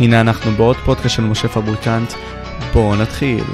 הנה 0.00 0.20
אנחנו 0.20 0.50
בעוד 0.50 0.76
פודקאסט 0.76 1.14
של 1.14 1.22
משה 1.22 1.48
פבריקנט, 1.48 2.12
בואו 2.72 2.96
נתחיל. 2.96 3.44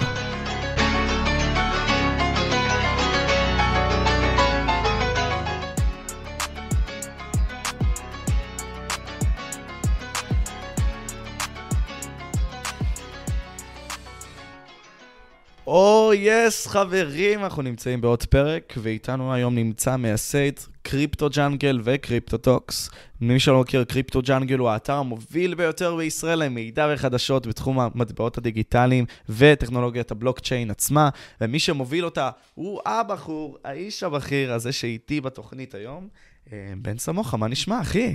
Oh, 16.12 16.66
yes, 16.66 16.68
yes, 16.68 16.70
חברים, 16.70 17.44
אנחנו 17.44 17.62
נמצאים 17.62 18.00
בעוד 18.00 18.24
פרק, 18.24 18.74
ואיתנו 18.76 19.34
היום 19.34 19.54
נמצא 19.54 19.96
מייסד 19.96 20.50
קריפטו 20.82 21.28
ג'אנגל 21.30 21.80
וקריפטו 21.84 22.38
טוקס. 22.38 22.90
מי 23.20 23.40
שלא 23.40 23.60
מכיר, 23.60 23.84
קריפטו 23.84 24.22
ג'אנגל 24.22 24.58
הוא 24.58 24.68
האתר 24.68 24.94
המוביל 24.94 25.54
ביותר 25.54 25.96
בישראל 25.96 26.38
למידע 26.44 26.88
וחדשות 26.94 27.46
בתחום 27.46 27.80
המטבעות 27.80 28.38
הדיגיטליים 28.38 29.04
וטכנולוגיית 29.28 30.10
הבלוקצ'יין 30.10 30.70
עצמה, 30.70 31.08
ומי 31.40 31.58
שמוביל 31.58 32.04
אותה 32.04 32.30
הוא 32.54 32.80
הבחור, 32.86 33.58
האיש 33.64 34.02
הבכיר 34.02 34.52
הזה 34.52 34.72
שאיתי 34.72 35.20
בתוכנית 35.20 35.74
היום. 35.74 36.08
אה, 36.52 36.72
בן 36.76 36.98
סמוכה, 36.98 37.36
מה 37.36 37.48
נשמע, 37.48 37.80
אחי? 37.80 38.14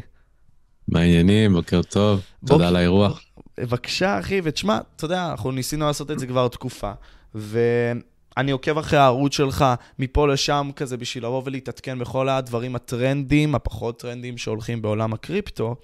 מה 0.87 0.99
העניינים? 0.99 1.53
בוקר 1.53 1.81
טוב, 1.81 2.21
תודה 2.45 2.67
על 2.67 2.75
האירוח. 2.75 3.21
בבקשה, 3.57 4.19
אחי, 4.19 4.41
ותשמע, 4.43 4.79
אתה 4.95 5.05
יודע, 5.05 5.31
אנחנו 5.31 5.51
ניסינו 5.51 5.85
לעשות 5.85 6.11
את 6.11 6.19
זה 6.19 6.27
כבר 6.27 6.47
תקופה. 6.47 6.91
ואני 7.35 8.51
עוקב 8.51 8.77
אחרי 8.77 8.99
הערוץ 8.99 9.33
שלך 9.33 9.65
מפה 9.99 10.27
לשם 10.27 10.69
כזה 10.75 10.97
בשביל 10.97 11.25
לבוא 11.25 11.41
ולהתעדכן 11.45 11.99
בכל 11.99 12.29
הדברים 12.29 12.75
הטרנדים, 12.75 13.55
הפחות 13.55 13.99
טרנדים 13.99 14.37
שהולכים 14.37 14.81
בעולם 14.81 15.13
הקריפטו. 15.13 15.75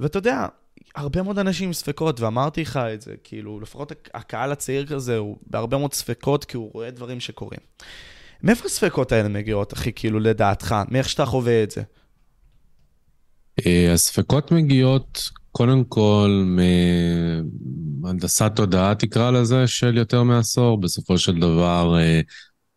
ואתה 0.00 0.18
יודע, 0.18 0.46
הרבה 0.94 1.22
מאוד 1.22 1.38
אנשים 1.38 1.66
עם 1.68 1.72
ספקות, 1.72 2.20
ואמרתי 2.20 2.62
לך 2.62 2.76
את 2.76 3.02
זה, 3.02 3.14
כאילו, 3.24 3.60
לפחות 3.60 3.92
הקהל 4.14 4.52
הצעיר 4.52 4.86
כזה 4.86 5.16
הוא 5.16 5.36
בהרבה 5.46 5.78
מאוד 5.78 5.94
ספקות, 5.94 6.44
כי 6.44 6.56
הוא 6.56 6.70
רואה 6.72 6.90
דברים 6.90 7.20
שקורים. 7.20 7.60
מאיפה 8.42 8.66
הספקות 8.66 9.12
האלה 9.12 9.28
מגיעות, 9.28 9.72
אחי, 9.72 9.92
כאילו, 9.92 10.20
לדעתך? 10.20 10.74
מאיך 10.88 11.08
שאתה 11.08 11.26
חווה 11.26 11.62
את 11.62 11.70
זה? 11.70 11.82
אה, 13.66 13.92
הספקות 13.92 14.52
מגיעות 14.52 15.30
קודם 15.52 15.84
כל 15.84 16.44
מהנדסת 18.02 18.52
תודעה 18.56 18.94
תקרא 18.94 19.30
לזה 19.30 19.66
של 19.66 19.96
יותר 19.96 20.22
מעשור, 20.22 20.80
בסופו 20.80 21.18
של 21.18 21.40
דבר 21.40 21.98
אה, 21.98 22.20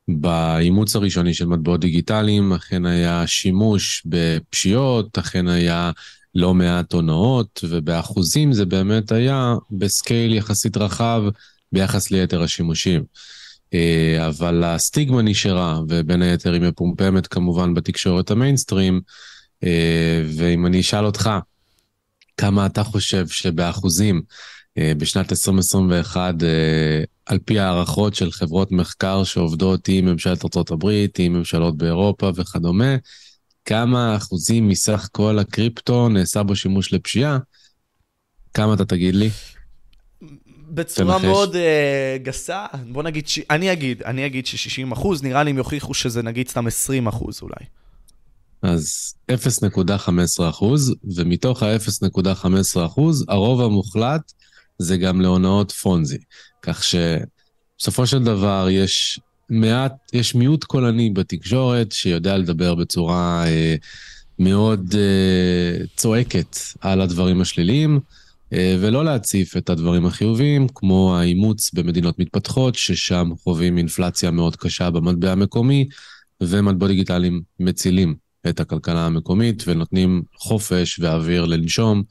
באימוץ 0.08 0.96
הראשוני 0.96 1.34
של 1.34 1.46
מטבעות 1.46 1.80
דיגיטליים 1.80 2.54
אכן 2.54 2.86
היה 2.86 3.28
שימוש 3.28 4.04
בפשיעות, 4.06 5.18
אכן 5.18 5.48
היה 5.48 5.92
לא 6.36 6.54
מעט 6.54 6.94
הונאות, 6.94 7.60
ובאחוזים 7.70 8.54
זה 8.54 8.66
באמת 8.66 9.12
היה 9.12 9.56
בסקייל 9.72 10.34
יחסית 10.34 10.78
רחב 10.78 11.24
ביחס 11.72 12.12
ליתר 12.12 12.42
השימושים. 12.42 13.04
אה, 13.74 14.28
אבל 14.28 14.64
הסטיגמה 14.64 15.22
נשארה, 15.22 15.82
ובין 15.90 16.22
היתר 16.22 16.54
היא 16.54 16.62
מפומפמת 16.62 17.28
כמובן 17.28 17.74
בתקשורת 17.74 18.32
המיינסטרים, 18.32 19.02
אה, 19.64 20.24
ואם 20.38 20.66
אני 20.66 20.80
אשאל 20.80 21.06
אותך, 21.06 21.30
כמה 22.38 22.66
אתה 22.66 22.84
חושב 22.84 23.28
שבאחוזים 23.28 24.22
אה, 24.78 24.92
בשנת 24.98 25.32
2021, 25.32 26.44
אה, 26.44 27.04
על 27.26 27.40
פי 27.46 27.60
הערכות 27.60 28.16
של 28.16 28.32
חברות 28.32 28.72
מחקר 28.72 29.24
שעובדות 29.24 29.88
עם 29.88 30.06
ממשלת 30.06 30.44
ארה"ב, 30.56 30.90
עם 31.18 31.34
ממשלות 31.34 31.78
באירופה 31.78 32.32
וכדומה, 32.36 32.96
כמה 33.66 34.16
אחוזים 34.16 34.68
מסך 34.68 35.10
כל 35.12 35.40
הקריפטו 35.40 36.10
נעשה 36.10 36.44
בו 36.44 36.56
שימוש 36.56 36.94
לפשיעה? 36.94 37.38
כמה 38.54 38.74
אתה 38.74 38.86
תגיד 38.86 39.16
לי? 39.16 39.30
בצורה 40.70 41.20
מאוד 41.20 41.56
uh, 41.56 41.58
גסה, 42.24 42.66
בוא 42.92 43.04
נגיד, 43.04 43.28
ש... 43.28 43.40
אני 43.50 43.74
אגיד, 43.74 44.04
אני 44.04 44.26
אגיד 44.26 44.46
ש-60 44.46 44.94
אחוז, 44.94 45.24
נראה 45.24 45.44
לי 45.44 45.50
הם 45.50 45.58
יוכיחו 45.58 45.94
שזה 45.94 46.24
נגיד 46.24 46.50
סתם 46.50 46.68
20 46.68 47.08
אחוז 47.08 47.40
אולי. 47.42 47.66
אז 48.64 49.14
0.15 49.32 50.50
אחוז, 50.50 50.96
ומתוך 51.16 51.64
ה-0.15 51.64 52.86
אחוז, 52.86 53.26
הרוב 53.28 53.62
המוחלט 53.62 54.32
זה 54.80 54.98
גם 54.98 55.22
להונאות 55.22 55.72
פונזי. 55.72 56.18
כך 56.62 56.84
שבסופו 56.84 58.08
של 58.08 58.24
דבר 58.24 58.68
יש 58.72 59.20
מעט, 59.50 59.94
יש 60.14 60.36
מיעוט 60.36 60.64
קולני 60.64 61.10
בתקשורת 61.10 61.92
שיודע 61.92 62.38
לדבר 62.38 62.76
בצורה 62.76 63.46
אה, 63.48 63.76
מאוד 64.40 64.96
אה, 64.98 65.86
צועקת 65.96 66.58
על 66.82 67.02
הדברים 67.02 67.42
השליליים, 67.42 68.00
אה, 68.54 68.76
ולא 68.80 69.06
להציף 69.06 69.58
את 69.58 69.70
הדברים 69.70 70.06
החיוביים, 70.06 70.68
כמו 70.76 71.18
האימוץ 71.18 71.74
במדינות 71.74 72.20
מתפתחות, 72.20 72.76
ששם 72.76 73.30
חווים 73.44 73.78
אינפלציה 73.78 74.32
מאוד 74.32 74.56
קשה 74.56 74.90
במטבע 74.90 75.32
המקומי, 75.32 75.88
ומטבעות 76.42 76.92
דיגיטליים 76.92 77.42
מצילים 77.60 78.23
את 78.50 78.60
הכלכלה 78.60 79.06
המקומית 79.06 79.64
ונותנים 79.68 80.24
חופש 80.36 81.00
ואוויר 81.00 81.46
לנשום 81.46 82.04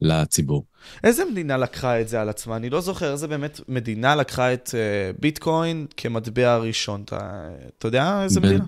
לציבור. 0.00 0.64
איזה 1.04 1.22
מדינה 1.32 1.56
לקחה 1.56 2.00
את 2.00 2.08
זה 2.08 2.20
על 2.20 2.28
עצמה? 2.28 2.56
אני 2.56 2.70
לא 2.70 2.80
זוכר 2.80 3.12
איזה 3.12 3.28
באמת 3.28 3.60
מדינה 3.68 4.16
לקחה 4.16 4.54
את 4.54 4.68
uh, 4.68 5.20
ביטקוין 5.20 5.86
כמטבע 5.96 6.52
הראשון. 6.52 7.02
אתה, 7.04 7.48
אתה 7.78 7.88
יודע 7.88 8.22
איזה 8.22 8.40
ב... 8.40 8.46
מדינה? 8.46 8.64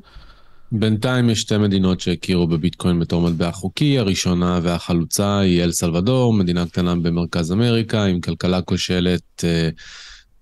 בינתיים 0.73 1.31
יש 1.31 1.41
שתי 1.41 1.59
מדינות 1.59 2.01
שהכירו 2.01 2.47
בביטקוין 2.47 3.01
בתור 3.01 3.23
מטבע 3.23 3.51
חוקי, 3.51 3.99
הראשונה 3.99 4.61
והחלוצה 4.63 5.39
היא 5.39 5.63
אל 5.63 5.73
סלבדור, 5.73 6.33
מדינה 6.33 6.67
קטנה 6.67 6.95
במרכז 6.95 7.53
אמריקה, 7.53 8.05
עם 8.05 8.21
כלכלה 8.21 8.63
כושלת 8.63 9.23
uh, 9.39 9.45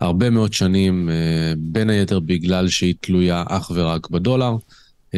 הרבה 0.01 0.31
מאוד 0.31 0.53
שנים, 0.53 1.09
uh, 1.09 1.59
בין 1.59 1.91
היתר 1.91 2.21
בגלל 2.21 2.69
שהיא 2.69 2.95
תלויה 3.01 3.45
אך 3.49 3.71
ורק 3.75 4.11
בדולר, 4.11 4.57
uh, 5.11 5.15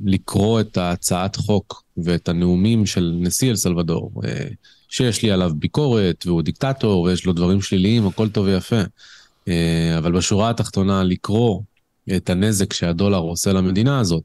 לקרוא 0.00 0.60
את 0.60 0.78
הצעת 0.78 1.36
חוק 1.36 1.82
ואת 1.96 2.28
הנאומים 2.28 2.86
של 2.86 3.14
נשיא 3.20 3.50
אל 3.50 3.56
סלבדור, 3.56 4.12
אה, 4.24 4.46
שיש 4.88 5.22
לי 5.22 5.30
עליו 5.30 5.50
ביקורת, 5.54 6.26
והוא 6.26 6.42
דיקטטור, 6.42 7.02
ויש 7.02 7.26
לו 7.26 7.32
דברים 7.32 7.62
שליליים, 7.62 8.06
הכל 8.06 8.28
טוב 8.28 8.46
ויפה. 8.46 8.80
אה, 9.48 9.98
אבל 9.98 10.12
בשורה 10.12 10.50
התחתונה, 10.50 11.02
לקרוא 11.02 11.60
את 12.16 12.30
הנזק 12.30 12.72
שהדולר 12.72 13.18
עושה 13.18 13.52
למדינה 13.52 14.00
הזאת, 14.00 14.22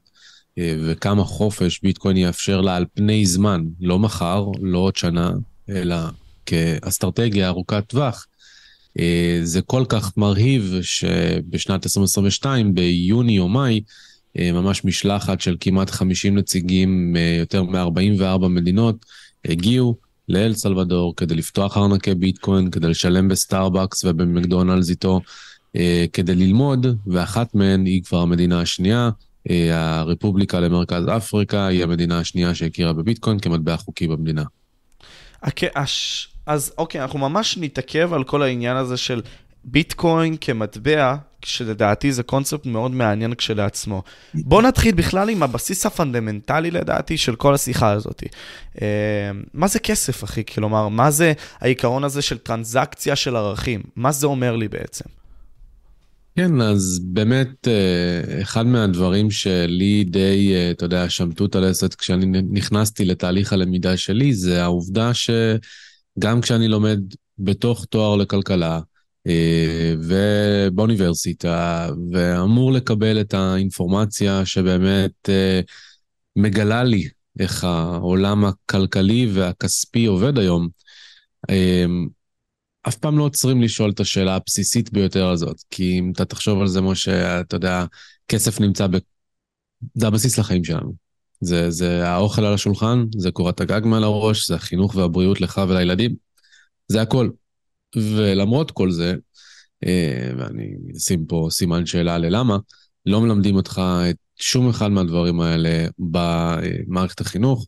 אה, 0.58 0.76
וכמה 0.86 1.24
חופש 1.24 1.80
ביטקוין 1.82 2.16
יאפשר 2.16 2.60
לה 2.60 2.76
על 2.76 2.84
פני 2.94 3.26
זמן, 3.26 3.64
לא 3.80 3.98
מחר, 3.98 4.46
לא 4.60 4.78
עוד 4.78 4.96
שנה, 4.96 5.30
אלא 5.68 5.96
כאסטרטגיה 6.46 7.48
ארוכת 7.48 7.84
טווח, 7.86 8.26
זה 9.42 9.62
כל 9.62 9.84
כך 9.88 10.16
מרהיב 10.16 10.74
שבשנת 10.82 11.86
2022, 11.86 12.74
ביוני 12.74 13.38
או 13.38 13.48
מאי, 13.48 13.80
ממש 14.40 14.84
משלחת 14.84 15.40
של 15.40 15.56
כמעט 15.60 15.90
50 15.90 16.38
נציגים 16.38 17.12
מיותר 17.12 17.62
מ-44 17.62 18.48
מדינות 18.48 19.06
הגיעו 19.44 19.96
לאל 20.28 20.54
סלבדור 20.54 21.16
כדי 21.16 21.34
לפתוח 21.34 21.76
ארנקי 21.76 22.14
ביטקוין, 22.14 22.70
כדי 22.70 22.88
לשלם 22.88 23.28
בסטארבקס 23.28 24.04
ובמקדונלדס 24.04 24.90
איתו, 24.90 25.20
אה, 25.76 26.04
כדי 26.12 26.34
ללמוד, 26.34 26.86
ואחת 27.06 27.54
מהן 27.54 27.84
היא 27.84 28.02
כבר 28.02 28.18
המדינה 28.18 28.60
השנייה, 28.60 29.10
אה, 29.50 29.98
הרפובליקה 29.98 30.60
למרכז 30.60 31.04
אפריקה, 31.16 31.66
היא 31.66 31.82
המדינה 31.82 32.18
השנייה 32.18 32.54
שהכירה 32.54 32.92
בביטקוין 32.92 33.38
כמטבע 33.38 33.76
חוקי 33.76 34.08
במדינה. 34.08 34.42
אז 36.46 36.72
אוקיי, 36.78 37.02
אנחנו 37.02 37.18
ממש 37.18 37.58
נתעכב 37.58 38.12
על 38.12 38.24
כל 38.24 38.42
העניין 38.42 38.76
הזה 38.76 38.96
של 38.96 39.22
ביטקוין 39.64 40.36
כמטבע, 40.40 41.16
שלדעתי 41.46 42.12
זה 42.12 42.22
קונספט 42.22 42.66
מאוד 42.66 42.90
מעניין 42.90 43.34
כשלעצמו. 43.34 44.02
בואו 44.34 44.60
נתחיל 44.60 44.94
בכלל 44.94 45.30
עם 45.30 45.42
הבסיס 45.42 45.86
הפונדמנטלי 45.86 46.70
לדעתי 46.70 47.18
של 47.18 47.36
כל 47.36 47.54
השיחה 47.54 47.90
הזאת. 47.90 48.22
אה, 48.82 49.30
מה 49.54 49.68
זה 49.68 49.78
כסף, 49.78 50.24
אחי? 50.24 50.44
כלומר, 50.44 50.88
מה 50.88 51.10
זה 51.10 51.32
העיקרון 51.60 52.04
הזה 52.04 52.22
של 52.22 52.38
טרנזקציה 52.38 53.16
של 53.16 53.36
ערכים? 53.36 53.82
מה 53.96 54.12
זה 54.12 54.26
אומר 54.26 54.56
לי 54.56 54.68
בעצם? 54.68 55.04
כן, 56.36 56.60
אז 56.60 57.00
באמת, 57.02 57.68
אה, 57.68 58.42
אחד 58.42 58.66
מהדברים 58.66 59.30
שלי 59.30 60.04
די, 60.04 60.52
אה, 60.54 60.70
אתה 60.70 60.84
יודע, 60.84 61.10
שמטו 61.10 61.46
את 61.46 61.54
הלסת 61.54 61.94
כשאני 61.94 62.42
נכנסתי 62.50 63.04
לתהליך 63.04 63.52
הלמידה 63.52 63.96
שלי, 63.96 64.34
זה 64.34 64.62
העובדה 64.62 65.10
שגם 65.14 66.40
כשאני 66.40 66.68
לומד 66.68 67.00
בתוך 67.38 67.84
תואר 67.84 68.16
לכלכלה, 68.16 68.80
ובאוניברסיטה, 69.98 71.88
ואמור 72.12 72.72
לקבל 72.72 73.20
את 73.20 73.34
האינפורמציה 73.34 74.46
שבאמת 74.46 75.28
אה, 75.28 75.60
מגלה 76.36 76.84
לי 76.84 77.08
איך 77.40 77.64
העולם 77.64 78.44
הכלכלי 78.44 79.30
והכספי 79.32 80.06
עובד 80.06 80.38
היום. 80.38 80.68
אה, 81.50 81.84
אף 82.88 82.96
פעם 82.96 83.18
לא 83.18 83.24
עוצרים 83.24 83.62
לשאול 83.62 83.90
את 83.90 84.00
השאלה 84.00 84.36
הבסיסית 84.36 84.92
ביותר 84.92 85.28
הזאת, 85.28 85.56
כי 85.70 85.98
אם 85.98 86.12
אתה 86.14 86.24
תחשוב 86.24 86.60
על 86.60 86.66
זה, 86.66 86.80
משה, 86.80 87.40
אתה 87.40 87.56
יודע, 87.56 87.84
כסף 88.28 88.60
נמצא 88.60 88.86
ב... 88.86 88.96
זה 89.94 90.06
הבסיס 90.06 90.38
לחיים 90.38 90.64
שלנו. 90.64 90.94
זה, 91.40 91.70
זה 91.70 92.08
האוכל 92.08 92.44
על 92.44 92.54
השולחן, 92.54 93.04
זה 93.16 93.30
קורת 93.30 93.60
הגג 93.60 93.80
מעל 93.84 94.04
הראש, 94.04 94.48
זה 94.48 94.54
החינוך 94.54 94.94
והבריאות 94.94 95.40
לך 95.40 95.60
ולילדים. 95.68 96.14
זה 96.88 97.02
הכל. 97.02 97.28
ולמרות 97.96 98.70
כל 98.70 98.90
זה, 98.90 99.14
אה, 99.86 100.30
ואני 100.38 100.74
אשים 100.96 101.26
פה 101.26 101.48
סימן 101.50 101.86
שאלה 101.86 102.18
ללמה, 102.18 102.58
לא 103.06 103.20
מלמדים 103.20 103.56
אותך 103.56 103.82
את 104.10 104.16
שום 104.36 104.68
אחד 104.68 104.88
מהדברים 104.88 105.40
האלה 105.40 105.86
במערכת 105.98 107.20
החינוך, 107.20 107.66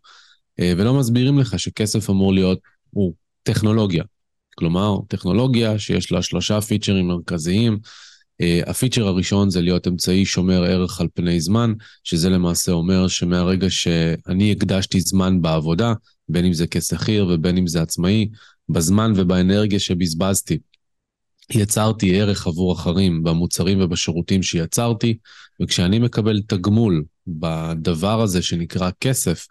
אה, 0.60 0.72
ולא 0.76 0.94
מסבירים 0.94 1.38
לך 1.38 1.58
שכסף 1.58 2.10
אמור 2.10 2.34
להיות, 2.34 2.58
הוא 2.90 3.14
טכנולוגיה. 3.42 4.04
כלומר, 4.54 4.96
טכנולוגיה 5.08 5.78
שיש 5.78 6.12
לה 6.12 6.22
שלושה 6.22 6.60
פיצ'רים 6.60 7.08
מרכזיים. 7.08 7.78
אה, 8.40 8.60
הפיצ'ר 8.66 9.06
הראשון 9.06 9.50
זה 9.50 9.60
להיות 9.60 9.86
אמצעי 9.86 10.25
שומר 10.25 10.64
ערך 10.64 11.00
על 11.00 11.08
פני 11.14 11.40
זמן, 11.40 11.72
שזה 12.04 12.30
למעשה 12.30 12.72
אומר 12.72 13.08
שמהרגע 13.08 13.70
שאני 13.70 14.52
הקדשתי 14.52 15.00
זמן 15.00 15.42
בעבודה, 15.42 15.92
בין 16.28 16.44
אם 16.44 16.52
זה 16.52 16.66
כשכיר 16.66 17.26
ובין 17.30 17.56
אם 17.56 17.66
זה 17.66 17.82
עצמאי, 17.82 18.28
בזמן 18.69 19.12
ובאנרגיה 19.17 19.81
שבזבזתי, 19.81 20.59
יצרתי 21.50 22.20
ערך 22.20 22.47
עבור 22.47 22.73
אחרים 22.73 23.23
במוצרים 23.23 23.81
ובשירותים 23.81 24.43
שיצרתי, 24.43 25.19
וכשאני 25.62 25.99
מקבל 25.99 26.43
תגמול 26.47 27.05
בדבר 27.26 28.20
הזה 28.20 28.43
שנקרא 28.43 28.91
כסף, 29.00 29.47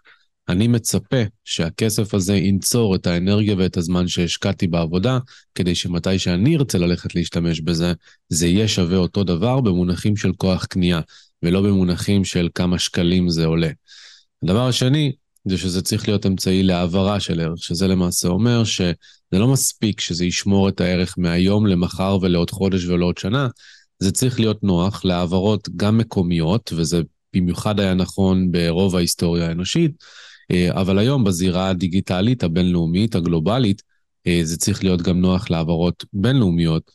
אני 0.48 0.68
מצפה 0.68 1.22
שהכסף 1.44 2.14
הזה 2.14 2.36
ינצור 2.36 2.94
את 2.94 3.06
האנרגיה 3.06 3.54
ואת 3.58 3.76
הזמן 3.76 4.08
שהשקעתי 4.08 4.66
בעבודה, 4.66 5.18
כדי 5.54 5.74
שמתי 5.74 6.18
שאני 6.18 6.56
ארצה 6.56 6.78
ללכת 6.78 7.14
להשתמש 7.14 7.60
בזה, 7.60 7.92
זה 8.28 8.46
יהיה 8.46 8.68
שווה 8.68 8.96
אותו 8.96 9.24
דבר 9.24 9.60
במונחים 9.60 10.16
של 10.16 10.32
כוח 10.32 10.64
קנייה, 10.64 11.00
ולא 11.42 11.62
במונחים 11.62 12.24
של 12.24 12.48
כמה 12.54 12.78
שקלים 12.78 13.30
זה 13.30 13.46
עולה. 13.46 13.70
הדבר 14.42 14.68
השני, 14.68 15.12
זה 15.44 15.58
שזה 15.58 15.82
צריך 15.82 16.08
להיות 16.08 16.26
אמצעי 16.26 16.62
להעברה 16.62 17.20
של 17.20 17.40
ערך, 17.40 17.58
שזה 17.58 17.88
למעשה 17.88 18.28
אומר 18.28 18.64
שזה 18.64 18.94
לא 19.32 19.48
מספיק 19.48 20.00
שזה 20.00 20.24
ישמור 20.24 20.68
את 20.68 20.80
הערך 20.80 21.14
מהיום 21.18 21.66
למחר 21.66 22.18
ולעוד 22.22 22.50
חודש 22.50 22.84
ולעוד 22.84 23.18
שנה, 23.18 23.48
זה 23.98 24.12
צריך 24.12 24.40
להיות 24.40 24.62
נוח 24.62 25.04
להעברות 25.04 25.68
גם 25.76 25.98
מקומיות, 25.98 26.72
וזה 26.76 27.00
במיוחד 27.34 27.80
היה 27.80 27.94
נכון 27.94 28.52
ברוב 28.52 28.96
ההיסטוריה 28.96 29.48
האנושית, 29.48 29.92
אה, 30.50 30.80
אבל 30.80 30.98
היום 30.98 31.24
בזירה 31.24 31.68
הדיגיטלית 31.68 32.42
הבינלאומית, 32.42 33.14
הגלובלית, 33.14 33.82
אה, 34.26 34.40
זה 34.42 34.56
צריך 34.56 34.84
להיות 34.84 35.02
גם 35.02 35.20
נוח 35.20 35.50
להעברות 35.50 36.04
בינלאומיות, 36.12 36.90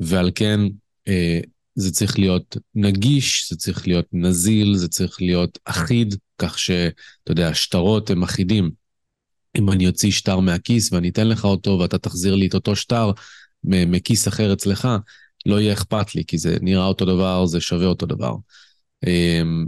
ועל 0.00 0.30
כן 0.34 0.60
אה, 1.08 1.40
זה 1.74 1.92
צריך 1.92 2.18
להיות 2.18 2.56
נגיש, 2.74 3.50
זה 3.50 3.56
צריך 3.56 3.86
להיות 3.86 4.06
נזיל, 4.12 4.74
זה 4.76 4.88
צריך 4.88 5.22
להיות 5.22 5.58
אחיד, 5.64 6.14
כך 6.38 6.58
שאתה 6.58 7.30
יודע, 7.32 7.54
שטרות 7.54 8.10
הם 8.10 8.22
אחידים. 8.22 8.70
אם 9.58 9.70
אני 9.70 9.86
אוציא 9.86 10.10
שטר 10.10 10.40
מהכיס 10.40 10.92
ואני 10.92 11.08
אתן 11.08 11.28
לך 11.28 11.44
אותו 11.44 11.78
ואתה 11.80 11.98
תחזיר 11.98 12.34
לי 12.34 12.46
את 12.46 12.54
אותו 12.54 12.76
שטר 12.76 13.10
מכיס 13.64 14.28
אחר 14.28 14.52
אצלך, 14.52 14.88
לא 15.46 15.60
יהיה 15.60 15.72
אכפת 15.72 16.14
לי, 16.14 16.24
כי 16.26 16.38
זה 16.38 16.56
נראה 16.60 16.84
אותו 16.84 17.04
דבר, 17.04 17.46
זה 17.46 17.60
שווה 17.60 17.86
אותו 17.86 18.06
דבר. 18.06 18.34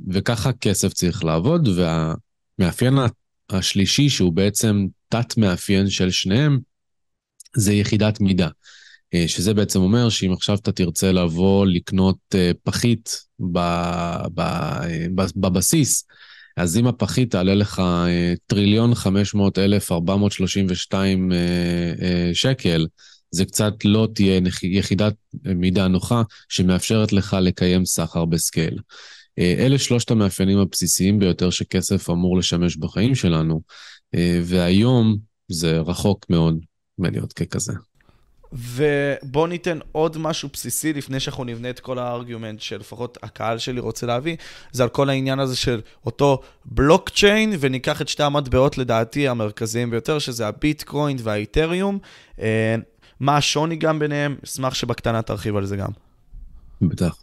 וככה 0.08 0.52
כסף 0.52 0.92
צריך 0.92 1.24
לעבוד, 1.24 1.68
והמאפיין 1.68 2.94
השלישי, 3.50 4.08
שהוא 4.08 4.32
בעצם 4.32 4.86
תת-מאפיין 5.08 5.90
של 5.90 6.10
שניהם, 6.10 6.58
זה 7.56 7.72
יחידת 7.72 8.20
מידה. 8.20 8.48
אה, 9.14 9.24
שזה 9.28 9.54
בעצם 9.54 9.80
אומר 9.80 10.08
שאם 10.08 10.32
עכשיו 10.32 10.56
אתה 10.56 10.72
תרצה 10.72 11.12
לבוא 11.12 11.66
לקנות 11.66 12.18
אה, 12.34 12.50
פחית 12.62 13.24
בבסיס, 15.36 16.04
אז 16.60 16.76
אם 16.76 16.86
הפחית 16.86 17.30
תעלה 17.30 17.54
לך 17.54 17.82
טריליון 18.46 18.94
חמש 18.94 19.34
מאות 19.34 19.58
אלף 19.58 19.92
ארבע 19.92 20.16
מאות 20.16 20.32
שלושים 20.32 20.66
ושתיים 20.68 21.32
שקל, 22.32 22.86
זה 23.30 23.44
קצת 23.44 23.74
לא 23.84 24.08
תהיה 24.14 24.40
יחידת 24.62 25.14
מידה 25.44 25.88
נוחה 25.88 26.22
שמאפשרת 26.48 27.12
לך 27.12 27.36
לקיים 27.40 27.84
סחר 27.84 28.24
בסקייל. 28.24 28.78
אלה 29.38 29.78
שלושת 29.78 30.10
המאפיינים 30.10 30.58
הבסיסיים 30.58 31.18
ביותר 31.18 31.50
שכסף 31.50 32.10
אמור 32.10 32.38
לשמש 32.38 32.76
בחיים 32.76 33.14
שלנו, 33.14 33.60
והיום 34.42 35.16
זה 35.48 35.78
רחוק 35.78 36.26
מאוד 36.30 36.58
מלהיות 36.98 37.32
ככזה. 37.32 37.72
ובואו 38.52 39.46
ניתן 39.46 39.78
עוד 39.92 40.18
משהו 40.18 40.48
בסיסי 40.52 40.92
לפני 40.92 41.20
שאנחנו 41.20 41.44
נבנה 41.44 41.70
את 41.70 41.80
כל 41.80 41.98
הארגומנט 41.98 42.60
שלפחות 42.60 43.18
הקהל 43.22 43.58
שלי 43.58 43.80
רוצה 43.80 44.06
להביא, 44.06 44.36
זה 44.72 44.82
על 44.82 44.88
כל 44.88 45.10
העניין 45.10 45.38
הזה 45.38 45.56
של 45.56 45.80
אותו 46.06 46.40
בלוקצ'יין, 46.64 47.52
וניקח 47.60 48.02
את 48.02 48.08
שתי 48.08 48.22
המטבעות 48.22 48.78
לדעתי 48.78 49.28
המרכזיים 49.28 49.90
ביותר, 49.90 50.18
שזה 50.18 50.48
הביטקוין 50.48 51.16
והאיתריום. 51.22 51.98
אה, 52.40 52.76
מה 53.20 53.36
השוני 53.36 53.76
גם 53.76 53.98
ביניהם? 53.98 54.36
אשמח 54.44 54.74
שבקטנה 54.74 55.22
תרחיב 55.22 55.56
על 55.56 55.66
זה 55.66 55.76
גם. 55.76 55.90
בטח. 56.82 57.22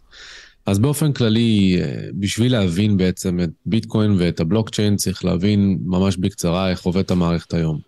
אז 0.66 0.78
באופן 0.78 1.12
כללי, 1.12 1.80
אה, 1.80 2.08
בשביל 2.14 2.52
להבין 2.52 2.96
בעצם 2.96 3.40
את 3.40 3.50
ביטקוין 3.66 4.14
ואת 4.18 4.40
הבלוקצ'יין, 4.40 4.96
צריך 4.96 5.24
להבין 5.24 5.78
ממש 5.84 6.16
בקצרה 6.16 6.70
איך 6.70 6.82
עובדת 6.82 7.10
המערכת 7.10 7.54
היום. 7.54 7.80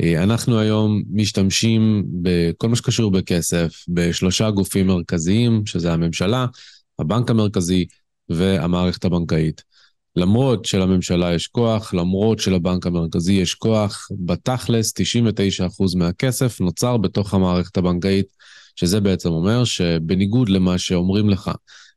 אה, 0.00 0.22
אנחנו 0.22 0.58
היום 0.58 1.02
משתמשים 1.10 2.04
בכל 2.22 2.68
מה 2.68 2.76
שקשור 2.76 3.10
בכסף 3.10 3.84
בשלושה 3.88 4.50
גופים 4.50 4.86
מרכזיים, 4.86 5.66
שזה 5.66 5.92
הממשלה, 5.92 6.46
הבנק 6.98 7.30
המרכזי 7.30 7.86
והמערכת 8.28 9.04
הבנקאית. 9.04 9.62
למרות 10.16 10.64
שלממשלה 10.64 11.34
יש 11.34 11.46
כוח, 11.46 11.94
למרות 11.94 12.38
שלבנק 12.38 12.86
המרכזי 12.86 13.32
יש 13.32 13.54
כוח, 13.54 14.08
בתכלס 14.18 14.92
99% 14.92 15.98
מהכסף 15.98 16.60
נוצר 16.60 16.96
בתוך 16.96 17.34
המערכת 17.34 17.76
הבנקאית, 17.76 18.26
שזה 18.76 19.00
בעצם 19.00 19.28
אומר 19.28 19.64
שבניגוד 19.64 20.48
למה 20.48 20.78
שאומרים 20.78 21.30
לך, 21.30 21.50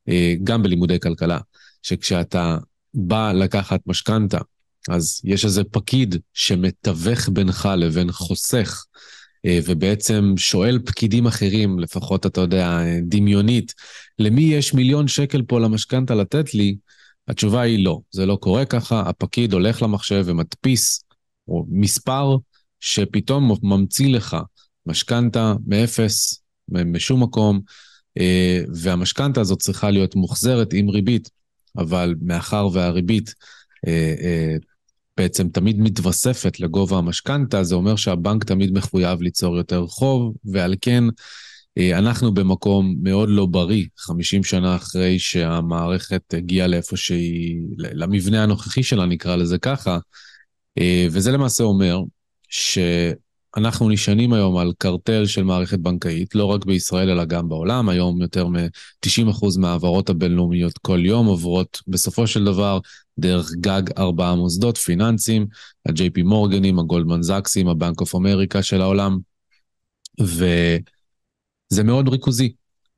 אה, 0.10 0.36
גם 0.44 0.64
בלימודי 0.64 1.00
כלכלה, 1.00 1.40
שכשאתה 1.82 2.58
בא 2.94 3.32
לקחת 3.32 3.80
משכנתה, 3.86 4.38
אז 4.90 5.22
יש 5.24 5.46
איזה 5.46 5.64
פקיד 5.64 6.16
שמתווך 6.34 7.30
בינך 7.30 7.70
לבין 7.78 8.12
חוסך, 8.12 8.86
אה, 9.46 9.60
ובעצם 9.66 10.34
שואל 10.38 10.80
פקידים 10.86 11.28
אחרים, 11.28 11.80
לפחות 11.80 12.26
אתה 12.26 12.42
יודע, 12.42 12.80
דמיונית, 13.02 13.74
למי 14.20 14.42
יש 14.42 14.74
מיליון 14.74 15.08
שקל 15.08 15.42
פה 15.42 15.60
למשכנתה 15.60 16.16
לתת 16.16 16.54
לי? 16.54 16.76
התשובה 17.28 17.62
היא 17.62 17.86
לא, 17.86 18.00
זה 18.12 18.26
לא 18.26 18.36
קורה 18.36 18.66
ככה, 18.66 19.00
הפקיד 19.00 19.54
הולך 19.54 19.82
למחשב 19.82 20.24
ומדפיס 20.26 21.04
או 21.48 21.66
מספר 21.70 22.38
שפתאום 22.80 23.58
ממציא 23.64 24.10
לך 24.10 24.38
משכנתה 24.86 25.54
מאפס, 25.68 26.42
משום 26.70 27.24
מקום, 27.24 27.62
אה, 28.18 28.62
והמשכנתה 28.74 29.42
הזאת 29.42 29.60
צריכה 29.60 29.92
להיות 29.92 30.16
מוחזרת 30.16 30.74
עם 30.74 30.90
ריבית, 30.90 31.30
אבל 31.78 32.16
מאחר 32.22 32.68
והריבית 32.74 33.34
אה, 33.88 34.56
בעצם 35.18 35.50
תמיד 35.50 35.80
מתווספת 35.80 36.60
לגובה 36.60 36.98
המשכנתה, 36.98 37.64
זה 37.64 37.76
אומר 37.76 37.96
שהבנק 37.96 38.44
תמיד 38.44 38.74
מחויב 38.74 39.22
ליצור 39.22 39.58
יותר 39.58 39.88
חוב, 39.88 40.36
ועל 40.46 40.76
כן 40.82 41.04
אה, 41.78 41.98
אנחנו 41.98 42.34
במקום 42.34 42.96
מאוד 43.02 43.30
לא 43.30 43.46
בריא, 43.46 43.86
50 43.98 44.44
שנה 44.44 44.76
אחרי 44.76 45.20
שהמערכת 45.20 46.34
הגיעה 46.34 46.68
לאיפה 46.68 46.98
שהיא, 46.98 47.58
למבנה 47.78 48.44
הנוכחי 48.44 48.84
שלה, 48.84 49.06
נקרא 49.06 49.36
לזה 49.36 49.58
ככה, 49.58 49.98
אה, 50.78 51.08
וזה 51.12 51.32
למעשה 51.32 51.64
אומר 51.64 52.02
ש... 52.50 52.80
אנחנו 53.58 53.90
נשענים 53.90 54.34
היום 54.34 54.58
על 54.58 54.74
קרטל 54.78 55.26
של 55.26 55.44
מערכת 55.44 55.80
בנקאית, 55.80 56.36
לא 56.36 56.46
רק 56.46 56.66
בישראל 56.66 57.10
אלא 57.10 57.26
גם 57.26 57.50
בעולם. 57.50 57.90
היום 57.90 58.22
יותר 58.22 58.48
מ-90% 58.48 59.60
מההעברות 59.60 60.10
הבינלאומיות 60.10 60.78
כל 60.78 61.06
יום 61.06 61.26
עוברות 61.26 61.82
בסופו 61.88 62.28
של 62.28 62.46
דבר 62.46 62.80
דרך 63.20 63.52
גג 63.60 63.82
ארבעה 63.98 64.36
מוסדות 64.36 64.78
פיננסיים, 64.78 65.48
ה-JP 65.86 66.24
מורגנים, 66.24 66.80
הגולדמן 66.80 67.22
זקסים, 67.22 67.68
הבנק 67.68 68.02
אוף 68.02 68.16
אמריקה 68.16 68.64
של 68.64 68.82
העולם, 68.82 69.18
וזה 70.20 71.84
מאוד 71.84 72.08
ריכוזי. 72.08 72.54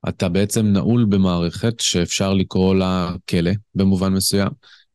אתה 0.10 0.30
בעצם 0.30 0.66
נעול 0.66 1.06
במערכת 1.06 1.80
שאפשר 1.80 2.34
לקרוא 2.34 2.76
לה 2.76 3.12
כלא 3.30 3.52
במובן 3.76 4.14
מסוים. 4.14 4.50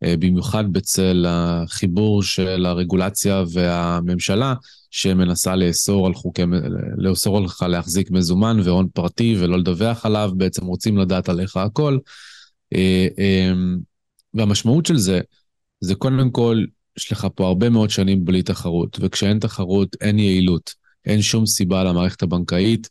אה, 0.05 0.17
במיוחד 0.19 0.73
בצל 0.73 1.27
החיבור 1.29 2.23
של 2.23 2.67
הרגולציה 2.67 3.43
והממשלה, 3.53 4.55
שמנסה 4.91 5.57
לאסור 5.57 6.07
על 6.07 6.15
חוקי, 6.15 6.43
לאסור 6.97 7.39
עליך 7.39 7.63
להחזיק 7.63 8.11
מזומן 8.11 8.61
והון 8.65 8.89
פרטי 8.95 9.37
ולא 9.39 9.59
לדווח 9.59 10.07
עליו, 10.07 10.31
בעצם 10.37 10.67
רוצים 10.67 10.99
לדעת 10.99 11.29
עליך 11.29 11.57
הכל. 11.57 11.99
והמשמעות 14.35 14.87
של 14.87 14.97
זה, 14.97 15.21
זה 15.81 15.95
קודם 15.95 16.31
כל, 16.31 16.65
יש 16.99 17.13
לך 17.13 17.27
פה 17.35 17.47
הרבה 17.47 17.71
מאוד 17.71 17.91
שנים 17.91 18.25
בלי 18.25 18.43
תחרות, 18.43 18.99
וכשאין 19.01 19.39
תחרות 19.39 19.97
אין 20.01 20.19
יעילות. 20.19 20.75
אין 21.07 21.23
שום 21.23 21.47
סיבה 21.47 21.85
למערכת 21.85 22.23
הבנקאית 22.23 22.89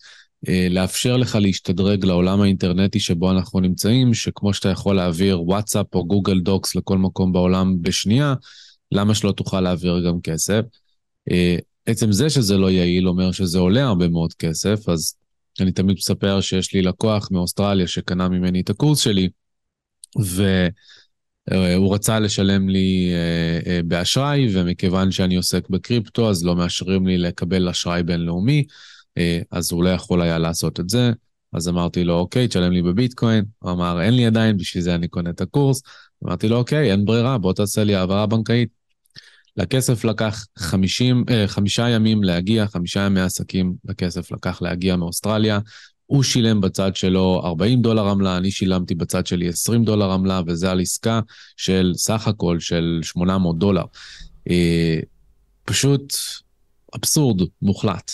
אה, 0.48 0.68
לאפשר 0.70 1.18
לך 1.18 1.36
להשתדרג 1.42 2.06
לעולם 2.06 2.42
האינטרנטי 2.42 3.00
שבו 3.00 3.32
אנחנו 3.32 3.60
נמצאים, 3.60 4.14
שכמו 4.14 4.54
שאתה 4.54 4.70
יכול 4.70 4.96
להעביר 4.96 5.42
וואטסאפ 5.42 5.96
או 5.96 6.08
גוגל 6.08 6.40
דוקס 6.40 6.76
לכל 6.76 6.98
מקום 6.98 7.34
בעולם 7.34 7.82
בשנייה, 7.82 8.34
למה 8.92 9.16
שלא 9.16 9.32
תוכל 9.32 9.62
להעביר 9.62 10.00
גם 10.08 10.22
כסף? 10.22 10.62
אה, 11.32 11.58
עצם 11.86 12.12
זה 12.12 12.30
שזה 12.30 12.58
לא 12.58 12.72
יעיל 12.72 13.08
אומר 13.08 13.32
שזה 13.32 13.60
עולה 13.60 13.84
הרבה 13.84 14.08
מאוד 14.08 14.34
כסף, 14.34 14.90
אז 14.90 15.16
אני 15.60 15.72
תמיד 15.72 15.96
מספר 15.96 16.42
שיש 16.42 16.74
לי 16.74 16.82
לקוח 16.82 17.30
מאוסטרליה 17.32 17.88
שקנה 17.88 18.30
ממני 18.30 18.62
את 18.62 18.70
הקורס 18.70 19.00
שלי, 19.00 19.30
והוא 21.52 21.96
רצה 21.96 22.20
לשלם 22.20 22.70
לי 22.70 23.12
באשראי, 23.86 24.48
ומכיוון 24.54 25.12
שאני 25.12 25.36
עוסק 25.36 25.70
בקריפטו, 25.70 26.30
אז 26.30 26.46
לא 26.46 26.56
מאשרים 26.56 27.08
לי 27.08 27.18
לקבל 27.18 27.70
אשראי 27.70 28.04
בינלאומי. 28.04 28.64
אה, 29.18 29.42
אז 29.52 29.72
הוא 29.72 29.84
לא 29.84 29.90
יכול 29.90 30.22
היה 30.22 30.38
לעשות 30.38 30.80
את 30.80 30.90
זה. 30.90 31.12
אז 31.54 31.70
אמרתי 31.70 32.04
לו, 32.04 32.14
אוקיי, 32.14 32.48
תשלם 32.48 32.72
לי 32.72 32.82
בביטקוין. 32.82 33.46
הוא 33.60 33.72
אמר, 33.72 34.02
אין 34.02 34.14
לי 34.14 34.26
עדיין, 34.26 34.58
בשביל 34.58 34.84
זה 34.84 34.96
אני 34.96 35.08
קונה 35.08 35.30
את 35.30 35.42
הקורס. 35.42 35.82
אמרתי 36.26 36.48
לו, 36.48 36.58
אוקיי, 36.58 36.92
אין 36.92 37.06
ברירה, 37.06 37.38
בוא 37.38 37.54
תעשה 37.54 37.84
לי 37.84 37.96
העברה 37.96 38.26
בנקאית. 38.26 38.70
לכסף 39.58 40.04
לקח 40.04 40.46
50, 40.58 41.24
אה, 41.30 41.48
חמישה 41.48 41.90
ימים 41.90 42.24
להגיע, 42.24 42.68
חמישה 42.68 43.00
ימי 43.00 43.22
עסקים 43.22 43.74
לכסף 43.86 44.32
לקח 44.32 44.62
להגיע 44.62 44.96
מאוסטרליה. 44.96 45.60
הוא 46.06 46.24
שילם 46.24 46.62
בצד 46.62 46.96
שלו 46.96 47.42
40 47.44 47.82
דולר 47.82 48.08
עמלה, 48.08 48.38
אני 48.38 48.52
שילמתי 48.52 48.96
בצד 48.96 49.28
שלי 49.28 49.48
20 49.48 49.86
דולר 49.86 50.12
עמלה, 50.12 50.42
וזה 50.48 50.72
על 50.72 50.80
עסקה 50.80 51.20
של 51.58 51.94
סך 51.96 52.28
הכל 52.28 52.60
של 52.60 53.00
800 53.04 53.58
דולר. 53.58 53.84
אה, 54.50 55.00
פשוט 55.66 56.14
אבסורד 56.96 57.42
מוחלט. 57.62 58.12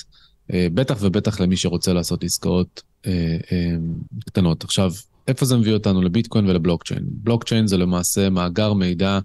אה, 0.54 0.68
בטח 0.74 0.98
ובטח 1.02 1.40
למי 1.40 1.58
שרוצה 1.58 1.94
לעשות 1.94 2.24
עסקאות 2.24 2.82
אה, 3.08 3.38
אה, 3.52 3.76
קטנות. 4.26 4.64
עכשיו, 4.64 4.92
איפה 5.28 5.46
זה 5.46 5.58
מביא 5.58 5.74
אותנו 5.74 6.02
לביטקוין 6.02 6.48
ולבלוקצ'יין? 6.48 7.04
בלוקצ'יין 7.06 7.68
זה 7.68 7.78
למעשה 7.78 8.30
מאגר 8.30 8.74
מידע 8.74 9.20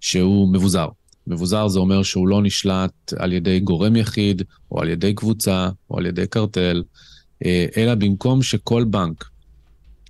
שהוא 0.00 0.48
מבוזר. 0.52 0.88
מבוזר 1.26 1.68
זה 1.68 1.78
אומר 1.78 2.02
שהוא 2.02 2.28
לא 2.28 2.42
נשלט 2.42 3.12
על 3.16 3.32
ידי 3.32 3.60
גורם 3.60 3.96
יחיד, 3.96 4.42
או 4.70 4.80
על 4.82 4.88
ידי 4.88 5.14
קבוצה, 5.14 5.68
או 5.90 5.98
על 5.98 6.06
ידי 6.06 6.26
קרטל, 6.26 6.82
אלא 7.76 7.94
במקום 7.94 8.42
שכל 8.42 8.84
בנק 8.84 9.24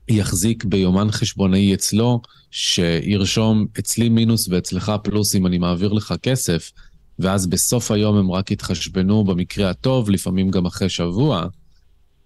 יחזיק 0.09 0.65
ביומן 0.65 1.11
חשבונאי 1.11 1.75
אצלו, 1.75 2.21
שירשום 2.51 3.67
אצלי 3.79 4.09
מינוס 4.09 4.49
ואצלך 4.49 4.93
פלוס 5.03 5.35
אם 5.35 5.47
אני 5.47 5.59
מעביר 5.59 5.93
לך 5.93 6.15
כסף, 6.23 6.73
ואז 7.19 7.47
בסוף 7.47 7.91
היום 7.91 8.17
הם 8.17 8.31
רק 8.31 8.51
יתחשבנו 8.51 9.25
במקרה 9.25 9.71
הטוב, 9.71 10.11
לפעמים 10.11 10.51
גם 10.51 10.67
אחרי 10.67 10.89
שבוע, 10.89 11.47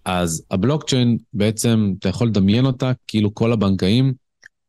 אז 0.05 0.43
הבלוקצ'יין 0.51 1.19
בעצם, 1.33 1.95
אתה 1.99 2.09
יכול 2.09 2.29
לדמיין 2.29 2.67
אותה 2.67 2.93
כאילו 3.07 3.35
כל 3.35 3.53
הבנקאים, 3.53 4.13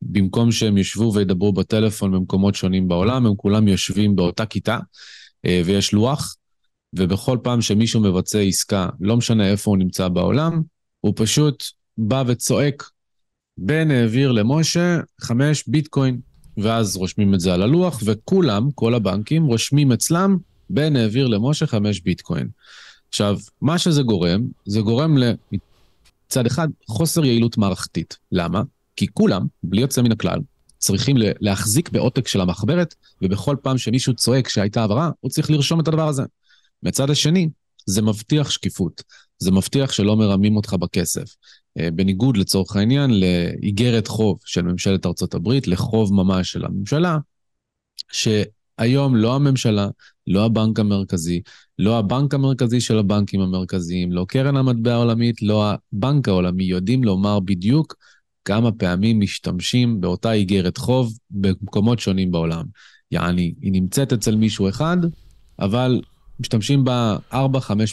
במקום 0.01 0.51
שהם 0.51 0.77
ישבו 0.77 1.13
וידברו 1.13 1.53
בטלפון 1.53 2.11
במקומות 2.11 2.55
שונים 2.55 2.87
בעולם, 2.87 3.25
הם 3.25 3.35
כולם 3.35 3.67
יושבים 3.67 4.15
באותה 4.15 4.45
כיתה, 4.45 4.79
אה, 5.45 5.61
ויש 5.65 5.93
לוח, 5.93 6.35
ובכל 6.93 7.37
פעם 7.43 7.61
שמישהו 7.61 8.01
מבצע 8.01 8.39
עסקה, 8.39 8.89
לא 8.99 9.17
משנה 9.17 9.49
איפה 9.49 9.71
הוא 9.71 9.77
נמצא 9.77 10.07
בעולם, 10.07 10.61
הוא 11.01 11.13
פשוט 11.15 11.63
בא 11.97 12.23
וצועק, 12.27 12.89
בן 13.57 13.91
העביר 13.91 14.31
למשה 14.31 14.99
חמש 15.21 15.63
ביטקוין. 15.67 16.19
ואז 16.57 16.95
רושמים 16.95 17.33
את 17.33 17.39
זה 17.39 17.53
על 17.53 17.61
הלוח, 17.61 18.01
וכולם, 18.05 18.69
כל 18.75 18.93
הבנקים, 18.93 19.45
רושמים 19.45 19.91
אצלם, 19.91 20.37
בן 20.69 20.95
העביר 20.95 21.27
למשה 21.27 21.67
חמש 21.67 21.99
ביטקוין. 21.99 22.47
עכשיו, 23.09 23.39
מה 23.61 23.77
שזה 23.77 24.03
גורם, 24.03 24.41
זה 24.65 24.81
גורם 24.81 25.17
מצד 25.51 26.45
אחד 26.45 26.67
חוסר 26.87 27.25
יעילות 27.25 27.57
מערכתית. 27.57 28.17
למה? 28.31 28.61
כי 28.95 29.07
כולם, 29.07 29.47
בלי 29.63 29.81
יוצא 29.81 30.01
מן 30.01 30.11
הכלל, 30.11 30.39
צריכים 30.77 31.15
להחזיק 31.19 31.89
בעותק 31.89 32.27
של 32.27 32.41
המחברת, 32.41 32.95
ובכל 33.21 33.55
פעם 33.61 33.77
שמישהו 33.77 34.13
צועק 34.13 34.49
שהייתה 34.49 34.81
העברה, 34.81 35.11
הוא 35.19 35.31
צריך 35.31 35.51
לרשום 35.51 35.79
את 35.79 35.87
הדבר 35.87 36.07
הזה. 36.07 36.23
מצד 36.83 37.09
השני, 37.09 37.49
זה 37.85 38.01
מבטיח 38.01 38.49
שקיפות. 38.49 39.03
זה 39.39 39.51
מבטיח 39.51 39.91
שלא 39.91 40.15
מרמים 40.17 40.55
אותך 40.55 40.73
בכסף. 40.73 41.35
אה, 41.79 41.91
בניגוד 41.91 42.37
לצורך 42.37 42.75
העניין 42.75 43.11
לאיגרת 43.19 44.07
חוב 44.07 44.39
של 44.45 44.61
ממשלת 44.61 45.05
ארצות 45.05 45.33
הברית, 45.33 45.67
לחוב 45.67 46.13
ממש 46.13 46.51
של 46.51 46.65
הממשלה, 46.65 47.17
שהיום 48.11 49.15
לא 49.15 49.35
הממשלה, 49.35 49.87
לא 50.27 50.45
הבנק 50.45 50.79
המרכזי, 50.79 51.41
לא 51.79 51.97
הבנק 51.97 52.33
המרכזי 52.33 52.81
של 52.81 52.97
הבנקים 52.97 53.41
המרכזיים, 53.41 54.11
לא 54.11 54.25
קרן 54.27 54.57
המטבע 54.57 54.93
העולמית, 54.93 55.41
לא 55.41 55.71
הבנק 55.93 56.27
העולמי, 56.27 56.63
יודעים 56.63 57.03
לומר 57.03 57.39
בדיוק 57.39 57.95
כמה 58.45 58.71
פעמים 58.71 59.19
משתמשים 59.19 60.01
באותה 60.01 60.31
איגרת 60.31 60.77
חוב 60.77 61.13
במקומות 61.29 61.99
שונים 61.99 62.31
בעולם. 62.31 62.65
יעני, 63.11 63.53
היא 63.61 63.71
נמצאת 63.71 64.13
אצל 64.13 64.35
מישהו 64.35 64.69
אחד, 64.69 64.97
אבל 65.59 66.01
משתמשים 66.41 66.83
בה 66.83 67.17
4-5 67.31 67.35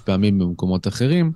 פעמים 0.04 0.38
במקומות 0.38 0.88
אחרים, 0.88 1.32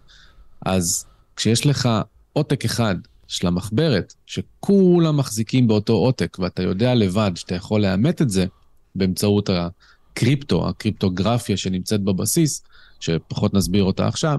אז 0.67 1.07
כשיש 1.37 1.67
לך 1.67 1.89
עותק 2.33 2.65
אחד 2.65 2.95
של 3.29 3.47
המחברת, 3.47 4.15
שכולם 4.27 5.17
מחזיקים 5.17 5.69
באותו 5.69 5.93
עותק, 5.93 6.37
ואתה 6.41 6.63
יודע 6.63 6.95
לבד 6.95 7.31
שאתה 7.35 7.55
יכול 7.55 7.81
לאמת 7.81 8.23
את 8.23 8.31
זה 8.31 8.47
באמצעות 8.95 9.51
הקריפטו, 9.53 10.69
הקריפטוגרפיה 10.69 11.57
שנמצאת 11.57 12.01
בבסיס, 12.01 12.63
שפחות 13.01 13.55
נסביר 13.55 13.85
אותה 13.85 14.09
עכשיו, 14.09 14.39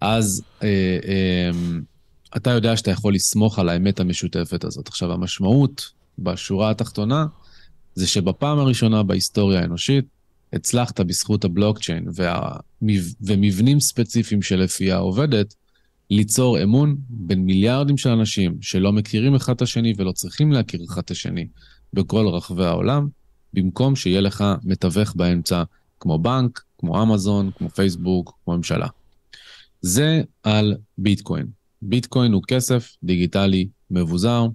אז 0.00 0.42
אה, 0.62 0.98
אה, 1.08 1.50
אתה 2.36 2.50
יודע 2.50 2.76
שאתה 2.76 2.90
יכול 2.90 3.14
לסמוך 3.14 3.58
על 3.58 3.68
האמת 3.68 4.00
המשותפת 4.00 4.64
הזאת. 4.64 4.88
עכשיו, 4.88 5.12
המשמעות 5.12 5.90
בשורה 6.18 6.70
התחתונה 6.70 7.26
זה 7.94 8.06
שבפעם 8.06 8.58
הראשונה 8.58 9.02
בהיסטוריה 9.02 9.60
האנושית, 9.60 10.04
הצלחת 10.52 11.00
בזכות 11.00 11.44
הבלוקצ'יין 11.44 12.08
והמב... 12.14 13.02
ומבנים 13.20 13.80
ספציפיים 13.80 14.42
שלפיה 14.42 14.96
עובדת, 14.96 15.54
ליצור 16.10 16.62
אמון 16.62 16.96
בין 17.08 17.40
מיליארדים 17.40 17.96
של 17.96 18.10
אנשים 18.10 18.56
שלא 18.60 18.92
מכירים 18.92 19.34
אחד 19.34 19.54
את 19.54 19.62
השני 19.62 19.92
ולא 19.96 20.12
צריכים 20.12 20.52
להכיר 20.52 20.84
אחד 20.84 21.02
את 21.02 21.10
השני 21.10 21.46
בכל 21.92 22.26
רחבי 22.28 22.64
העולם, 22.64 23.08
במקום 23.52 23.96
שיהיה 23.96 24.20
לך 24.20 24.44
מתווך 24.64 25.14
באמצע, 25.16 25.62
כמו 26.00 26.18
בנק, 26.18 26.62
כמו 26.78 27.02
אמזון, 27.02 27.50
כמו 27.58 27.68
פייסבוק, 27.70 28.38
כמו 28.44 28.56
ממשלה. 28.56 28.86
זה 29.82 30.22
על 30.42 30.76
ביטקוין. 30.98 31.46
ביטקוין 31.82 32.32
הוא 32.32 32.42
כסף 32.48 32.96
דיגיטלי 33.02 33.68
מבוזר, 33.90 34.46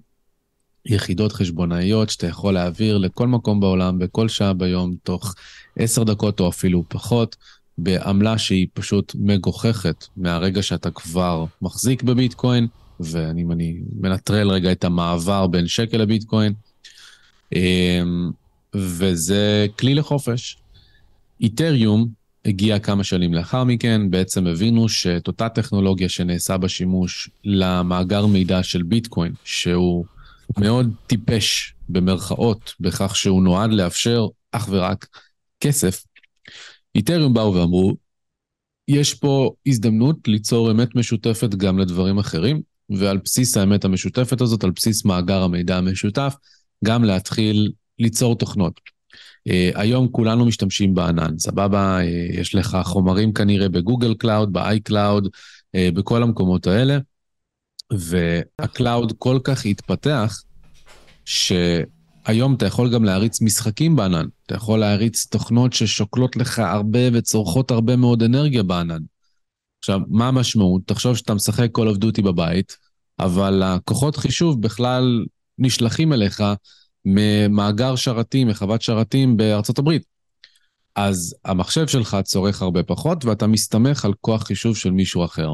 יחידות 0.86 1.32
חשבונאיות 1.32 2.10
שאתה 2.10 2.28
יכול 2.28 2.54
להעביר 2.54 2.98
לכל 2.98 3.28
מקום 3.28 3.60
בעולם, 3.60 4.00
בכל 4.00 4.28
שעה 4.28 4.54
ביום, 4.54 4.96
תוך 5.04 5.36
עשר 5.78 6.04
דקות 6.04 6.40
או 6.40 6.50
אפילו 6.50 6.84
פחות, 6.88 7.36
בעמלה 7.78 8.38
שהיא 8.38 8.68
פשוט 8.74 9.16
מגוחכת 9.16 10.06
מהרגע 10.18 10.62
שאתה 10.62 10.92
כבר 10.92 11.46
מחזיק 11.62 12.04
בביטקוין, 12.04 12.68
ואם 13.00 13.52
אני 13.52 13.80
מנטרל 14.00 14.50
רגע 14.50 14.72
את 14.72 14.84
המעבר 14.84 15.48
בין 15.48 15.68
שקל 15.68 15.98
לביטקוין, 15.98 16.54
אמ, 17.56 18.32
וזה 18.76 19.68
כלי 19.80 19.96
לחופש. 19.96 20.58
איתריום 21.42 22.08
הגיע 22.46 22.80
כמה 22.80 23.04
שנים 23.04 23.34
לאחר 23.34 23.64
מכן, 23.64 24.10
בעצם 24.10 24.48
הבינו 24.48 24.90
שאת 24.90 25.28
אותה 25.28 25.50
טכנולוגיה 25.50 26.10
שנעשה 26.10 26.58
בה 26.58 26.70
שימוש 26.70 27.30
למאגר 27.44 28.26
מידע 28.26 28.64
של 28.64 28.84
ביטקוין, 28.84 29.34
שהוא 29.44 30.06
מאוד 30.58 30.94
טיפש 31.08 31.74
במרכאות, 31.90 32.74
בכך 32.80 33.16
שהוא 33.16 33.44
נועד 33.44 33.72
לאפשר 33.74 34.28
אך 34.52 34.68
ורק 34.72 35.08
כסף, 35.66 36.04
איתריום 36.96 37.34
באו 37.34 37.54
ואמרו, 37.56 37.96
יש 38.88 39.14
פה 39.14 39.52
הזדמנות 39.68 40.28
ליצור 40.28 40.72
אמת 40.72 40.96
משותפת 40.96 41.56
גם 41.56 41.80
לדברים 41.80 42.18
אחרים, 42.18 42.62
ועל 42.90 43.18
בסיס 43.18 43.58
האמת 43.58 43.86
המשותפת 43.86 44.42
הזאת, 44.42 44.64
על 44.64 44.72
בסיס 44.72 45.06
מאגר 45.06 45.42
המידע 45.42 45.78
המשותף, 45.78 46.36
גם 46.86 47.04
להתחיל 47.04 47.72
ליצור 48.00 48.36
תוכנות. 48.36 48.80
אה, 49.50 49.52
היום 49.80 50.08
כולנו 50.08 50.46
משתמשים 50.46 50.94
בענן, 50.94 51.38
סבבה? 51.38 52.00
אה, 52.00 52.40
יש 52.40 52.56
לך 52.56 52.78
חומרים 52.84 53.34
כנראה 53.34 53.70
ב 53.70 53.76
Google 53.76 54.14
Cloud, 54.14 54.54
ב-iCloud, 54.54 55.28
אה, 55.28 55.96
בכל 55.96 56.24
המקומות 56.24 56.68
האלה, 56.68 56.98
וה 57.94 58.28
cloud 58.28 59.14
כל 59.18 59.40
כך 59.44 59.66
התפתח, 59.66 60.42
ש... 61.26 61.52
היום 62.26 62.54
אתה 62.54 62.66
יכול 62.66 62.94
גם 62.94 63.04
להריץ 63.04 63.42
משחקים 63.42 63.96
בענן. 63.96 64.26
אתה 64.46 64.56
יכול 64.56 64.80
להריץ 64.80 65.26
תוכנות 65.26 65.74
ששוקלות 65.74 66.36
לך 66.36 66.60
הרבה 66.60 67.00
וצורכות 67.14 67.72
הרבה 67.72 67.96
מאוד 67.96 68.24
אנרגיה 68.24 68.64
בענן. 68.64 69.02
עכשיו, 69.80 70.00
מה 70.08 70.28
המשמעות? 70.28 70.82
תחשוב 70.86 71.16
שאתה 71.16 71.34
משחק 71.34 71.78
Call 71.78 71.96
of 71.96 72.02
Duty 72.02 72.22
בבית, 72.22 72.78
אבל 73.20 73.64
הכוחות 73.64 74.16
חישוב 74.16 74.62
בכלל 74.62 75.26
נשלחים 75.60 76.14
אליך 76.14 76.44
ממאגר 77.06 77.96
שרתים, 77.96 78.48
מחוות 78.48 78.82
שרתים 78.82 79.38
בארצות 79.38 79.80
הברית. 79.80 80.04
אז 80.96 81.36
המחשב 81.46 81.88
שלך 81.88 82.18
צורך 82.24 82.62
הרבה 82.62 82.84
פחות, 82.84 83.26
ואתה 83.26 83.48
מסתמך 83.48 84.06
על 84.06 84.14
כוח 84.22 84.44
חישוב 84.44 84.78
של 84.78 84.92
מישהו 84.92 85.26
אחר. 85.26 85.52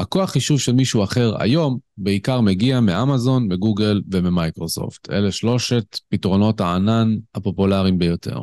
הכוח 0.00 0.30
חישוב 0.30 0.60
של 0.60 0.72
מישהו 0.72 1.04
אחר 1.04 1.42
היום 1.42 1.78
בעיקר 1.98 2.40
מגיע 2.40 2.80
מאמזון, 2.80 3.48
מגוגל 3.48 4.00
וממייקרוסופט. 4.12 5.10
אלה 5.10 5.32
שלושת 5.32 5.98
פתרונות 6.08 6.60
הענן 6.60 7.14
הפופולריים 7.34 7.98
ביותר. 7.98 8.38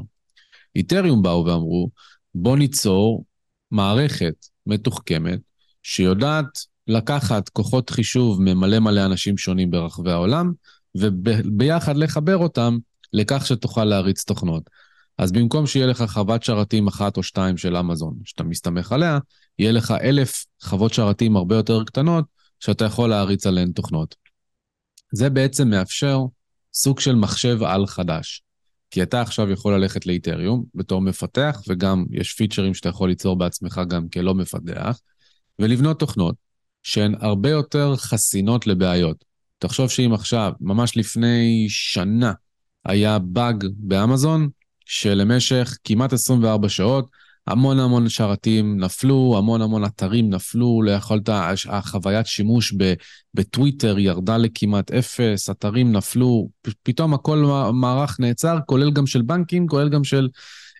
איתריום 0.75 1.21
באו 1.21 1.45
ואמרו, 1.45 1.89
בוא 2.35 2.57
ניצור 2.57 3.25
מערכת 3.71 4.45
מתוחכמת 4.67 5.39
שיודעת 5.83 6.45
לקחת 6.87 7.49
כוחות 7.49 7.89
חישוב 7.89 8.41
ממלא 8.41 8.79
מלא 8.79 9.05
אנשים 9.05 9.37
שונים 9.37 9.71
ברחבי 9.71 10.11
העולם, 10.11 10.51
וביחד 10.95 11.97
לחבר 11.97 12.37
אותם 12.37 12.77
לכך 13.13 13.45
שתוכל 13.45 13.85
להריץ 13.85 14.23
תוכנות. 14.23 14.69
אז 15.17 15.31
במקום 15.31 15.67
שיהיה 15.67 15.85
לך 15.85 16.03
חוות 16.07 16.43
שרתים 16.43 16.87
אחת 16.87 17.17
או 17.17 17.23
שתיים 17.23 17.57
של 17.57 17.77
אמזון, 17.77 18.13
שאתה 18.25 18.43
מסתמך 18.43 18.91
עליה, 18.91 19.19
יהיה 19.59 19.71
לך 19.71 19.93
אלף 20.01 20.45
חוות 20.61 20.93
שרתים 20.93 21.35
הרבה 21.35 21.55
יותר 21.55 21.83
קטנות, 21.83 22.25
שאתה 22.59 22.85
יכול 22.85 23.09
להריץ 23.09 23.47
עליהן 23.47 23.71
תוכנות. 23.71 24.15
זה 25.11 25.29
בעצם 25.29 25.69
מאפשר 25.69 26.19
סוג 26.73 26.99
של 26.99 27.15
מחשב 27.15 27.63
על 27.63 27.87
חדש. 27.87 28.43
כי 28.91 29.03
אתה 29.03 29.21
עכשיו 29.21 29.51
יכול 29.51 29.73
ללכת 29.73 30.05
לאיתריום 30.05 30.63
בתור 30.75 31.01
מפתח, 31.01 31.61
וגם 31.67 32.05
יש 32.11 32.33
פיצ'רים 32.33 32.73
שאתה 32.73 32.89
יכול 32.89 33.09
ליצור 33.09 33.35
בעצמך 33.35 33.81
גם 33.89 34.09
כלא 34.09 34.35
מפתח, 34.35 34.99
ולבנות 35.59 35.99
תוכנות 35.99 36.35
שהן 36.83 37.15
הרבה 37.19 37.49
יותר 37.49 37.95
חסינות 37.95 38.67
לבעיות. 38.67 39.25
תחשוב 39.59 39.89
שאם 39.89 40.13
עכשיו, 40.13 40.51
ממש 40.59 40.97
לפני 40.97 41.65
שנה, 41.69 42.33
היה 42.85 43.19
באג 43.19 43.65
באמזון, 43.77 44.49
שלמשך 44.85 45.77
כמעט 45.83 46.13
24 46.13 46.69
שעות, 46.69 47.09
המון 47.47 47.79
המון 47.79 48.09
שרתים 48.09 48.79
נפלו, 48.79 49.35
המון 49.37 49.61
המון 49.61 49.85
אתרים 49.85 50.29
נפלו, 50.29 50.81
לא 50.81 50.91
יכולת, 50.91 51.29
החוויית 51.69 52.27
שימוש 52.27 52.73
בטוויטר 53.33 53.99
ירדה 53.99 54.37
לכמעט 54.37 54.91
אפס, 54.91 55.49
אתרים 55.49 55.91
נפלו, 55.91 56.49
פתאום 56.83 57.13
הכל 57.13 57.37
מערך 57.73 58.19
נעצר, 58.19 58.57
כולל 58.65 58.91
גם 58.91 59.07
של 59.07 59.21
בנקים, 59.21 59.67
כולל 59.67 59.89
גם 59.89 60.03
של 60.03 60.29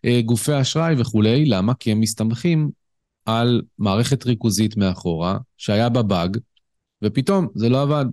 אה, 0.06 0.22
גופי 0.26 0.62
אשראי 0.62 0.96
וכולי. 0.98 1.46
למה? 1.46 1.74
כי 1.74 1.92
הם 1.92 2.00
מסתמכים 2.00 2.70
על 3.26 3.62
מערכת 3.80 4.26
ריכוזית 4.26 4.78
מאחורה, 4.78 5.38
שהיה 5.58 5.90
בה 5.90 6.02
באג, 6.02 6.38
ופתאום 7.04 7.48
זה 7.56 7.70
לא 7.70 7.82
עבד. 7.82 8.06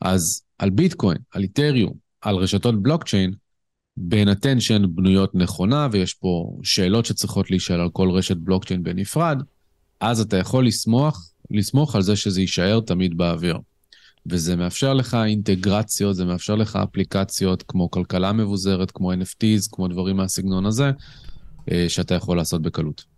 אז 0.00 0.42
על 0.58 0.70
ביטקוין, 0.70 1.18
על 1.30 1.42
איתריום, 1.42 1.92
על 2.20 2.36
רשתות 2.36 2.82
בלוקצ'יין, 2.82 3.32
בהינתן 3.96 4.60
שהן 4.60 4.86
בנויות 4.94 5.34
נכונה, 5.34 5.88
ויש 5.92 6.14
פה 6.14 6.58
שאלות 6.62 7.06
שצריכות 7.06 7.50
להישאל 7.50 7.80
על 7.80 7.90
כל 7.90 8.10
רשת 8.10 8.36
בלוקצ'יין 8.36 8.82
בנפרד, 8.82 9.42
אז 10.00 10.20
אתה 10.20 10.36
יכול 10.36 10.66
לסמוך, 10.66 11.30
לסמוך 11.50 11.96
על 11.96 12.02
זה 12.02 12.16
שזה 12.16 12.40
יישאר 12.40 12.80
תמיד 12.80 13.16
באוויר. 13.16 13.58
וזה 14.26 14.56
מאפשר 14.56 14.94
לך 14.94 15.16
אינטגרציות, 15.26 16.16
זה 16.16 16.24
מאפשר 16.24 16.54
לך 16.54 16.76
אפליקציות 16.76 17.64
כמו 17.68 17.90
כלכלה 17.90 18.32
מבוזרת, 18.32 18.90
כמו 18.90 19.12
NFTs, 19.12 19.68
כמו 19.72 19.88
דברים 19.88 20.16
מהסגנון 20.16 20.66
הזה, 20.66 20.90
אה, 21.72 21.84
שאתה 21.88 22.14
יכול 22.14 22.36
לעשות 22.36 22.62
בקלות. 22.62 23.13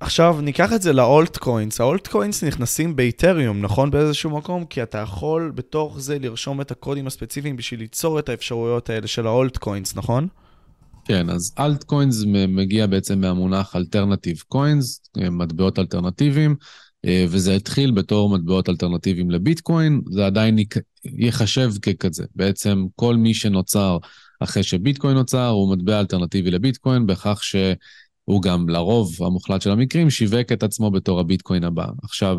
עכשיו 0.00 0.40
ניקח 0.40 0.72
את 0.72 0.82
זה 0.82 0.92
ל 0.92 1.36
altcoins, 1.36 1.80
ה 1.80 2.06
altcoins 2.06 2.44
נכנסים 2.44 2.96
באיתריום, 2.96 3.62
נכון? 3.62 3.90
באיזשהו 3.90 4.30
מקום? 4.30 4.64
כי 4.64 4.82
אתה 4.82 4.98
יכול 4.98 5.52
בתוך 5.54 6.00
זה 6.00 6.18
לרשום 6.18 6.60
את 6.60 6.70
הקודים 6.70 7.06
הספציפיים 7.06 7.56
בשביל 7.56 7.80
ליצור 7.80 8.18
את 8.18 8.28
האפשרויות 8.28 8.90
האלה 8.90 9.06
של 9.06 9.26
ה 9.26 9.56
altcoins, 9.56 9.96
נכון? 9.96 10.28
כן, 11.04 11.30
אז 11.30 11.54
altcoins 11.58 12.24
מגיע 12.48 12.86
בעצם 12.86 13.20
מהמונח 13.20 13.76
alternative 13.76 14.42
coins, 14.48 15.00
מטבעות 15.16 15.78
אלטרנטיביים, 15.78 16.56
אה, 17.04 17.24
וזה 17.28 17.54
התחיל 17.54 17.90
בתור 17.90 18.30
מטבעות 18.30 18.68
אלטרנטיביים 18.68 19.30
לביטקוין, 19.30 20.00
זה 20.10 20.26
עדיין 20.26 20.58
ייחשב 21.04 21.70
ככזה. 21.82 22.24
בעצם 22.34 22.84
כל 22.96 23.16
מי 23.16 23.34
שנוצר 23.34 23.98
אחרי 24.40 24.62
שביטקוין 24.62 25.16
נוצר 25.16 25.48
הוא 25.48 25.76
מטבע 25.76 26.00
אלטרנטיבי 26.00 26.50
לביטקוין, 26.50 27.06
בכך 27.06 27.44
ש... 27.44 27.56
הוא 28.24 28.42
גם 28.42 28.68
לרוב 28.68 29.16
המוחלט 29.20 29.62
של 29.62 29.70
המקרים 29.70 30.10
שיווק 30.10 30.52
את 30.52 30.62
עצמו 30.62 30.90
בתור 30.90 31.20
הביטקוין 31.20 31.64
הבא. 31.64 31.86
עכשיו, 32.02 32.38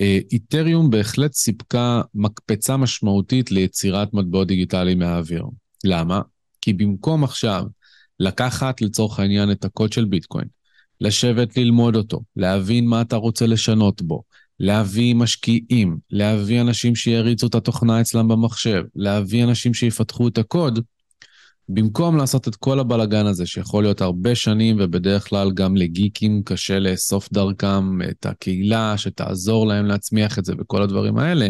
אה, 0.00 0.18
איתריום 0.32 0.90
בהחלט 0.90 1.32
סיפקה 1.32 2.02
מקפצה 2.14 2.76
משמעותית 2.76 3.50
ליצירת 3.50 4.14
מטבעות 4.14 4.48
דיגיטליים 4.48 4.98
מהאוויר. 4.98 5.44
למה? 5.84 6.20
כי 6.60 6.72
במקום 6.72 7.24
עכשיו 7.24 7.64
לקחת 8.20 8.80
לצורך 8.80 9.20
העניין 9.20 9.50
את 9.50 9.64
הקוד 9.64 9.92
של 9.92 10.04
ביטקוין, 10.04 10.48
לשבת 11.00 11.56
ללמוד 11.56 11.96
אותו, 11.96 12.20
להבין 12.36 12.86
מה 12.86 13.00
אתה 13.00 13.16
רוצה 13.16 13.46
לשנות 13.46 14.02
בו, 14.02 14.22
להביא 14.60 15.14
משקיעים, 15.14 15.98
להביא 16.10 16.60
אנשים 16.60 16.96
שיריצו 16.96 17.46
את 17.46 17.54
התוכנה 17.54 18.00
אצלם 18.00 18.28
במחשב, 18.28 18.84
להביא 18.94 19.44
אנשים 19.44 19.74
שיפתחו 19.74 20.28
את 20.28 20.38
הקוד, 20.38 20.84
במקום 21.68 22.16
לעשות 22.16 22.48
את 22.48 22.56
כל 22.56 22.80
הבלגן 22.80 23.26
הזה, 23.26 23.46
שיכול 23.46 23.84
להיות 23.84 24.00
הרבה 24.00 24.34
שנים, 24.34 24.76
ובדרך 24.80 25.28
כלל 25.28 25.52
גם 25.52 25.76
לגיקים 25.76 26.42
קשה 26.42 26.78
לאסוף 26.78 27.32
דרכם 27.32 28.02
את 28.02 28.26
הקהילה 28.26 28.98
שתעזור 28.98 29.66
להם 29.66 29.86
להצמיח 29.86 30.38
את 30.38 30.44
זה 30.44 30.52
וכל 30.58 30.82
הדברים 30.82 31.18
האלה, 31.18 31.48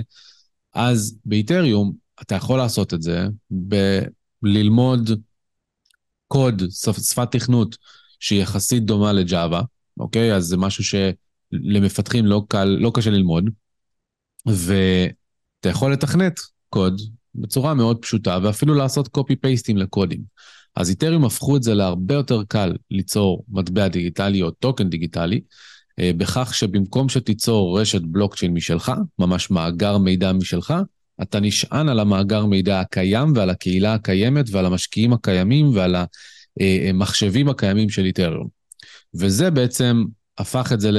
אז 0.74 1.18
באיתריום 1.24 1.92
אתה 2.22 2.34
יכול 2.34 2.58
לעשות 2.58 2.94
את 2.94 3.02
זה 3.02 3.26
בללמוד 4.42 5.10
קוד, 6.28 6.62
שפת 6.70 7.32
תכנות 7.32 7.76
שהיא 8.20 8.42
יחסית 8.42 8.84
דומה 8.84 9.12
לג'אווה, 9.12 9.62
אוקיי? 10.00 10.34
אז 10.34 10.44
זה 10.44 10.56
משהו 10.56 10.84
שלמפתחים 10.84 12.26
לא 12.26 12.42
קל, 12.48 12.64
לא 12.64 12.90
קשה 12.94 13.10
ללמוד, 13.10 13.50
ואתה 14.46 15.68
יכול 15.68 15.92
לתכנת 15.92 16.40
קוד 16.68 17.00
בצורה 17.34 17.74
מאוד 17.74 17.98
פשוטה, 17.98 18.38
ואפילו 18.42 18.74
לעשות 18.74 19.08
קופי-פייסטים 19.08 19.76
לקודים. 19.76 20.20
אז 20.76 20.90
איתריום 20.90 21.24
הפכו 21.24 21.56
את 21.56 21.62
זה 21.62 21.74
להרבה 21.74 22.14
יותר 22.14 22.42
קל 22.48 22.72
ליצור 22.90 23.44
מטבע 23.48 23.88
דיגיטלי 23.88 24.42
או 24.42 24.50
טוקן 24.50 24.90
דיגיטלי, 24.90 25.40
אה, 25.98 26.10
בכך 26.16 26.54
שבמקום 26.54 27.08
שתיצור 27.08 27.80
רשת 27.80 28.02
בלוקצ'יין 28.02 28.54
משלך, 28.54 28.92
ממש 29.18 29.50
מאגר 29.50 29.98
מידע 29.98 30.32
משלך, 30.32 30.74
אתה 31.22 31.40
נשען 31.40 31.88
על 31.88 32.00
המאגר 32.00 32.46
מידע 32.46 32.80
הקיים 32.80 33.32
ועל 33.36 33.50
הקהילה 33.50 33.94
הקיימת 33.94 34.46
ועל 34.50 34.66
המשקיעים 34.66 35.12
הקיימים 35.12 35.70
ועל 35.74 35.96
המחשבים 36.60 37.48
הקיימים 37.48 37.90
של 37.90 38.04
איתריום. 38.04 38.48
וזה 39.14 39.50
בעצם 39.50 40.04
הפך 40.38 40.72
את 40.72 40.80
זה 40.80 40.90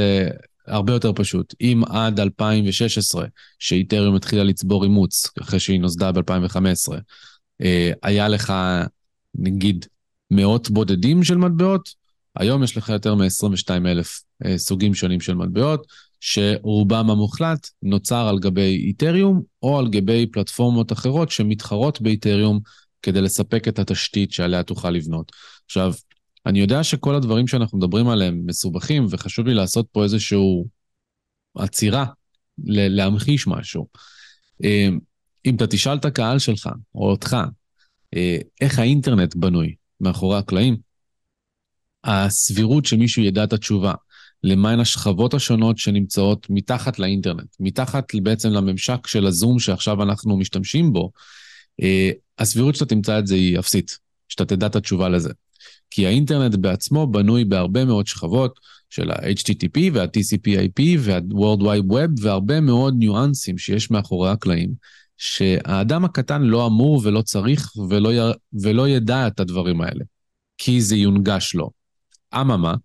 הרבה 0.68 0.94
יותר 0.94 1.12
פשוט. 1.16 1.54
אם 1.62 1.82
עד 1.90 2.20
2016, 2.20 3.26
שאיתריום 3.60 4.16
התחילה 4.16 4.44
לצבור 4.44 4.84
אימוץ, 4.84 5.28
אחרי 5.42 5.60
שהיא 5.60 5.80
נוסדה 5.80 6.12
ב-2015, 6.12 6.94
אה, 7.62 7.92
היה 8.04 8.28
לך, 8.28 8.54
נגיד, 9.36 9.86
מאות 10.32 10.70
בודדים 10.70 11.24
של 11.24 11.38
מטבעות, 11.38 11.90
היום 12.36 12.64
יש 12.64 12.78
לך 12.78 12.90
יותר 12.90 13.16
מ-22 13.16 13.70
אלף 13.86 14.22
אה, 14.46 14.58
סוגים 14.58 14.94
שונים 14.94 15.22
של 15.22 15.36
מטבעות, 15.36 15.88
שרובם 16.20 17.10
המוחלט 17.10 17.70
נוצר 17.84 18.28
על 18.28 18.40
גבי 18.40 18.76
איתריום, 18.88 19.42
או 19.64 19.80
על 19.80 19.88
גבי 19.88 20.26
פלטפורמות 20.26 20.92
אחרות 20.92 21.32
שמתחרות 21.32 22.02
באיתריום 22.02 22.60
כדי 23.02 23.22
לספק 23.22 23.68
את 23.68 23.80
התשתית 23.80 24.32
שעליה 24.32 24.64
תוכל 24.64 24.90
לבנות. 24.90 25.32
עכשיו, 25.66 25.94
אני 26.46 26.60
יודע 26.60 26.84
שכל 26.84 27.16
הדברים 27.16 27.48
שאנחנו 27.48 27.78
מדברים 27.78 28.08
עליהם 28.08 28.42
מסובכים, 28.46 29.06
וחשוב 29.10 29.48
לי 29.48 29.54
לעשות 29.54 29.88
פה 29.92 30.04
איזושהי 30.04 30.64
עצירה, 31.56 32.06
להמחיש 32.58 33.48
משהו. 33.48 33.88
אה, 34.64 34.88
אם 35.46 35.56
אתה 35.56 35.68
תשאל 35.68 35.98
את 35.98 36.06
הקהל 36.06 36.40
שלך, 36.40 36.70
או 36.96 37.10
אותך, 37.10 37.38
אה, 38.16 38.38
איך 38.62 38.80
האינטרנט 38.80 39.36
בנוי 39.36 39.76
מאחורי 40.02 40.38
הקלעים, 40.38 40.78
הסבירות 42.04 42.86
שמישהו 42.86 43.24
ידע 43.24 43.44
את 43.44 43.54
התשובה, 43.54 43.94
למהן 44.44 44.80
השכבות 44.80 45.34
השונות 45.34 45.78
שנמצאות 45.78 46.48
מתחת 46.50 47.00
לאינטרנט, 47.00 47.56
מתחת 47.60 48.16
בעצם 48.24 48.50
לממשק 48.50 49.08
של 49.08 49.26
הזום 49.28 49.60
שעכשיו 49.60 50.04
אנחנו 50.04 50.38
משתמשים 50.38 50.94
בו, 50.94 51.12
אה, 51.82 52.12
הסבירות 52.40 52.76
שאתה 52.76 52.86
תמצא 52.86 53.20
את 53.20 53.28
זה 53.28 53.36
היא 53.36 53.60
אפסית, 53.60 53.98
שאתה 54.30 54.46
תדע 54.46 54.68
את 54.68 54.76
התשובה 54.76 55.10
לזה. 55.10 55.34
כי 55.90 56.08
האינטרנט 56.08 56.56
בעצמו 56.56 57.08
בנוי 57.08 57.46
בהרבה 57.46 57.86
מאוד 57.86 58.08
שכבות 58.08 58.60
של 58.90 59.12
ה-HTTP 59.12 59.80
וה-TCP/IP 59.94 60.82
וה-World 61.00 61.62
Wide 61.62 61.92
Web 61.92 62.22
והרבה 62.22 62.62
מאוד 62.62 62.96
ניואנסים 62.98 63.58
שיש 63.58 63.92
מאחורי 63.92 64.30
הקלעים, 64.30 64.74
שהאדם 65.18 66.06
הקטן 66.06 66.42
לא 66.42 66.68
אמור 66.68 67.02
ולא 67.04 67.22
צריך 67.22 67.72
ולא, 67.90 68.14
י... 68.14 68.18
ולא 68.62 68.90
ידע 68.90 69.28
את 69.28 69.40
הדברים 69.40 69.82
האלה, 69.82 70.04
כי 70.58 70.82
זה 70.82 70.96
יונגש 70.96 71.56
לו. 71.56 71.70
אממה, 72.34 72.76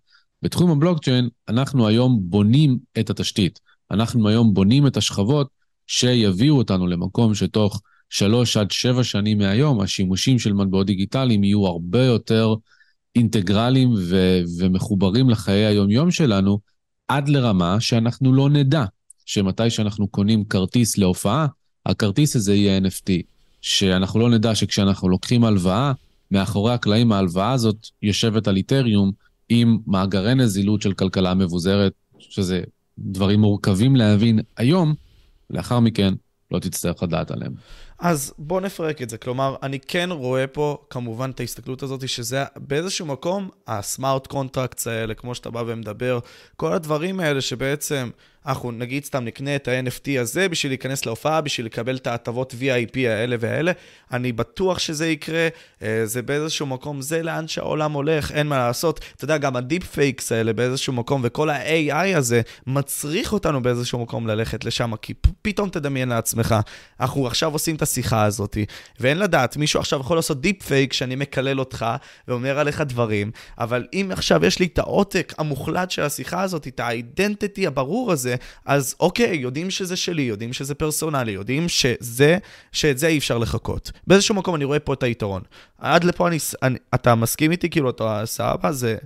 בתחום 0.41 0.71
הבלוקצ'יין 0.71 1.29
אנחנו 1.49 1.87
היום 1.87 2.19
בונים 2.23 2.77
את 2.99 3.09
התשתית. 3.09 3.59
אנחנו 3.91 4.27
היום 4.27 4.53
בונים 4.53 4.87
את 4.87 4.97
השכבות 4.97 5.47
שיביאו 5.87 6.57
אותנו 6.57 6.87
למקום 6.87 7.35
שתוך 7.35 7.81
שלוש 8.09 8.57
עד 8.57 8.71
שבע 8.71 9.03
שנים 9.03 9.37
מהיום, 9.37 9.81
השימושים 9.81 10.39
של 10.39 10.53
מטבעות 10.53 10.87
דיגיטליים 10.87 11.43
יהיו 11.43 11.67
הרבה 11.67 12.03
יותר 12.03 12.55
אינטגרליים 13.15 13.93
ו- 13.97 14.41
ומחוברים 14.59 15.29
לחיי 15.29 15.65
היום-יום 15.65 16.11
שלנו, 16.11 16.59
עד 17.07 17.29
לרמה 17.29 17.79
שאנחנו 17.79 18.33
לא 18.33 18.49
נדע 18.49 18.85
שמתי 19.25 19.69
שאנחנו 19.69 20.07
קונים 20.07 20.45
כרטיס 20.45 20.97
להופעה, 20.97 21.47
הכרטיס 21.85 22.35
הזה 22.35 22.55
יהיה 22.55 22.79
NFT. 22.79 23.11
שאנחנו 23.61 24.19
לא 24.19 24.29
נדע 24.29 24.55
שכשאנחנו 24.55 25.09
לוקחים 25.09 25.43
הלוואה, 25.43 25.91
מאחורי 26.31 26.73
הקלעים 26.73 27.11
ההלוואה 27.11 27.51
הזאת 27.51 27.87
יושבת 28.01 28.47
על 28.47 28.57
איתריום 28.57 29.11
עם 29.49 29.77
מאגרי 29.87 30.35
נזילות 30.35 30.81
של 30.81 30.93
כלכלה 30.93 31.33
מבוזרת, 31.33 31.93
שזה 32.19 32.61
דברים 32.99 33.39
מורכבים 33.39 33.95
להבין 33.95 34.39
היום, 34.57 34.93
לאחר 35.49 35.79
מכן 35.79 36.13
לא 36.51 36.59
תצטרך 36.59 37.03
לדעת 37.03 37.31
עליהם. 37.31 37.53
אז 38.01 38.33
בוא 38.37 38.61
נפרק 38.61 39.01
את 39.01 39.09
זה. 39.09 39.17
כלומר, 39.17 39.55
אני 39.63 39.79
כן 39.79 40.09
רואה 40.11 40.47
פה 40.47 40.77
כמובן 40.89 41.29
את 41.29 41.39
ההסתכלות 41.39 41.83
הזאת, 41.83 42.09
שזה 42.09 42.43
באיזשהו 42.55 43.05
מקום, 43.05 43.49
ה 43.67 43.77
smart 43.77 44.27
contracts 44.27 44.87
האלה, 44.87 45.13
כמו 45.13 45.35
שאתה 45.35 45.49
בא 45.49 45.63
ומדבר, 45.67 46.19
כל 46.55 46.73
הדברים 46.73 47.19
האלה 47.19 47.41
שבעצם 47.41 48.09
אנחנו 48.45 48.71
נגיד 48.71 49.05
סתם 49.05 49.23
נקנה 49.23 49.55
את 49.55 49.67
ה-NFT 49.67 50.19
הזה 50.19 50.49
בשביל 50.49 50.71
להיכנס 50.71 51.05
להופעה, 51.05 51.41
בשביל 51.41 51.65
לקבל 51.65 51.95
את 51.95 52.07
ההטבות 52.07 52.53
VIP 52.59 52.97
האלה 52.97 53.35
והאלה. 53.39 53.71
אני 54.13 54.31
בטוח 54.31 54.79
שזה 54.79 55.07
יקרה, 55.07 55.47
אה, 55.81 56.01
זה 56.05 56.21
באיזשהו 56.21 56.65
מקום, 56.65 57.01
זה 57.01 57.23
לאן 57.23 57.47
שהעולם 57.47 57.91
הולך, 57.91 58.31
אין 58.31 58.47
מה 58.47 58.57
לעשות. 58.57 58.99
אתה 59.15 59.23
יודע, 59.23 59.37
גם 59.37 59.55
ה 59.55 59.61
deep 59.61 59.83
fakes 59.85 60.31
האלה 60.31 60.53
באיזשהו 60.53 60.93
מקום, 60.93 61.21
וכל 61.23 61.49
ה-AI 61.49 62.17
הזה 62.17 62.41
מצריך 62.67 63.33
אותנו 63.33 63.61
באיזשהו 63.61 63.99
מקום 63.99 64.27
ללכת 64.27 64.65
לשם, 64.65 64.95
כי 64.95 65.13
פתאום 65.41 65.69
תדמיין 65.69 66.09
לעצמך, 66.09 66.55
אנחנו 66.99 67.27
עכשיו 67.27 67.53
עושים 67.53 67.75
את 67.75 67.81
השיחה 67.81 68.23
הזאת, 68.23 68.57
ואין 68.99 69.19
לדעת, 69.19 69.57
מישהו 69.57 69.79
עכשיו 69.79 69.99
יכול 69.99 70.17
לעשות 70.17 70.41
deepfake 70.41 70.93
שאני 70.93 71.15
מקלל 71.15 71.59
אותך 71.59 71.85
ואומר 72.27 72.59
עליך 72.59 72.81
דברים, 72.81 73.31
אבל 73.57 73.87
אם 73.93 74.09
עכשיו 74.11 74.45
יש 74.45 74.59
לי 74.59 74.65
את 74.65 74.79
העותק 74.79 75.33
המוחלט 75.37 75.91
של 75.91 76.01
השיחה 76.01 76.41
הזאת, 76.41 76.67
את 76.67 76.79
ה 76.79 76.89
identity 76.89 77.67
הברור 77.67 78.11
הזה, 78.11 78.30
אז 78.65 78.95
אוקיי, 78.99 79.35
יודעים 79.37 79.69
שזה 79.69 79.95
שלי, 79.95 80.21
יודעים 80.21 80.53
שזה 80.53 80.75
פרסונלי, 80.75 81.31
יודעים 81.31 81.69
שזה, 81.69 82.37
שאת 82.71 82.97
זה 82.97 83.07
אי 83.07 83.17
אפשר 83.17 83.37
לחקות. 83.37 83.91
באיזשהו 84.07 84.35
מקום 84.35 84.55
אני 84.55 84.65
רואה 84.65 84.79
פה 84.79 84.93
את 84.93 85.03
היתרון. 85.03 85.41
עד 85.77 86.03
לפה 86.03 86.27
אני, 86.27 86.37
אני 86.63 86.77
אתה 86.95 87.15
מסכים 87.15 87.51
איתי? 87.51 87.69
כאילו, 87.69 87.89
אתה 87.89 88.21
סבבה? 88.25 88.71
זה... 88.71 88.97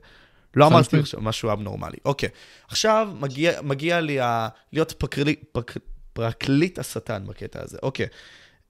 לא 0.56 0.68
אמרתי 0.68 1.00
עכשיו 1.00 1.22
משהו 1.22 1.52
אבנורמלי. 1.52 1.98
אוקיי. 2.06 2.30
עכשיו 2.68 3.10
מגיע, 3.20 3.62
מגיע 3.62 4.02
לי 4.02 4.20
ה... 4.20 4.48
להיות 4.74 4.94
פקרלי, 4.98 5.36
פק, 5.52 5.74
פרקליט 6.14 6.80
השטן 6.80 7.24
בקטע 7.28 7.60
הזה. 7.64 7.78
אוקיי. 7.84 8.08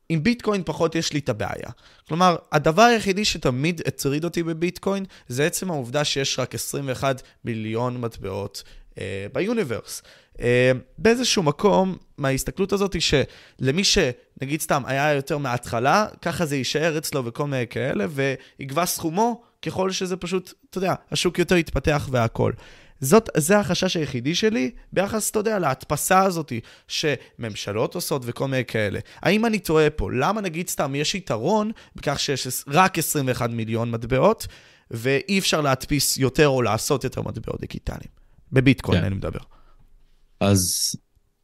עם 0.09 0.23
ביטקוין 0.23 0.63
פחות 0.65 0.95
יש 0.95 1.13
לי 1.13 1.19
את 1.19 1.29
הבעיה. 1.29 1.69
כלומר, 2.07 2.35
הדבר 2.51 2.81
היחידי 2.81 3.25
שתמיד 3.25 3.81
הטריד 3.87 4.23
אותי 4.23 4.43
בביטקוין, 4.43 5.05
זה 5.27 5.45
עצם 5.45 5.71
העובדה 5.71 6.03
שיש 6.03 6.39
רק 6.39 6.55
21 6.55 7.21
מיליון 7.45 8.01
מטבעות 8.01 8.63
ביוניברס. 9.33 10.01
אה, 10.41 10.71
באיזשהו 10.97 11.43
מקום, 11.43 11.97
מההסתכלות 12.17 12.73
הזאת, 12.73 12.93
היא 12.93 13.01
שלמי 13.01 13.83
שנגיד 13.83 14.61
סתם 14.61 14.83
היה 14.85 15.13
יותר 15.13 15.37
מההתחלה, 15.37 16.07
ככה 16.21 16.45
זה 16.45 16.55
יישאר 16.55 16.97
אצלו 16.97 17.25
וכל 17.25 17.47
מיני 17.47 17.67
כאלה, 17.67 18.05
ויגבה 18.09 18.85
סכומו 18.85 19.41
ככל 19.61 19.91
שזה 19.91 20.17
פשוט, 20.17 20.53
אתה 20.69 20.77
יודע, 20.77 20.93
השוק 21.11 21.39
יותר 21.39 21.55
יתפתח 21.55 22.09
והכול. 22.11 22.53
זאת, 22.99 23.29
זה 23.37 23.59
החשש 23.59 23.97
היחידי 23.97 24.35
שלי 24.35 24.71
ביחס, 24.93 25.31
אתה 25.31 25.39
יודע, 25.39 25.59
להדפסה 25.59 26.23
הזאת 26.23 26.53
שממשלות 26.87 27.95
עושות 27.95 28.21
וכל 28.25 28.47
מיני 28.47 28.65
כאלה. 28.65 28.99
האם 29.21 29.45
אני 29.45 29.59
טועה 29.59 29.89
פה? 29.89 30.11
למה 30.11 30.41
נגיד 30.41 30.69
סתם 30.69 30.95
יש 30.95 31.15
יתרון 31.15 31.71
בכך 31.95 32.19
שיש 32.19 32.47
רק 32.67 32.97
21 32.97 33.49
מיליון 33.49 33.91
מטבעות, 33.91 34.47
ואי 34.91 35.39
אפשר 35.39 35.61
להדפיס 35.61 36.17
יותר 36.17 36.47
או 36.47 36.61
לעשות 36.61 37.03
יותר 37.03 37.21
מטבעות 37.21 37.61
דיגיטליים? 37.61 38.24
בביטקוין 38.55 38.99
כן. 38.99 39.05
אני 39.05 39.15
מדבר. 39.15 39.39
אז 40.39 40.95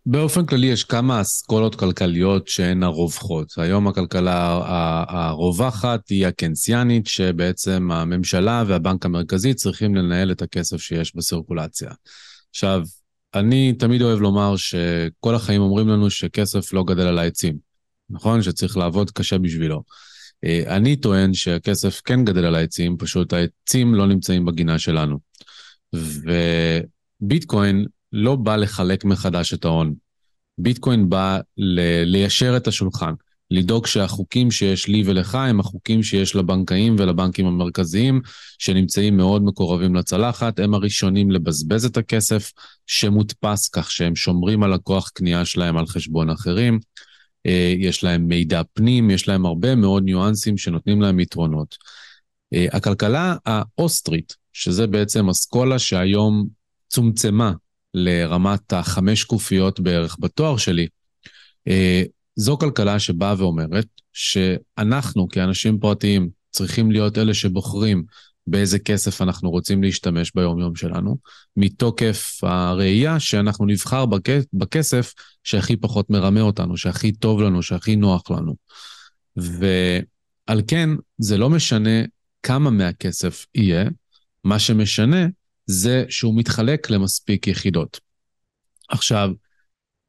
באופן 0.06 0.46
כללי 0.46 0.68
יש 0.68 0.84
כמה 0.84 1.22
אסכולות 1.22 1.76
כלכליות 1.76 2.48
שהן 2.48 2.84
הרווחות. 2.84 3.54
היום 3.58 3.88
הכלכלה 3.88 4.60
הרווחת 5.08 6.10
היא 6.10 6.28
הקנסיאנית, 6.28 7.08
שבעצם 7.08 7.92
הממשלה 7.92 8.64
והבנק 8.68 9.06
המרכזי 9.06 9.54
צריכים 9.54 9.96
לנהל 9.96 10.32
את 10.32 10.42
הכסף 10.42 10.78
שיש 10.78 11.16
בסירקולציה. 11.16 11.92
עכשיו, 12.50 12.84
אני 13.34 13.74
תמיד 13.74 14.02
אוהב 14.02 14.20
לומר 14.20 14.56
שכל 14.56 15.36
החיים 15.36 15.62
אומרים 15.62 15.88
לנו 15.88 16.10
שכסף 16.10 16.74
לא 16.74 16.84
גדל 16.84 17.08
על 17.08 17.20
העצים, 17.20 17.58
נכון? 18.10 18.42
שצריך 18.42 18.78
לעבוד 18.78 19.12
קשה 19.12 19.38
בשבילו. 19.38 19.84
אה, 20.44 20.64
אני 20.76 20.96
טוען 20.96 21.34
שהכסף 21.34 22.02
כן 22.06 22.26
גדל 22.26 22.46
על 22.46 22.56
העצים, 22.56 22.98
פשוט 22.98 23.34
העצים 23.34 23.96
לא 23.96 24.08
נמצאים 24.08 24.46
בגינה 24.46 24.80
שלנו. 24.80 25.20
וביטקוין 27.22 27.86
לא 28.14 28.36
בא 28.36 28.56
לחלק 28.56 29.06
מחדש 29.06 29.54
את 29.54 29.66
ההון. 29.66 29.94
ביטקוין 30.58 31.10
בא 31.10 31.40
ל- 31.58 32.04
ליישר 32.04 32.58
את 32.58 32.68
השולחן, 32.68 33.14
לדאוג 33.52 33.88
שהחוקים 33.88 34.52
שיש 34.52 34.88
לי 34.88 35.04
ולך 35.06 35.36
הם 35.36 35.60
החוקים 35.60 36.04
שיש 36.04 36.36
לבנקאים 36.36 36.96
ולבנקים 37.00 37.46
המרכזיים, 37.46 38.22
שנמצאים 38.60 39.18
מאוד 39.18 39.44
מקורבים 39.44 39.96
לצלחת, 39.96 40.60
הם 40.60 40.74
הראשונים 40.74 41.32
לבזבז 41.32 41.86
את 41.86 41.98
הכסף 41.98 42.52
שמודפס 42.88 43.68
כך 43.70 43.92
שהם 43.92 44.16
שומרים 44.16 44.64
על 44.64 44.74
הכוח 44.74 45.10
קנייה 45.10 45.46
שלהם 45.46 45.78
על 45.78 45.88
חשבון 45.88 46.30
אחרים. 46.30 46.80
אה, 47.46 47.74
יש 47.78 48.04
להם 48.04 48.28
מידע 48.28 48.62
פנים, 48.74 49.10
יש 49.10 49.28
להם 49.28 49.46
הרבה 49.46 49.76
מאוד 49.76 50.04
ניואנסים 50.04 50.58
שנותנים 50.58 51.02
להם 51.02 51.20
יתרונות. 51.20 51.76
אה, 52.54 52.66
הכלכלה 52.72 53.36
האוסטרית, 53.46 54.36
שזה 54.54 54.88
בעצם 54.88 55.30
אסכולה 55.30 55.80
שהיום 55.80 56.48
צומצמה 56.92 57.54
לרמת 57.94 58.74
החמש 58.74 59.22
שקופיות 59.22 59.80
בערך 59.80 60.18
בתואר 60.20 60.58
שלי, 60.58 60.88
אה, 61.68 62.04
זו 62.36 62.58
כלכלה 62.58 63.00
שבאה 63.00 63.36
ואומרת 63.38 63.88
שאנחנו 64.14 65.28
כאנשים 65.30 65.80
פרטיים 65.80 66.30
צריכים 66.52 66.92
להיות 66.92 67.18
אלה 67.18 67.34
שבוחרים 67.34 68.04
באיזה 68.48 68.80
כסף 68.80 69.22
אנחנו 69.22 69.50
רוצים 69.50 69.84
להשתמש 69.84 70.32
ביום-יום 70.36 70.76
שלנו, 70.76 71.18
מתוקף 71.58 72.40
הראייה 72.44 73.20
שאנחנו 73.20 73.66
נבחר 73.66 74.06
בכסף 74.54 75.14
שהכי 75.44 75.78
פחות 75.78 76.10
מרמה 76.10 76.42
אותנו, 76.42 76.78
שהכי 76.78 77.12
טוב 77.12 77.42
לנו, 77.42 77.64
שהכי 77.64 77.96
נוח 77.96 78.32
לנו. 78.32 78.56
ועל 79.36 80.62
כן, 80.68 80.90
זה 81.18 81.38
לא 81.38 81.50
משנה 81.50 82.02
כמה 82.44 82.70
מהכסף 82.70 83.46
יהיה, 83.56 83.86
מה 84.44 84.60
שמשנה 84.60 85.28
זה 85.72 86.06
שהוא 86.10 86.38
מתחלק 86.38 86.90
למספיק 86.90 87.48
יחידות. 87.48 88.00
עכשיו, 88.90 89.30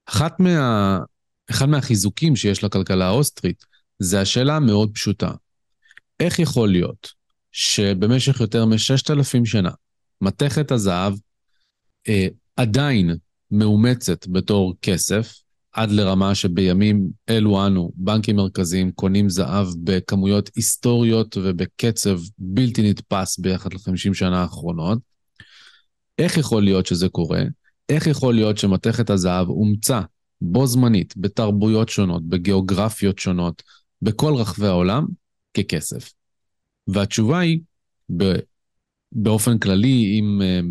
אחת 0.07 0.41
מה... 0.41 0.99
אחד 1.51 1.69
מהחיזוקים 1.69 2.37
שיש 2.37 2.65
לכלכלה 2.65 3.07
האוסטרית 3.07 3.65
זה 3.99 4.21
השאלה 4.21 4.57
המאוד 4.57 4.91
פשוטה. 4.95 5.31
איך 6.21 6.39
יכול 6.39 6.69
להיות 6.69 7.13
שבמשך 7.53 8.41
יותר 8.41 8.65
מ-6,000 8.65 9.45
שנה 9.45 9.71
מתכת 10.21 10.71
הזהב 10.71 11.15
אה, 12.09 12.27
עדיין 12.57 13.17
מאומצת 13.51 14.27
בתור 14.27 14.75
כסף, 14.83 15.35
עד 15.73 15.91
לרמה 15.91 16.35
שבימים 16.35 17.09
אלו 17.29 17.67
אנו, 17.67 17.93
בנקים 17.95 18.37
מרכזיים 18.37 18.93
קונים 18.93 19.29
זהב 19.29 19.67
בכמויות 19.85 20.51
היסטוריות 20.57 21.37
ובקצב 21.37 22.19
בלתי 22.39 22.91
נתפס 22.91 23.39
ביחד 23.39 23.73
ל-50 23.73 24.15
שנה 24.15 24.43
האחרונות, 24.43 24.99
איך 26.23 26.37
יכול 26.37 26.63
להיות 26.63 26.87
שזה 26.87 27.09
קורה? 27.09 27.43
איך 27.89 28.07
יכול 28.07 28.35
להיות 28.35 28.59
שמתכת 28.59 29.11
הזהב 29.11 29.49
אומצה 29.49 30.01
בו 30.41 30.67
זמנית 30.67 31.15
בתרבויות 31.17 31.89
שונות, 31.89 32.29
בגיאוגרפיות 32.29 33.19
שונות, 33.19 33.63
בכל 34.03 34.35
רחבי 34.35 34.67
העולם, 34.67 35.07
ככסף? 35.55 36.13
והתשובה 36.87 37.39
היא, 37.39 37.61
באופן 39.13 39.59
כללי, 39.59 40.19
אם 40.21 40.41
uh, 40.43 40.67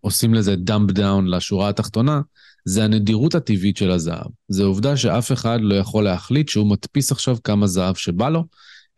עושים 0.00 0.34
לזה 0.34 0.56
דאמפ 0.56 0.90
דאון 0.90 1.26
לשורה 1.28 1.68
התחתונה, 1.68 2.20
זה 2.64 2.84
הנדירות 2.84 3.34
הטבעית 3.34 3.76
של 3.76 3.90
הזהב. 3.90 4.26
זו 4.48 4.64
עובדה 4.64 4.96
שאף 4.96 5.32
אחד 5.32 5.58
לא 5.62 5.74
יכול 5.74 6.04
להחליט 6.04 6.48
שהוא 6.48 6.70
מדפיס 6.70 7.12
עכשיו 7.12 7.36
כמה 7.44 7.66
זהב 7.66 7.94
שבא 7.94 8.28
לו, 8.28 8.44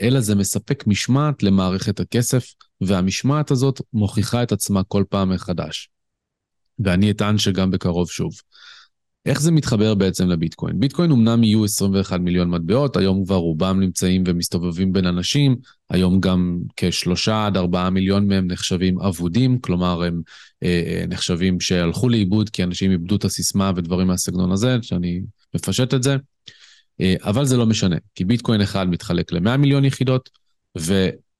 אלא 0.00 0.20
זה 0.20 0.34
מספק 0.34 0.86
משמעת 0.86 1.42
למערכת 1.42 2.00
הכסף, 2.00 2.54
והמשמעת 2.80 3.50
הזאת 3.50 3.80
מוכיחה 3.92 4.42
את 4.42 4.52
עצמה 4.52 4.82
כל 4.84 5.04
פעם 5.08 5.30
מחדש. 5.30 5.88
ואני 6.78 7.10
אטען 7.10 7.38
שגם 7.38 7.70
בקרוב 7.70 8.10
שוב. 8.10 8.32
איך 9.26 9.40
זה 9.40 9.50
מתחבר 9.50 9.94
בעצם 9.94 10.28
לביטקוין? 10.28 10.80
ביטקוין 10.80 11.10
אמנם 11.10 11.44
יהיו 11.44 11.64
21 11.64 12.20
מיליון 12.20 12.50
מטבעות, 12.50 12.96
היום 12.96 13.24
כבר 13.24 13.36
רובם 13.36 13.80
נמצאים 13.80 14.22
ומסתובבים 14.26 14.92
בין 14.92 15.06
אנשים, 15.06 15.56
היום 15.90 16.20
גם 16.20 16.58
כשלושה 16.76 17.46
עד 17.46 17.56
ארבעה 17.56 17.90
מיליון 17.90 18.28
מהם 18.28 18.46
נחשבים 18.46 19.00
אבודים, 19.00 19.58
כלומר 19.58 20.02
הם 20.02 20.22
אה, 20.62 20.82
אה, 20.86 21.04
נחשבים 21.08 21.60
שהלכו 21.60 22.08
לאיבוד 22.08 22.50
כי 22.50 22.62
אנשים 22.62 22.90
איבדו 22.90 23.16
את 23.16 23.24
הסיסמה 23.24 23.72
ודברים 23.76 24.06
מהסגנון 24.06 24.52
הזה, 24.52 24.76
שאני 24.82 25.20
מפשט 25.54 25.94
את 25.94 26.02
זה. 26.02 26.16
אה, 27.00 27.14
אבל 27.22 27.44
זה 27.44 27.56
לא 27.56 27.66
משנה, 27.66 27.96
כי 28.14 28.24
ביטקוין 28.24 28.60
אחד 28.60 28.88
מתחלק 28.88 29.32
ל-100 29.32 29.56
מיליון 29.56 29.84
יחידות, 29.84 30.30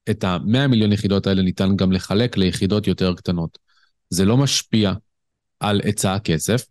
ואת 0.07 0.23
ה-100 0.23 0.67
מיליון 0.67 0.91
יחידות 0.91 1.27
האלה 1.27 1.41
ניתן 1.41 1.75
גם 1.75 1.91
לחלק 1.91 2.37
ליחידות 2.37 2.87
יותר 2.87 3.13
קטנות. 3.13 3.57
זה 4.09 4.25
לא 4.25 4.37
משפיע 4.37 4.93
על 5.59 5.81
היצע 5.83 6.13
הכסף, 6.13 6.65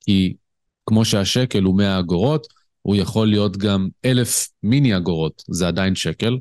כי 0.00 0.34
כמו 0.86 1.04
שהשקל 1.04 1.62
הוא 1.62 1.76
100 1.76 1.98
אגורות, 1.98 2.46
הוא 2.82 2.96
יכול 2.96 3.28
להיות 3.28 3.56
גם 3.56 3.88
אלף 4.04 4.48
מיני 4.62 4.96
אגורות, 4.96 5.42
זה 5.48 5.68
עדיין 5.68 5.94
שקל, 5.94 6.38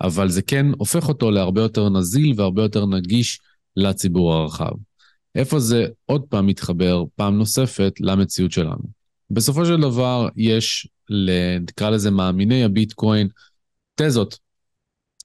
אבל 0.00 0.28
זה 0.28 0.42
כן 0.42 0.66
הופך 0.78 1.08
אותו 1.08 1.30
להרבה 1.30 1.60
יותר 1.60 1.88
נזיל 1.88 2.34
והרבה 2.36 2.62
יותר 2.62 2.86
נגיש 2.86 3.40
לציבור 3.76 4.34
הרחב. 4.34 4.72
איפה 5.34 5.58
זה 5.58 5.86
עוד 6.06 6.22
פעם 6.28 6.46
מתחבר, 6.46 7.04
פעם 7.16 7.38
נוספת, 7.38 7.92
למציאות 8.00 8.52
שלנו? 8.52 9.00
בסופו 9.30 9.66
של 9.66 9.80
דבר 9.80 10.28
יש, 10.36 10.88
נקרא 11.60 11.90
לזה 11.90 12.10
מאמיני 12.10 12.64
הביטקוין, 12.64 13.28
תזות. 13.94 14.49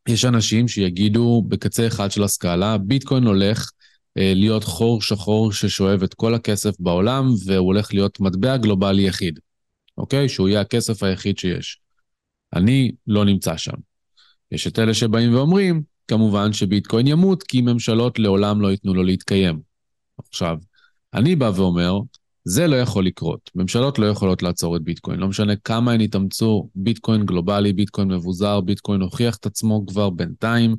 יש 0.10 0.26
אנשים 0.26 0.68
שיגידו 0.68 1.44
בקצה 1.48 1.88
אחד 1.88 2.12
של 2.12 2.24
הסקאלה, 2.24 2.78
ביטקוין 2.78 3.24
הולך 3.24 3.72
אה, 4.18 4.34
להיות 4.36 4.64
חור 4.64 5.02
שחור 5.02 5.54
ששואב 5.54 6.04
את 6.04 6.14
כל 6.14 6.34
הכסף 6.34 6.80
בעולם, 6.80 7.26
והוא 7.46 7.68
הולך 7.68 7.94
להיות 7.94 8.20
מטבע 8.20 8.58
גלובלי 8.58 9.02
יחיד, 9.02 9.40
אוקיי? 9.98 10.30
שהוא 10.30 10.50
יהיה 10.50 10.62
הכסף 10.62 11.04
היחיד 11.04 11.38
שיש. 11.38 11.80
אני 12.54 12.92
לא 13.08 13.26
נמצא 13.26 13.58
שם. 13.58 13.76
יש 14.52 14.68
את 14.68 14.80
אלה 14.80 14.94
שבאים 14.94 15.34
ואומרים, 15.34 15.82
כמובן 16.08 16.54
שביטקוין 16.54 17.08
ימות, 17.08 17.44
כי 17.44 17.62
ממשלות 17.62 18.20
לעולם 18.20 18.62
לא 18.62 18.72
ייתנו 18.72 18.94
לו 18.94 19.04
להתקיים. 19.04 19.60
עכשיו, 20.30 20.58
אני 21.14 21.36
בא 21.36 21.52
ואומר, 21.56 22.00
זה 22.48 22.68
לא 22.68 22.76
יכול 22.76 23.06
לקרות. 23.06 23.52
ממשלות 23.56 24.00
לא 24.00 24.06
יכולות 24.06 24.44
לעצור 24.44 24.76
את 24.76 24.82
ביטקוין. 24.82 25.20
לא 25.20 25.28
משנה 25.28 25.56
כמה 25.56 25.92
הן 25.92 26.02
יתאמצו, 26.02 26.70
ביטקוין 26.76 27.26
גלובלי, 27.26 27.74
ביטקוין 27.74 28.08
מבוזר, 28.08 28.62
ביטקוין 28.62 29.02
הוכיח 29.02 29.36
את 29.36 29.46
עצמו 29.46 29.86
כבר 29.88 30.10
בינתיים, 30.10 30.76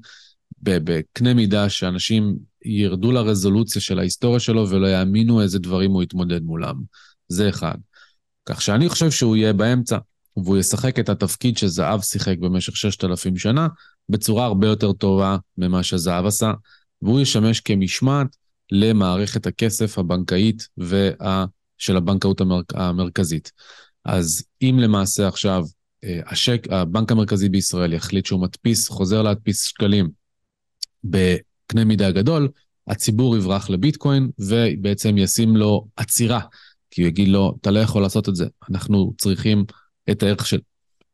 בקנה 0.63 1.35
מידה 1.35 1.69
שאנשים 1.69 2.37
ירדו 2.65 3.13
לרזולוציה 3.13 3.83
של 3.83 3.99
ההיסטוריה 3.99 4.41
שלו 4.41 4.69
ולא 4.69 4.87
יאמינו 4.87 5.43
איזה 5.43 5.59
דברים 5.59 5.91
הוא 5.91 6.03
יתמודד 6.03 6.43
מולם. 6.43 6.75
זה 7.29 7.49
אחד. 7.49 7.77
כך 8.47 8.63
שאני 8.63 8.89
חושב 8.89 9.11
שהוא 9.11 9.37
יהיה 9.37 9.53
באמצע, 9.53 9.99
והוא 10.37 10.59
ישחק 10.59 10.99
את 10.99 11.09
התפקיד 11.09 11.59
שזהב 11.59 12.01
שיחק 12.01 12.39
במשך 12.39 12.77
6,000 12.77 13.37
שנה, 13.37 13.69
בצורה 14.09 14.45
הרבה 14.45 14.67
יותר 14.67 14.93
טובה 14.93 15.37
ממה 15.59 15.83
שזהב 15.83 16.27
עשה, 16.27 16.53
והוא 17.03 17.21
ישמש 17.21 17.61
כמשמעת 17.61 18.37
למערכת 18.73 19.47
הכסף 19.47 19.99
הבנקאית 19.99 20.69
וה... 20.79 21.45
של 21.79 21.97
הבנקאות 21.97 22.41
המר... 22.41 22.61
המרכזית. 22.75 23.53
אז 24.05 24.45
אם 24.63 24.79
למעשה 24.79 25.29
עכשיו 25.29 25.65
אה, 26.05 26.21
השק, 26.27 26.67
הבנק 26.71 27.13
המרכזי 27.13 27.49
בישראל 27.49 27.93
יחליט 27.93 28.27
שהוא 28.27 28.43
מדפיס, 28.43 28.89
חוזר 28.89 29.23
להדפיס 29.23 29.65
שקלים 29.65 30.09
בקנה 31.05 31.85
מידה 31.85 32.11
גדול, 32.11 32.49
הציבור 32.87 33.37
יברח 33.37 33.71
לביטקוין 33.71 34.31
ובעצם 34.39 35.19
ישים 35.19 35.57
לו 35.57 35.87
עצירה, 35.97 36.41
כי 36.91 37.03
הוא 37.03 37.09
יגיד 37.09 37.29
לו, 37.29 37.57
אתה 37.61 37.71
לא 37.71 37.79
יכול 37.79 38.03
לעשות 38.03 38.29
את 38.29 38.37
זה, 38.37 38.47
אנחנו 38.71 39.13
צריכים 39.19 39.65
את 40.11 40.23
הערך 40.23 40.47
של, 40.47 40.59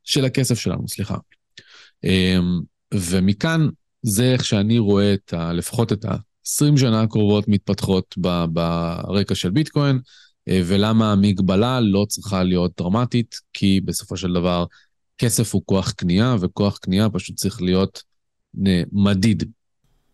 של 0.04 0.24
הכסף 0.24 0.58
שלנו, 0.58 0.88
סליחה. 0.88 1.16
אמ, 2.04 2.60
ומכאן 2.94 3.68
זה 4.02 4.32
איך 4.32 4.44
שאני 4.44 4.78
רואה 4.78 5.14
את 5.14 5.32
ה, 5.32 5.52
לפחות 5.52 5.92
את 5.92 6.04
ה-20 6.04 6.76
שנה 6.76 7.02
הקרובות 7.02 7.48
מתפתחות 7.48 8.14
ברקע 9.06 9.34
של 9.34 9.50
ביטקוין. 9.50 9.98
אה, 10.48 10.60
ולמה 10.66 11.12
המגבלה 11.12 11.80
לא 11.80 12.06
צריכה 12.08 12.42
להיות 12.42 12.72
דרמטית, 12.78 13.34
כי 13.52 13.80
בסופו 13.80 14.16
של 14.16 14.32
דבר 14.32 14.64
כסף 15.18 15.54
הוא 15.54 15.62
כוח 15.66 15.90
קנייה, 15.90 16.36
וכוח 16.40 16.78
קנייה 16.78 17.10
פשוט 17.10 17.36
צריך 17.36 17.62
להיות 17.62 18.02
אה, 18.66 18.82
מדיד 18.92 19.44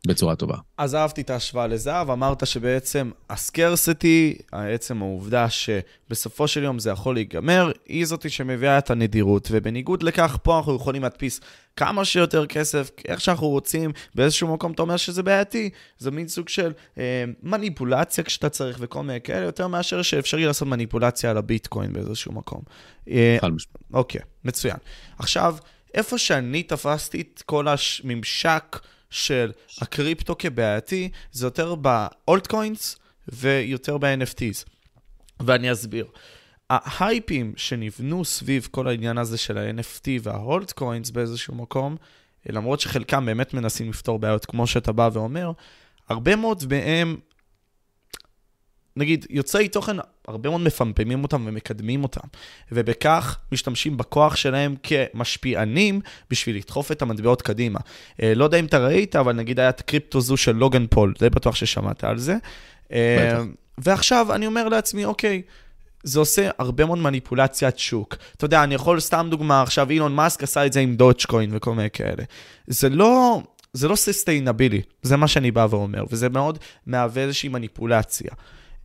בצורה 0.07 0.37
טובה. 0.37 0.57
אז 0.79 0.95
אהבתי 0.95 1.21
את 1.21 1.31
ההשוואה 1.31 1.67
לזהב, 1.67 2.11
אמרת 2.11 2.47
שבעצם 2.47 3.11
הסקרסיטי, 3.31 4.39
עצם 4.53 5.03
העובדה 5.03 5.47
שבסופו 5.51 6.49
של 6.49 6.63
יום 6.63 6.79
זה 6.79 6.91
יכול 6.91 7.15
להיגמר, 7.15 7.73
היא 7.87 8.07
זאתי 8.07 8.31
שמביאה 8.31 8.79
את 8.79 8.91
הנדירות, 8.91 9.49
ובניגוד 9.51 10.03
לכך, 10.03 10.39
פה 10.43 10.59
אנחנו 10.59 10.77
יכולים 10.77 11.03
להדפיס 11.03 11.41
כמה 11.77 12.05
שיותר 12.05 12.47
כסף, 12.47 12.91
איך 13.09 13.21
שאנחנו 13.21 13.49
רוצים, 13.49 13.91
באיזשהו 14.15 14.55
מקום 14.55 14.73
אתה 14.73 14.83
אומר 14.83 14.97
שזה 14.97 15.23
בעייתי, 15.23 15.71
זה 15.99 16.11
מין 16.11 16.29
סוג 16.29 16.49
של 16.49 16.73
אה, 16.99 17.25
מניפולציה 17.43 18.25
כשאתה 18.25 18.49
צריך 18.49 18.79
וכל 18.81 19.03
מיני 19.03 19.21
כאלה, 19.21 19.45
יותר 19.45 19.67
מאשר 19.67 20.03
שאפשרי 20.03 20.45
לעשות 20.45 20.69
מניפולציה 20.69 21.31
על 21.31 21.37
הביטקוין 21.37 21.93
באיזשהו 21.93 22.33
מקום. 22.33 22.61
אה, 23.11 23.37
חד 23.41 23.49
משמעית. 23.49 23.79
אוקיי, 23.93 24.21
מצוין. 24.45 24.77
עכשיו, 25.19 25.57
איפה 25.95 26.19
שאני 26.19 26.63
תפסתי 26.63 27.21
את 27.21 27.43
כל 27.47 27.67
הממשק, 27.69 28.79
של 29.11 29.53
הקריפטו 29.81 30.37
כבעייתי, 30.39 31.11
זה 31.33 31.47
יותר 31.47 31.75
באולטקוינס 31.75 32.97
ויותר 33.29 33.99
ב-NFTs. 33.99 34.69
ואני 35.41 35.73
אסביר. 35.73 36.07
ההייפים 36.71 37.53
שנבנו 37.57 38.25
סביב 38.25 38.69
כל 38.71 38.89
העניין 38.89 39.19
הזה 39.19 39.39
של 39.39 39.59
ה-NFT 39.59 40.09
וה-Holdcoins 40.23 41.13
באיזשהו 41.13 41.55
מקום, 41.55 41.97
למרות 42.47 42.81
שחלקם 42.81 43.27
באמת 43.27 43.55
מנסים 43.55 43.91
לפתור 43.91 44.19
בעיות 44.19 44.45
כמו 44.45 44.67
שאתה 44.67 44.93
בא 44.93 45.11
ואומר, 45.13 45.53
הרבה 46.09 46.37
מאוד 46.37 46.65
מהם 46.71 47.17
נגיד, 48.99 49.27
יוצאי 49.31 49.69
תוכן, 49.69 49.97
הרבה 50.29 50.49
מאוד 50.49 50.61
מפמפמים 50.61 51.23
אותם 51.23 51.45
ומקדמים 51.47 52.03
אותם, 52.03 52.29
ובכך 52.73 53.39
משתמשים 53.53 53.97
בכוח 53.97 54.37
שלהם 54.37 54.75
כמשפיענים 54.83 56.01
בשביל 56.31 56.57
לדחוף 56.57 56.93
את 56.93 57.03
המטבעות 57.03 57.43
קדימה. 57.43 57.81
אה, 58.23 58.35
לא 58.35 58.45
יודע 58.45 58.59
אם 58.59 58.65
אתה 58.65 58.79
ראית, 58.79 59.17
אבל 59.17 59.33
נגיד 59.33 59.61
היה 59.61 59.69
את 59.69 59.81
הקריפטו 59.81 60.21
זו 60.21 60.37
של 60.37 60.53
לוגן 60.53 60.87
פול, 60.91 61.15
זה 61.19 61.31
בטוח 61.31 61.55
ששמעת 61.55 62.05
על 62.05 62.19
זה. 62.19 62.37
אה, 62.93 63.35
בטח. 63.35 63.43
ועכשיו 63.79 64.35
אני 64.35 64.47
אומר 64.47 64.69
לעצמי, 64.69 65.05
אוקיי, 65.05 65.43
זה 66.03 66.19
עושה 66.19 66.51
הרבה 66.59 66.85
מאוד 66.85 66.99
מניפולציית 66.99 67.79
שוק. 67.79 68.17
אתה 68.37 68.45
יודע, 68.45 68.65
אני 68.65 68.75
יכול, 68.75 69.01
סתם 69.01 69.27
דוגמה, 69.31 69.63
עכשיו 69.63 69.91
אילון 69.91 70.15
מאסק 70.15 70.43
עשה 70.43 70.67
את 70.67 70.73
זה 70.73 70.81
עם 70.81 70.97
דודג'קוין 70.97 71.51
וכל 71.53 71.75
מיני 71.75 71.91
כאלה. 71.91 72.23
זה 72.67 72.89
לא... 72.89 73.43
זה 73.73 73.89
לא 73.89 73.97
sustainable, 73.97 74.83
זה 75.03 75.17
מה 75.17 75.29
שאני 75.29 75.51
בא 75.51 75.67
ואומר, 75.71 76.05
וזה 76.11 76.29
מאוד 76.29 76.59
מהווה 76.87 77.23
איזושהי 77.23 77.49
מניפולציה. 77.49 78.31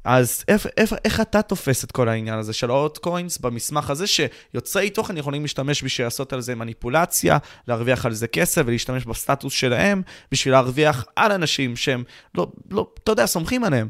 אז 0.03 0.43
איך, 0.47 0.67
איך, 0.77 0.95
איך 1.05 1.21
אתה 1.21 1.41
תופס 1.41 1.83
את 1.83 1.91
כל 1.91 2.09
העניין 2.09 2.39
הזה 2.39 2.53
של 2.53 2.69
ה 2.69 2.77
altcoins 2.77 3.37
במסמך 3.37 3.89
הזה, 3.89 4.05
שיוצרי 4.07 4.89
תוכן 4.89 5.17
יכולים 5.17 5.41
להשתמש 5.41 5.83
בשביל 5.83 6.07
לעשות 6.07 6.33
על 6.33 6.41
זה 6.41 6.55
מניפולציה, 6.55 7.37
להרוויח 7.67 8.05
על 8.05 8.13
זה 8.13 8.27
כסף 8.27 8.61
ולהשתמש 8.65 9.05
בסטטוס 9.05 9.53
שלהם, 9.53 10.01
בשביל 10.31 10.53
להרוויח 10.53 11.05
על 11.15 11.31
אנשים 11.31 11.75
שהם, 11.75 12.03
לא, 12.35 12.51
לא, 12.71 12.87
אתה 13.03 13.11
יודע, 13.11 13.25
סומכים 13.25 13.63
עליהם. 13.63 13.87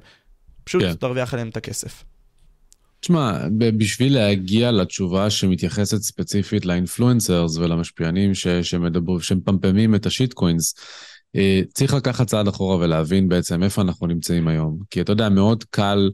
פשוט 0.63 0.81
כן. 0.81 0.93
להרוויח 1.01 1.33
עליהם 1.33 1.49
את 1.49 1.57
הכסף. 1.57 2.03
תשמע, 2.99 3.37
בשביל 3.57 4.13
להגיע 4.13 4.71
לתשובה 4.71 5.29
שמתייחסת 5.29 6.01
ספציפית 6.01 6.65
ל 6.65 6.73
influencers 6.73 7.57
ולמשפיענים 7.57 8.31
שמדברו, 8.61 9.21
שמפמפמים 9.21 9.95
את 9.95 10.05
השיט 10.05 10.33
קוינס, 10.33 10.75
צריך 11.73 11.93
לקחת 11.93 12.27
צעד 12.27 12.47
אחורה 12.47 12.77
ולהבין 12.77 13.29
בעצם 13.29 13.63
איפה 13.63 13.81
אנחנו 13.81 14.07
נמצאים 14.07 14.47
היום. 14.47 14.79
כי 14.89 15.01
אתה 15.01 15.11
יודע, 15.11 15.29
מאוד 15.29 15.63
קל 15.63 16.11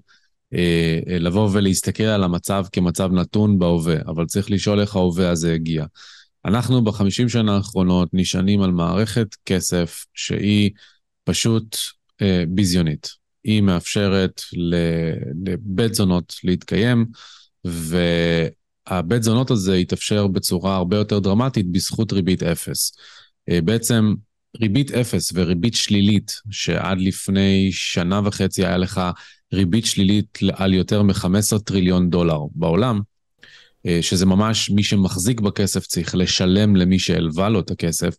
אה, 0.53 0.99
אה, 1.07 1.19
לבוא 1.19 1.49
ולהסתכל 1.53 2.03
על 2.03 2.23
המצב 2.23 2.65
כמצב 2.71 3.11
נתון 3.11 3.59
בהווה, 3.59 3.95
אבל 4.07 4.25
צריך 4.25 4.51
לשאול 4.51 4.79
איך 4.79 4.95
ההווה 4.95 5.29
הזה 5.29 5.53
הגיע. 5.53 5.85
אנחנו 6.45 6.83
בחמישים 6.83 7.29
שנה 7.29 7.55
האחרונות 7.55 8.09
נשענים 8.13 8.61
על 8.61 8.71
מערכת 8.71 9.35
כסף 9.45 10.05
שהיא 10.13 10.71
פשוט 11.23 11.77
אה, 12.21 12.43
ביזיונית. 12.47 13.09
היא 13.43 13.61
מאפשרת 13.61 14.41
לבית 15.45 15.93
זונות 15.93 16.35
להתקיים, 16.43 17.05
והבית 17.65 19.23
זונות 19.23 19.51
הזה 19.51 19.77
יתאפשר 19.77 20.27
בצורה 20.27 20.75
הרבה 20.75 20.97
יותר 20.97 21.19
דרמטית 21.19 21.71
בזכות 21.71 22.13
ריבית 22.13 22.43
אפס. 22.43 22.97
אה, 23.49 23.61
בעצם 23.61 24.13
ריבית 24.57 24.91
אפס 24.91 25.31
וריבית 25.35 25.73
שלילית, 25.73 26.41
שעד 26.51 26.97
לפני 27.01 27.69
שנה 27.71 28.21
וחצי 28.25 28.65
היה 28.65 28.77
לך 28.77 29.01
ריבית 29.53 29.85
שלילית 29.85 30.39
על 30.53 30.73
יותר 30.73 31.03
מ-15 31.03 31.59
טריליון 31.65 32.09
דולר 32.09 32.39
בעולם, 32.51 32.99
אה, 33.85 33.99
שזה 34.01 34.25
ממש 34.25 34.69
מי 34.69 34.83
שמחזיק 34.83 35.39
בכסף 35.39 35.85
צריך 35.87 36.15
לשלם 36.15 36.75
למי 36.75 36.99
שהלווה 36.99 37.49
לו 37.49 37.59
את 37.59 37.71
הכסף, 37.71 38.15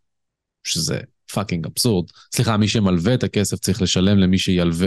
שזה 0.64 1.00
fucking 1.32 1.66
אבסורד. 1.66 2.06
סליחה, 2.34 2.56
מי 2.56 2.68
שמלווה 2.68 3.14
את 3.14 3.22
הכסף 3.22 3.58
צריך 3.58 3.82
לשלם 3.82 4.18
למי 4.18 4.38
שייקח 4.38 4.78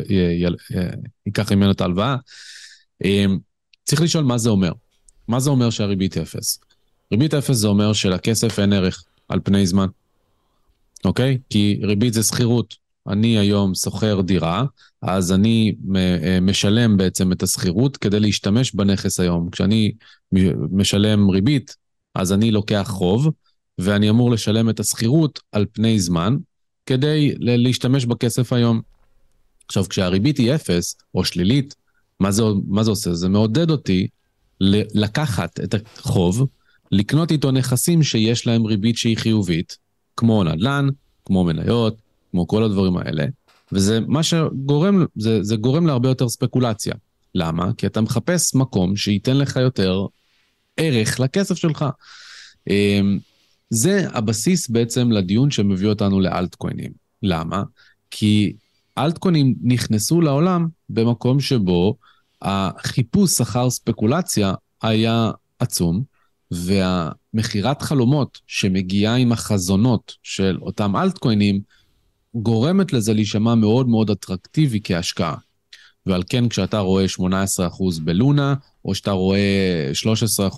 אה, 1.38 1.56
ממנו 1.56 1.72
את 1.72 1.82
ההלוואה. 1.82 2.16
אה, 3.06 3.26
צריך 3.84 4.02
לשאול 4.02 4.24
מה 4.24 4.38
זה 4.38 4.50
אומר. 4.50 4.72
מה 5.28 5.40
זה 5.40 5.50
אומר 5.50 5.70
שהריבית 5.70 6.18
אפס? 6.18 6.60
ריבית 7.12 7.34
אפס 7.34 7.56
זה 7.56 7.68
אומר 7.68 7.94
שלכסף 7.94 8.60
אין 8.60 8.74
ערך 8.74 9.04
על 9.30 9.40
פני 9.44 9.68
זמן. 9.68 9.88
אוקיי? 11.06 11.38
כי 11.50 11.80
ריבית 11.84 12.14
זה 12.14 12.24
שכירות. 12.24 12.76
אני 13.08 13.38
היום 13.38 13.76
שוכר 13.76 14.22
דירה, 14.22 14.66
אז 15.02 15.32
אני 15.32 15.76
אה, 15.96 16.40
משלם 16.42 16.98
בעצם 16.98 17.32
את 17.32 17.44
השכירות 17.44 17.98
כדי 17.98 18.20
להשתמש 18.20 18.76
בנכס 18.76 19.20
היום. 19.20 19.50
כשאני 19.50 19.92
משלם 20.72 21.30
ריבית, 21.30 21.76
אז 22.16 22.34
אני 22.34 22.52
לוקח 22.52 22.86
חוב, 22.90 23.30
ואני 23.78 24.10
אמור 24.10 24.32
לשלם 24.32 24.70
את 24.70 24.80
השכירות 24.80 25.40
על 25.52 25.66
פני 25.72 26.00
זמן, 26.00 26.38
כדי 26.86 27.36
להשתמש 27.40 28.06
בכסף 28.06 28.54
היום. 28.54 28.82
עכשיו, 29.68 29.86
כשהריבית 29.90 30.38
היא 30.38 30.56
אפס, 30.56 30.96
או 31.16 31.26
שלילית, 31.26 31.76
מה 32.20 32.32
זה, 32.32 32.44
מה 32.68 32.84
זה 32.84 32.90
עושה? 32.90 33.14
זה 33.14 33.30
מעודד 33.30 33.70
אותי 33.70 34.08
לקחת 34.94 35.60
את 35.60 35.76
החוב, 35.98 36.48
לקנות 36.92 37.32
איתו 37.32 37.52
נכסים 37.52 38.04
שיש 38.04 38.48
להם 38.48 38.66
ריבית 38.66 38.98
שהיא 38.98 39.18
חיובית, 39.18 39.78
כמו 40.24 40.44
נדל"ן, 40.44 40.88
כמו 41.26 41.44
מניות, 41.44 41.98
כמו 42.32 42.48
כל 42.48 42.64
הדברים 42.64 42.98
האלה, 42.98 43.26
וזה 43.72 44.00
מה 44.08 44.24
שגורם, 44.24 45.06
זה, 45.16 45.44
זה 45.44 45.56
גורם 45.56 45.88
להרבה 45.88 46.10
יותר 46.10 46.30
ספקולציה. 46.30 46.94
למה? 47.36 47.72
כי 47.78 47.88
אתה 47.88 48.02
מחפש 48.02 48.56
מקום 48.56 48.96
שייתן 48.96 49.38
לך 49.38 49.56
יותר 49.56 50.06
ערך 50.78 51.20
לכסף 51.20 51.56
שלך. 51.56 51.86
אמ, 52.70 53.20
זה 53.70 54.08
הבסיס 54.14 54.70
בעצם 54.70 55.12
לדיון 55.12 55.52
שמביא 55.52 55.88
אותנו 55.88 56.20
לאלטקוינים. 56.20 56.92
למה? 57.24 57.64
כי 58.12 58.54
אלטקוינים 58.98 59.56
נכנסו 59.64 60.22
לעולם 60.22 60.68
במקום 60.90 61.40
שבו 61.40 61.96
החיפוש 62.42 63.42
אחר 63.42 63.70
ספקולציה 63.70 64.54
היה 64.82 65.32
עצום, 65.60 66.04
והמכירת 67.34 67.82
חלומות 67.82 68.40
שמגיעה 68.48 69.16
עם 69.16 69.32
החזונות 69.32 70.16
של 70.24 70.58
אותם 70.62 70.96
אלטקוינים, 70.96 71.62
גורמת 72.36 72.94
לזה 72.94 73.14
להישמע 73.14 73.56
מאוד 73.56 73.88
מאוד 73.88 74.10
אטרקטיבי 74.10 74.80
כהשקעה. 74.84 75.36
ועל 76.06 76.24
כן 76.30 76.50
כשאתה 76.50 76.80
רואה 76.80 77.06
18% 77.20 77.24
בלונה, 78.04 78.56
או 78.86 78.96
שאתה 78.96 79.12
רואה 79.12 79.92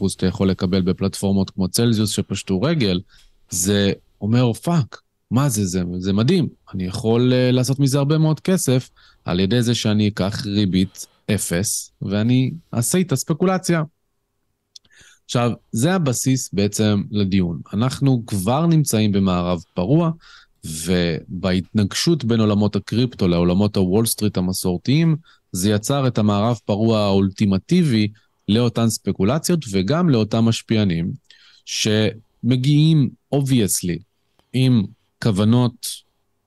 13% 0.02 0.10
שאתה 0.10 0.26
יכול 0.26 0.50
לקבל 0.50 0.82
בפלטפורמות 0.82 1.50
כמו 1.50 1.68
צלזיוס 1.68 2.10
שפשטו 2.10 2.62
רגל, 2.62 3.02
זה 3.50 3.92
אומר, 4.22 4.54
fuck, 4.54 5.02
מה 5.32 5.50
זה, 5.50 5.66
זה, 5.66 5.84
זה 5.98 6.14
מדהים. 6.14 6.48
אני 6.74 6.84
יכול 6.84 7.34
אה, 7.34 7.52
לעשות 7.52 7.80
מזה 7.80 7.98
הרבה 7.98 8.18
מאוד 8.18 8.40
כסף 8.40 8.90
על 9.26 9.40
ידי 9.40 9.62
זה 9.62 9.76
שאני 9.76 10.08
אקח 10.08 10.46
ריבית 10.46 11.08
אפס, 11.32 11.92
ואני 12.02 12.52
אעשה 12.74 12.98
איתה 12.98 13.16
ספקולציה. 13.16 13.84
עכשיו, 15.26 15.52
זה 15.72 15.94
הבסיס 15.94 16.50
בעצם 16.54 17.02
לדיון. 17.12 17.60
אנחנו 17.74 18.24
כבר 18.28 18.66
נמצאים 18.66 19.12
במערב 19.12 19.64
פרוע, 19.74 20.12
ובהתנגשות 20.66 22.26
בין 22.26 22.40
עולמות 22.40 22.76
הקריפטו 22.76 23.28
לעולמות 23.28 23.78
הוול 23.78 24.06
סטריט 24.06 24.38
המסורתיים, 24.38 25.16
זה 25.52 25.70
יצר 25.70 26.08
את 26.08 26.18
המערב 26.18 26.60
פרוע 26.66 27.00
האולטימטיבי 27.00 28.08
לאותן 28.50 28.90
ספקולציות 28.90 29.66
וגם 29.72 30.10
לאותם 30.10 30.46
משפיענים, 30.46 31.12
שמגיעים, 31.66 33.10
obviously, 33.32 33.98
עם 34.54 34.84
כוונות 35.24 35.88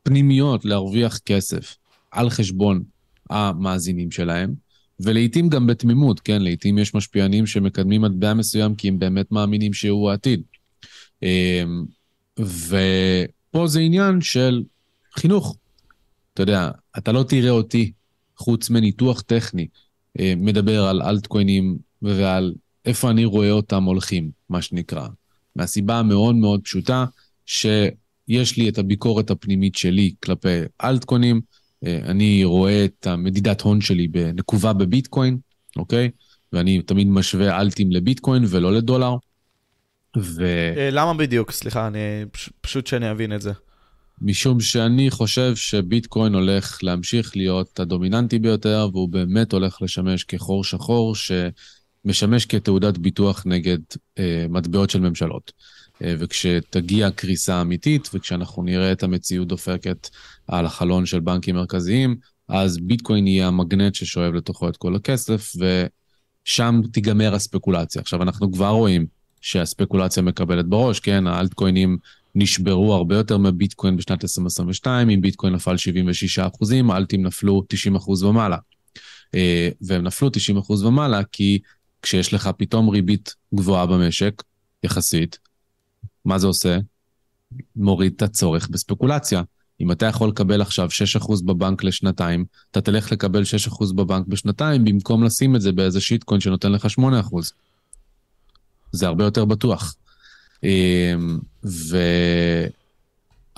פנימיות 0.03 0.65
להרוויח 0.65 1.19
כסף 1.19 1.77
על 2.11 2.31
חשבון 2.31 2.83
המאזינים 3.31 4.11
שלהם, 4.11 4.55
ולעיתים 5.01 5.49
גם 5.49 5.67
בתמימות, 5.67 6.21
כן? 6.21 6.43
לעיתים 6.43 6.79
יש 6.79 6.95
משפיענים 6.95 7.47
שמקדמים 7.47 8.03
מטבע 8.03 8.35
מסוים 8.35 8.75
כי 8.75 8.89
הם 8.89 8.99
באמת 8.99 9.33
מאמינים 9.33 9.73
שהוא 9.73 10.11
העתיד. 10.11 10.43
אמ, 11.23 11.85
ופה 12.39 13.67
זה 13.67 13.81
עניין 13.81 14.21
של 14.21 14.63
חינוך. 15.15 15.57
אתה 16.35 16.43
יודע, 16.43 16.71
אתה 16.99 17.13
לא 17.13 17.23
תראה 17.23 17.51
אותי, 17.51 17.93
חוץ 18.37 18.71
מניתוח 18.71 19.21
טכני, 19.21 19.67
אה, 20.21 20.35
מדבר 20.37 20.85
על 20.85 21.03
אלטקוינים 21.03 21.79
ועל 22.03 22.55
איפה 22.85 23.11
אני 23.11 23.25
רואה 23.25 23.51
אותם 23.51 23.85
הולכים, 23.85 24.31
מה 24.49 24.63
שנקרא. 24.63 25.09
מהסיבה 25.57 25.99
המאוד 25.99 26.35
מאוד 26.35 26.61
פשוטה, 26.65 27.05
שיש 27.47 28.57
לי 28.57 28.69
את 28.69 28.79
הביקורת 28.79 29.31
הפנימית 29.31 29.75
שלי 29.75 30.15
כלפי 30.23 30.59
אלטקוינים, 30.85 31.41
אני 31.85 32.45
רואה 32.45 32.85
את 32.85 33.07
המדידת 33.07 33.61
הון 33.61 33.81
שלי 33.81 34.09
בנקובה 34.09 34.73
בביטקוין, 34.73 35.39
אוקיי? 35.77 36.11
ואני 36.53 36.83
תמיד 36.83 37.09
משווה 37.09 37.61
אלטים 37.61 37.93
לביטקוין 37.93 38.45
ולא 38.49 38.73
לדולר. 38.73 39.17
ו... 40.17 40.45
אה, 40.77 40.89
למה 40.93 41.15
בדיוק? 41.15 41.51
סליחה, 41.51 41.87
אני... 41.87 41.99
פשוט 42.61 42.87
שאני 42.87 43.11
אבין 43.11 43.33
את 43.33 43.43
זה. 43.43 43.53
משום 44.21 44.61
שאני 44.61 45.11
חושב 45.11 45.57
שביטקוין 45.57 46.35
הולך 46.35 46.79
להמשיך 46.83 47.37
להיות 47.37 47.81
הדומיננטי 47.81 48.39
ביותר, 48.39 48.89
והוא 48.93 49.09
באמת 49.09 49.53
הולך 49.53 49.83
לשמש 49.83 50.25
כחור 50.25 50.65
שחור 50.65 51.15
שמשמש 51.15 52.47
כתעודת 52.47 52.99
ביטוח 52.99 53.43
נגד 53.47 53.79
אה, 54.19 54.47
מטבעות 54.49 54.91
של 54.91 55.01
ממשלות. 55.01 55.53
אה, 56.05 56.15
וכשתגיע 56.19 57.11
קריסה 57.11 57.61
אמיתית, 57.61 58.09
וכשאנחנו 58.15 58.63
נראה 58.63 58.93
את 58.93 59.03
המציאות 59.03 59.49
דופקת 59.49 60.09
על 60.47 60.67
החלון 60.67 61.07
של 61.07 61.21
בנקים 61.21 61.55
מרכזיים, 61.55 62.17
אז 62.49 62.79
ביטקוין 62.79 63.27
יהיה 63.27 63.49
המגנט 63.49 63.95
ששואב 63.95 64.35
לתוכו 64.35 64.69
את 64.69 64.77
כל 64.77 64.97
הכסף, 64.97 65.53
ושם 65.57 66.81
תיגמר 66.93 67.35
הספקולציה. 67.35 68.03
עכשיו, 68.03 68.23
אנחנו 68.23 68.53
כבר 68.53 68.69
רואים 68.69 69.07
שהספקולציה 69.41 70.23
מקבלת 70.23 70.67
בראש, 70.67 71.01
כן? 71.01 71.27
האלטקוינים 71.27 71.99
נשברו 72.35 72.95
הרבה 72.95 73.17
יותר 73.17 73.39
מביטקוין 73.39 73.97
בשנת 73.97 74.25
2022, 74.25 75.11
אם 75.11 75.21
ביטקוין 75.21 75.55
נפל 75.55 75.77
76 75.77 76.39
אחוזים, 76.39 76.91
אלטים 76.91 77.27
נפלו 77.27 77.63
90 77.69 77.97
אחוז 77.97 78.23
ומעלה. 78.23 78.57
אה, 79.35 79.69
והם 79.81 80.03
נפלו 80.03 80.31
90 80.31 80.59
אחוז 80.59 80.85
ומעלה 80.85 81.25
כי 81.33 81.59
כשיש 82.03 82.35
לך 82.35 82.51
פתאום 82.57 82.89
ריבית 82.89 83.35
גבוהה 83.55 83.87
במשק, 83.87 84.43
יחסית, 84.85 85.39
מה 86.29 86.39
זה 86.39 86.47
עושה? 86.47 86.79
מוריד 87.77 88.13
את 88.17 88.23
הצורך 88.23 88.69
בספקולציה. 88.69 89.43
אם 89.81 89.93
אתה 89.93 90.07
יכול 90.07 90.29
לקבל 90.29 90.63
עכשיו 90.63 90.89
6% 91.21 91.45
בבנק 91.45 91.85
לשנתיים, 91.85 92.45
אתה 92.71 92.81
תלך 92.81 93.13
לקבל 93.13 93.43
6% 93.69 93.93
בבנק 93.95 94.27
בשנתיים, 94.27 94.85
במקום 94.85 95.25
לשים 95.25 95.57
את 95.57 95.61
זה 95.61 95.73
באיזה 95.73 96.01
שיטקוין 96.01 96.41
שנותן 96.41 96.73
לך 96.73 96.87
8%. 96.99 97.01
זה 98.93 99.07
הרבה 99.07 99.25
יותר 99.25 99.45
בטוח. 99.45 99.95
אמ, 100.63 101.39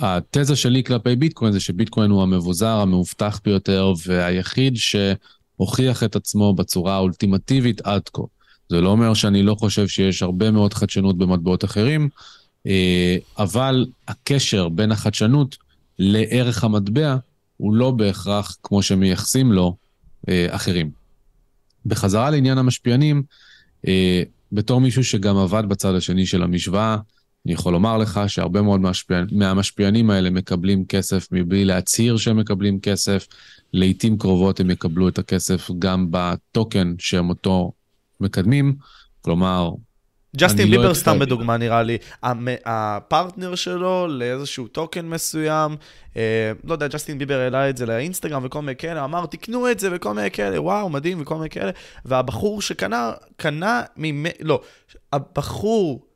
והתזה 0.00 0.56
שלי 0.56 0.85
כלפי 0.85 1.16
ביטקוין 1.16 1.52
זה 1.52 1.61
שביטקוין 1.61 2.11
הוא 2.11 2.22
המבוזר, 2.22 2.76
המאובטח 2.76 3.40
ביותר, 3.44 3.92
והיחיד 4.06 4.76
שהוכיח 4.76 6.04
את 6.04 6.16
עצמו 6.16 6.54
בצורה 6.54 6.94
האולטימטיבית 6.94 7.80
עד 7.80 8.09
כה. 8.12 8.22
זה 8.68 8.80
לא 8.80 8.88
אומר 8.88 9.14
שאני 9.14 9.42
לא 9.42 9.54
חושב 9.54 9.88
שיש 9.88 10.22
הרבה 10.22 10.50
מאוד 10.50 10.74
חדשנות 10.74 11.18
במטבעות 11.18 11.64
אחרים, 11.64 12.09
אבל 13.38 13.87
הקשר 14.09 14.68
בין 14.68 14.92
החדשנות 14.92 15.57
לערך 15.99 16.64
המטבע 16.64 17.16
הוא 17.57 17.75
לא 17.75 17.90
בהכרח 17.90 18.57
כמו 18.62 18.83
שמייחסים 18.83 19.53
לו 19.53 19.77
אה, 20.29 20.46
אחרים. 20.51 20.90
בחזרה 21.87 22.31
לעניין 22.31 22.59
המשפיענים, 22.59 23.23
אה, 23.87 24.23
בתור 24.53 24.81
מישהו 24.81 25.05
שגם 25.05 25.37
עבד 25.37 25.62
בצד 25.68 25.94
השני 25.94 26.27
של 26.27 26.42
המשוואה, 26.42 26.96
אני 27.46 27.53
יכול 27.53 27.73
לומר 27.73 27.99
לך 27.99 28.20
שהרבה 28.27 28.62
מאוד 28.62 28.81
מהמשפיע... 28.81 29.23
מהמשפיענים 29.33 30.11
האלה 30.11 30.31
מקבלים 30.31 30.85
כסף 30.85 31.29
מבלי 31.33 31.64
להצהיר 31.64 32.16
שהם 32.16 32.37
מקבלים 32.37 32.81
כסף. 32.81 33.27
לעיתים 33.73 34.18
קרובות 34.18 34.61
הם 34.61 34.70
יקבלו 34.70 35.09
את 35.09 35.18
הכסף 35.18 35.70
גם 35.79 36.07
בטוקן 36.11 36.94
שהם 36.99 37.29
אותו 37.29 37.73
מקדמים. 38.20 38.77
כלומר, 39.20 39.70
ג'סטין 40.37 40.71
ביבר 40.71 40.88
לא 40.88 40.95
סתם 40.95 41.19
בדוגמה 41.19 41.57
נראה 41.57 41.83
לי, 41.83 41.99
הפרטנר 42.64 43.55
שלו 43.55 44.07
לאיזשהו 44.09 44.69
טוקן 44.69 45.07
מסוים, 45.07 45.77
אה, 46.16 46.53
לא 46.64 46.73
יודע, 46.73 46.88
ג'סטין 46.88 47.19
ביבר 47.19 47.38
העלה 47.38 47.71
את 47.71 47.77
זה 47.77 47.87
לאינסטגרם 47.87 48.45
וכל 48.45 48.61
מיני 48.61 48.77
כאלה, 48.77 49.05
אמר 49.05 49.27
תקנו 49.27 49.71
את 49.71 49.81
זה 49.81 49.88
וכל 49.93 50.14
מיני 50.14 50.31
כאלה, 50.31 50.62
וואו, 50.62 50.88
מדהים 50.88 51.23
וכל 51.23 51.35
מיני 51.35 51.51
כאלה, 51.51 51.71
והבחור 52.05 52.62
שקנה, 52.62 53.12
קנה 53.37 53.83
ממ... 53.97 54.27
לא, 54.40 54.61
הבחור, 55.12 56.07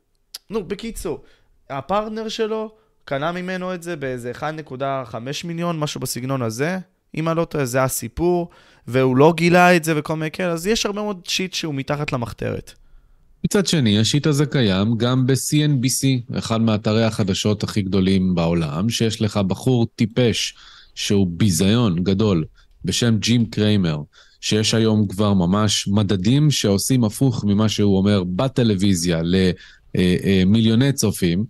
נו, 0.49 0.63
בקיצור, 0.63 1.23
הפרטנר 1.69 2.29
שלו 2.29 2.75
קנה 3.05 3.31
ממנו 3.31 3.73
את 3.73 3.83
זה 3.83 3.95
באיזה 3.95 4.31
1.5 4.31 5.15
מיליון, 5.43 5.79
משהו 5.79 6.01
בסגנון 6.01 6.41
הזה, 6.41 6.77
אם 7.15 7.29
אני 7.29 7.37
לא 7.37 7.45
טועה, 7.45 7.65
זה 7.65 7.83
הסיפור, 7.83 8.49
והוא 8.87 9.17
לא 9.17 9.33
גילה 9.37 9.75
את 9.75 9.83
זה 9.83 9.93
וכל 9.95 10.15
מיני 10.15 10.31
כאלה, 10.31 10.51
אז 10.51 10.67
יש 10.67 10.85
הרבה 10.85 11.01
מאוד 11.01 11.21
שיט 11.25 11.53
שהוא 11.53 11.75
מתחת 11.75 12.11
למחתרת. 12.11 12.73
מצד 13.45 13.67
שני, 13.67 13.99
השיט 13.99 14.27
הזה 14.27 14.45
קיים 14.45 14.97
גם 14.97 15.27
ב-CNBC, 15.27 16.35
אחד 16.37 16.61
מאתרי 16.61 17.03
החדשות 17.03 17.63
הכי 17.63 17.81
גדולים 17.81 18.35
בעולם, 18.35 18.89
שיש 18.89 19.21
לך 19.21 19.37
בחור 19.37 19.87
טיפש 19.95 20.55
שהוא 20.95 21.27
ביזיון 21.29 22.03
גדול 22.03 22.45
בשם 22.85 23.17
ג'ים 23.17 23.45
קריימר, 23.45 23.97
שיש 24.41 24.73
היום 24.73 25.07
כבר 25.07 25.33
ממש 25.33 25.87
מדדים 25.87 26.51
שעושים 26.51 27.03
הפוך 27.03 27.43
ממה 27.47 27.69
שהוא 27.69 27.97
אומר 27.97 28.23
בטלוויזיה 28.23 29.21
למיליוני 29.95 30.93
צופים, 30.93 31.45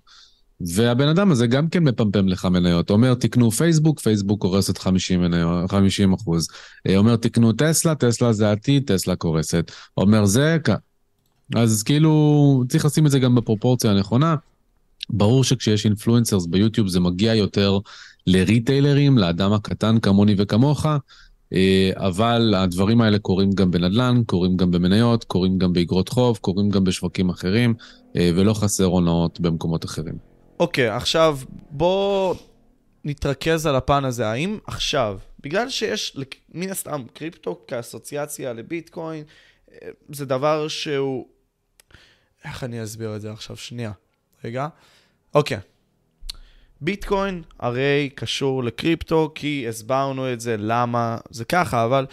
והבן 0.61 1.07
אדם 1.07 1.31
הזה 1.31 1.47
גם 1.47 1.69
כן 1.69 1.83
מפמפם 1.83 2.27
לך 2.27 2.45
מניות. 2.45 2.89
אומר, 2.89 3.13
תקנו 3.13 3.51
פייסבוק, 3.51 3.99
פייסבוק 3.99 4.41
קורסת 4.41 4.77
50, 4.77 5.21
מניות, 5.21 5.71
50 5.71 6.13
אחוז. 6.13 6.47
אומר, 6.95 7.15
תקנו 7.15 7.51
טסלה, 7.53 7.95
טסלה 7.95 8.33
זה 8.33 8.51
עתיד, 8.51 8.91
טסלה 8.91 9.15
קורסת. 9.15 9.71
אומר, 9.97 10.25
זה... 10.25 10.57
אז 11.55 11.83
כאילו, 11.83 12.63
צריך 12.69 12.85
לשים 12.85 13.05
את 13.05 13.11
זה 13.11 13.19
גם 13.19 13.35
בפרופורציה 13.35 13.91
הנכונה. 13.91 14.35
ברור 15.09 15.43
שכשיש 15.43 15.85
influencers 15.85 16.45
ביוטיוב 16.45 16.87
זה 16.87 16.99
מגיע 16.99 17.35
יותר 17.35 17.79
לריטיילרים, 18.27 19.17
לאדם 19.17 19.53
הקטן 19.53 19.99
כמוני 19.99 20.35
וכמוך, 20.37 20.85
אה, 21.53 21.91
אבל 21.95 22.53
הדברים 22.57 23.01
האלה 23.01 23.19
קורים 23.19 23.51
גם 23.51 23.71
בנדל"ן, 23.71 24.23
קורים 24.25 24.57
גם 24.57 24.71
במניות, 24.71 25.23
קורים 25.23 25.57
גם 25.57 25.73
באגרות 25.73 26.09
חוב, 26.09 26.37
קורים 26.37 26.69
גם 26.69 26.83
בשווקים 26.83 27.29
אחרים, 27.29 27.73
אה, 28.15 28.31
ולא 28.35 28.53
חסר 28.53 28.85
הונאות 28.85 29.39
במקומות 29.39 29.85
אחרים. 29.85 30.17
אוקיי, 30.59 30.91
אוקיי, 30.91 30.93
עכשיו 30.93 31.37
בוא 31.71 32.35
נתרכז 33.03 33.65
על 33.65 33.75
הפן 33.75 34.05
הזה. 34.05 34.27
האם 34.27 34.57
עכשיו, 34.67 35.17
בגלל 35.39 35.69
שיש 35.69 36.17
מן 36.53 36.69
הסתם 36.69 37.03
קריפטו 37.13 37.59
כאסוציאציה 37.67 38.53
לביטקוין, 38.53 39.23
אה, 39.71 39.89
זה 40.09 40.25
דבר 40.25 40.67
שהוא... 40.67 41.34
איך 42.45 42.63
אני 42.63 42.83
אסביר 42.83 43.15
את 43.15 43.21
זה 43.21 43.31
עכשיו? 43.31 43.57
שנייה. 43.57 43.91
רגע. 44.43 44.67
אוקיי. 45.35 45.57
ביטקוין 46.81 47.41
הרי 47.59 48.09
קשור 48.15 48.63
לקריפטו, 48.63 49.31
כי 49.35 49.65
הסברנו 49.69 50.33
את 50.33 50.39
זה, 50.39 50.55
למה 50.59 51.17
זה 51.29 51.45
ככה, 51.45 51.85
אבל 51.85 52.05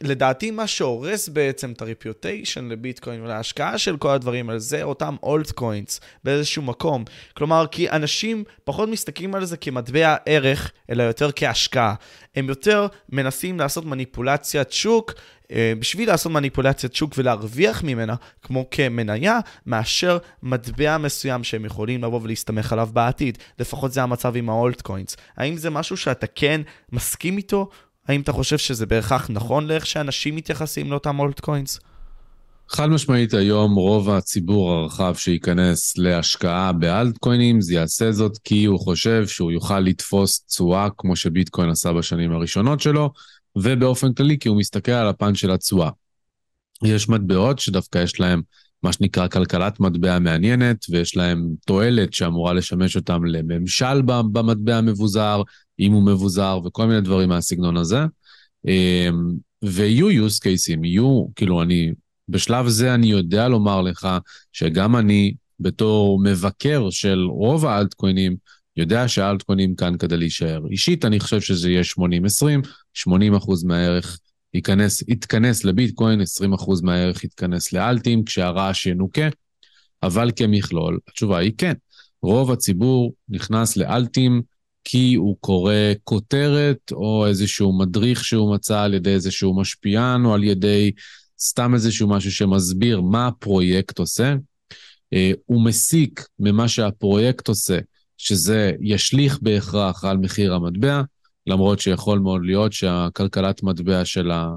לדעתי 0.00 0.50
מה 0.50 0.66
שהורס 0.66 1.28
בעצם 1.28 1.72
את 1.72 1.82
הרפיוטיישן 1.82 2.68
לביטקוין 2.68 3.22
ולהשקעה 3.22 3.78
של 3.78 3.96
כל 3.96 4.10
הדברים 4.10 4.48
האלה, 4.48 4.58
זה 4.58 4.82
אותם 4.82 5.16
אולט 5.22 5.50
קוינס 5.50 6.00
באיזשהו 6.24 6.62
מקום. 6.62 7.04
כלומר, 7.36 7.66
כי 7.70 7.90
אנשים 7.90 8.44
פחות 8.64 8.88
מסתכלים 8.88 9.34
על 9.34 9.44
זה 9.44 9.56
כמטבע 9.56 10.16
ערך, 10.26 10.72
אלא 10.90 11.02
יותר 11.02 11.30
כהשקעה. 11.36 11.94
הם 12.36 12.48
יותר 12.48 12.86
מנסים 13.08 13.58
לעשות 13.58 13.84
מניפולציית 13.84 14.72
שוק, 14.72 15.12
בשביל 15.78 16.08
לעשות 16.08 16.32
מניפולציית 16.32 16.94
שוק 16.94 17.14
ולהרוויח 17.18 17.82
ממנה, 17.82 18.14
כמו 18.42 18.66
כמניה, 18.70 19.38
מאשר 19.66 20.18
מטבע 20.42 20.98
מסוים 20.98 21.44
שהם 21.44 21.64
יכולים 21.64 22.04
לבוא 22.04 22.20
ולהסתמך 22.22 22.72
עליו 22.72 22.88
בעתיד. 22.92 23.38
לפחות 23.58 23.92
זה 23.92 24.02
המצב 24.02 24.36
עם 24.36 24.50
האולטקוינס. 24.50 25.16
האם 25.36 25.56
זה 25.56 25.70
משהו 25.70 25.96
שאתה 25.96 26.26
כן 26.26 26.60
מסכים 26.92 27.36
איתו? 27.36 27.68
האם 28.08 28.20
אתה 28.20 28.32
חושב 28.32 28.58
שזה 28.58 28.86
בהכרח 28.86 29.30
נכון 29.30 29.66
לאיך 29.66 29.86
שאנשים 29.86 30.36
מתייחסים 30.36 30.90
לאותם 30.90 31.18
אולטקוינס? 31.18 31.80
חד 32.70 32.86
משמעית 32.86 33.34
היום 33.34 33.74
רוב 33.74 34.10
הציבור 34.10 34.72
הרחב 34.72 35.14
שייכנס 35.14 35.98
להשקעה 35.98 36.72
באלטקוינים, 36.72 37.60
זה 37.60 37.74
יעשה 37.74 38.12
זאת 38.12 38.38
כי 38.44 38.64
הוא 38.64 38.80
חושב 38.80 39.26
שהוא 39.26 39.52
יוכל 39.52 39.80
לתפוס 39.80 40.44
תשואה 40.46 40.88
כמו 40.98 41.16
שביטקוין 41.16 41.70
עשה 41.70 41.92
בשנים 41.92 42.32
הראשונות 42.32 42.80
שלו, 42.80 43.10
ובאופן 43.62 44.12
כללי 44.12 44.38
כי 44.38 44.48
הוא 44.48 44.58
מסתכל 44.58 44.92
על 44.92 45.08
הפן 45.08 45.34
של 45.34 45.50
התשואה. 45.50 45.90
יש 46.84 47.08
מטבעות 47.08 47.58
שדווקא 47.58 47.98
יש 47.98 48.20
להם 48.20 48.42
מה 48.82 48.92
שנקרא 48.92 49.28
כלכלת 49.28 49.80
מטבע 49.80 50.18
מעניינת, 50.18 50.84
ויש 50.90 51.16
להם 51.16 51.48
תועלת 51.66 52.12
שאמורה 52.12 52.52
לשמש 52.52 52.96
אותם 52.96 53.24
לממשל 53.24 54.02
במטבע 54.02 54.76
המבוזר, 54.76 55.42
אם 55.80 55.92
הוא 55.92 56.02
מבוזר, 56.02 56.60
וכל 56.64 56.86
מיני 56.86 57.00
דברים 57.00 57.28
מהסגנון 57.28 57.76
הזה. 57.76 57.98
אמ, 58.68 59.32
ויהיו 59.64 60.26
use 60.26 60.40
cases, 60.40 60.78
יהיו, 60.84 61.26
כאילו, 61.36 61.62
אני, 61.62 61.92
בשלב 62.28 62.68
זה 62.68 62.94
אני 62.94 63.06
יודע 63.06 63.48
לומר 63.48 63.82
לך 63.82 64.08
שגם 64.52 64.96
אני, 64.96 65.34
בתור 65.60 66.20
מבקר 66.22 66.90
של 66.90 67.24
רוב 67.30 67.66
האלטקוינים, 67.66 68.36
יודע 68.76 69.08
שהאלטקוינים 69.08 69.74
כאן 69.74 69.98
כדי 69.98 70.16
להישאר. 70.16 70.60
אישית, 70.70 71.04
אני 71.04 71.20
חושב 71.20 71.40
שזה 71.40 71.70
יהיה 71.70 71.82
80-20, 71.82 72.68
80 72.98 73.34
אחוז 73.34 73.64
מהערך 73.64 74.18
ייכנס, 74.54 75.02
יתכנס 75.08 75.64
לביטקוין, 75.64 76.20
20 76.20 76.52
אחוז 76.52 76.82
מהערך 76.82 77.24
יתכנס 77.24 77.72
לאלטים, 77.72 78.24
כשהרעש 78.24 78.86
ינוקה, 78.86 79.28
אבל 80.02 80.30
כמכלול, 80.36 80.98
התשובה 81.08 81.38
היא 81.38 81.52
כן. 81.58 81.72
רוב 82.22 82.50
הציבור 82.50 83.12
נכנס 83.28 83.76
לאלטים 83.76 84.42
כי 84.84 85.14
הוא 85.14 85.36
קורא 85.40 85.74
כותרת 86.04 86.92
או 86.92 87.26
איזשהו 87.26 87.78
מדריך 87.78 88.24
שהוא 88.24 88.54
מצא 88.54 88.80
על 88.80 88.94
ידי 88.94 89.10
איזשהו 89.10 89.60
משפיען 89.60 90.24
או 90.24 90.34
על 90.34 90.44
ידי 90.44 90.92
סתם 91.40 91.74
איזשהו 91.74 92.08
משהו 92.08 92.32
שמסביר 92.32 93.00
מה 93.00 93.26
הפרויקט 93.26 93.98
עושה. 93.98 94.34
אה, 95.12 95.32
הוא 95.46 95.64
מסיק 95.64 96.26
ממה 96.38 96.68
שהפרויקט 96.68 97.48
עושה, 97.48 97.78
שזה 98.16 98.72
ישליך 98.80 99.38
בהכרח 99.42 100.04
על 100.04 100.16
מחיר 100.16 100.54
המטבע, 100.54 101.02
למרות 101.48 101.80
שיכול 101.80 102.18
מאוד 102.18 102.40
להיות 102.44 102.72
שהכלכלת 102.72 103.62
מטבע 103.62 104.04
של, 104.04 104.30
ה... 104.30 104.50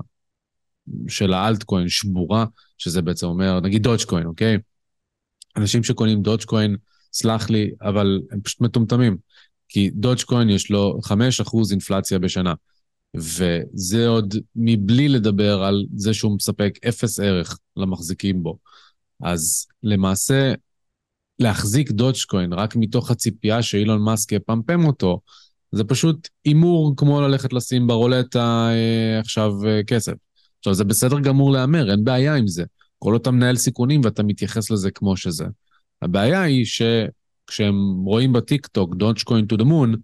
של 1.07 1.33
האלטקוין 1.33 1.89
שבורה, 1.89 2.45
שזה 2.77 3.01
בעצם 3.01 3.27
אומר, 3.27 3.59
נגיד 3.59 3.83
דודג'קוין, 3.83 4.25
אוקיי? 4.25 4.57
אנשים 5.57 5.83
שקונים 5.83 6.21
דודג'קוין, 6.21 6.75
סלח 7.13 7.49
לי, 7.49 7.71
אבל 7.81 8.21
הם 8.31 8.41
פשוט 8.41 8.61
מטומטמים. 8.61 9.17
כי 9.69 9.89
דודג'קוין 9.89 10.49
יש 10.49 10.71
לו 10.71 10.99
5% 11.03 11.11
אינפלציה 11.71 12.19
בשנה. 12.19 12.53
וזה 13.15 14.07
עוד 14.07 14.35
מבלי 14.55 15.09
לדבר 15.09 15.63
על 15.63 15.85
זה 15.95 16.13
שהוא 16.13 16.35
מספק 16.35 16.79
אפס 16.87 17.19
ערך 17.19 17.59
למחזיקים 17.77 18.43
בו. 18.43 18.57
אז 19.23 19.67
למעשה, 19.83 20.53
להחזיק 21.39 21.91
דודג'קוין 21.91 22.53
רק 22.53 22.75
מתוך 22.75 23.11
הציפייה 23.11 23.63
שאילון 23.63 24.01
מאסק 24.01 24.31
יפמפם 24.31 24.85
אותו, 24.85 25.19
זה 25.71 25.83
פשוט 25.83 26.29
הימור 26.45 26.93
כמו 26.97 27.21
ללכת 27.21 27.53
לשים 27.53 27.87
ברולטה 27.87 28.69
אה, 28.71 29.19
עכשיו 29.19 29.51
אה, 29.67 29.83
כסף. 29.83 30.13
עכשיו, 30.59 30.73
זה 30.73 30.83
בסדר 30.83 31.19
גמור 31.19 31.51
להמר, 31.51 31.91
אין 31.91 32.03
בעיה 32.03 32.35
עם 32.35 32.47
זה. 32.47 32.63
כל 32.99 33.13
אותם 33.13 33.35
מנהל 33.35 33.55
סיכונים 33.55 34.01
ואתה 34.03 34.23
מתייחס 34.23 34.71
לזה 34.71 34.91
כמו 34.91 35.17
שזה. 35.17 35.45
הבעיה 36.01 36.41
היא 36.41 36.65
שכשהם 36.65 37.75
רואים 38.05 38.33
בטיקטוק 38.33 38.95
Dogecoin 38.95 39.53
to 39.53 39.57
the 39.57 39.63
moon, 39.63 39.97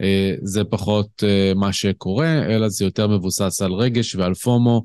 אה, 0.00 0.34
זה 0.42 0.64
פחות 0.64 1.22
מה 1.56 1.72
שקורה, 1.72 2.44
אלא 2.46 2.68
זה 2.68 2.84
יותר 2.84 3.08
מבוסס 3.08 3.62
על 3.62 3.72
רגש 3.72 4.14
ועל 4.14 4.34
פומו, 4.34 4.84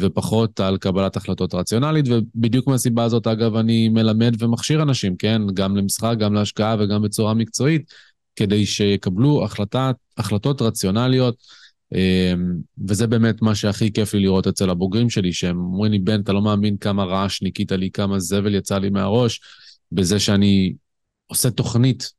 ופחות 0.00 0.60
על 0.60 0.78
קבלת 0.78 1.16
החלטות 1.16 1.54
רציונלית, 1.54 2.04
ובדיוק 2.08 2.66
מהסיבה 2.66 3.04
הזאת, 3.04 3.26
אגב, 3.26 3.56
אני 3.56 3.88
מלמד 3.88 4.42
ומכשיר 4.42 4.82
אנשים, 4.82 5.16
כן? 5.16 5.42
גם 5.54 5.76
למשחק, 5.76 6.14
גם 6.18 6.34
להשקעה 6.34 6.76
וגם 6.78 7.02
בצורה 7.02 7.34
מקצועית, 7.34 7.92
כדי 8.36 8.66
שיקבלו 8.66 9.44
החלטת, 9.44 9.94
החלטות 10.18 10.62
רציונליות, 10.62 11.36
אמ, 11.94 12.52
וזה 12.88 13.06
באמת 13.06 13.42
מה 13.42 13.54
שהכי 13.54 13.92
כיף 13.92 14.14
לי 14.14 14.20
לראות 14.20 14.46
אצל 14.46 14.70
הבוגרים 14.70 15.10
שלי, 15.10 15.32
שהם 15.32 15.58
אומרים 15.60 15.92
לי, 15.92 15.98
בן, 15.98 16.20
אתה 16.20 16.32
לא 16.32 16.42
מאמין 16.42 16.76
כמה 16.76 17.04
רעש 17.04 17.42
ניקית 17.42 17.72
לי, 17.72 17.90
כמה 17.90 18.18
זבל 18.18 18.54
יצא 18.54 18.78
לי 18.78 18.90
מהראש, 18.90 19.40
בזה 19.92 20.20
שאני 20.20 20.74
עושה 21.26 21.50
תוכנית 21.50 22.12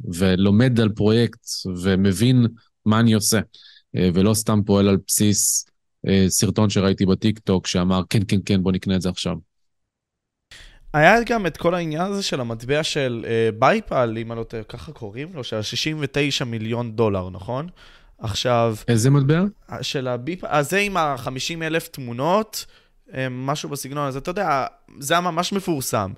ולומד 0.00 0.80
על 0.80 0.88
פרויקט 0.88 1.40
ומבין 1.82 2.46
מה 2.86 3.00
אני 3.00 3.12
עושה, 3.12 3.40
אה, 3.96 4.10
ולא 4.14 4.34
סתם 4.34 4.60
פועל 4.66 4.88
על 4.88 4.96
בסיס 5.06 5.66
אה, 6.08 6.24
סרטון 6.28 6.70
שראיתי 6.70 7.06
בטיק 7.06 7.38
טוק 7.38 7.66
שאמר, 7.66 8.02
כן, 8.10 8.22
כן, 8.28 8.38
כן, 8.44 8.62
בוא 8.62 8.72
נקנה 8.72 8.96
את 8.96 9.02
זה 9.02 9.08
עכשיו. 9.08 9.47
היה 10.94 11.22
גם 11.22 11.46
את 11.46 11.56
כל 11.56 11.74
העניין 11.74 12.12
הזה 12.12 12.22
של 12.22 12.40
המטבע 12.40 12.82
של 12.82 13.24
אה, 13.28 13.48
בייפל, 13.58 14.16
אם 14.18 14.32
אני 14.32 14.38
לא 14.38 14.44
טועה, 14.44 14.62
ככה 14.62 14.92
קוראים 14.92 15.28
לו, 15.34 15.44
של 15.44 15.62
69 15.62 16.44
מיליון 16.44 16.92
דולר, 16.92 17.30
נכון? 17.30 17.68
עכשיו... 18.18 18.76
איזה 18.88 19.10
מטבע? 19.10 19.44
של 19.82 20.08
הביפ... 20.08 20.44
אז 20.44 20.70
זה 20.70 20.78
עם 20.78 20.96
ה-50 20.96 21.62
אלף 21.62 21.88
תמונות, 21.88 22.66
אה, 23.14 23.26
משהו 23.30 23.68
בסגנון 23.68 24.06
הזה, 24.06 24.18
אתה 24.18 24.30
יודע, 24.30 24.66
זה 24.98 25.14
היה 25.14 25.20
ממש 25.20 25.52
מפורסם. 25.52 26.12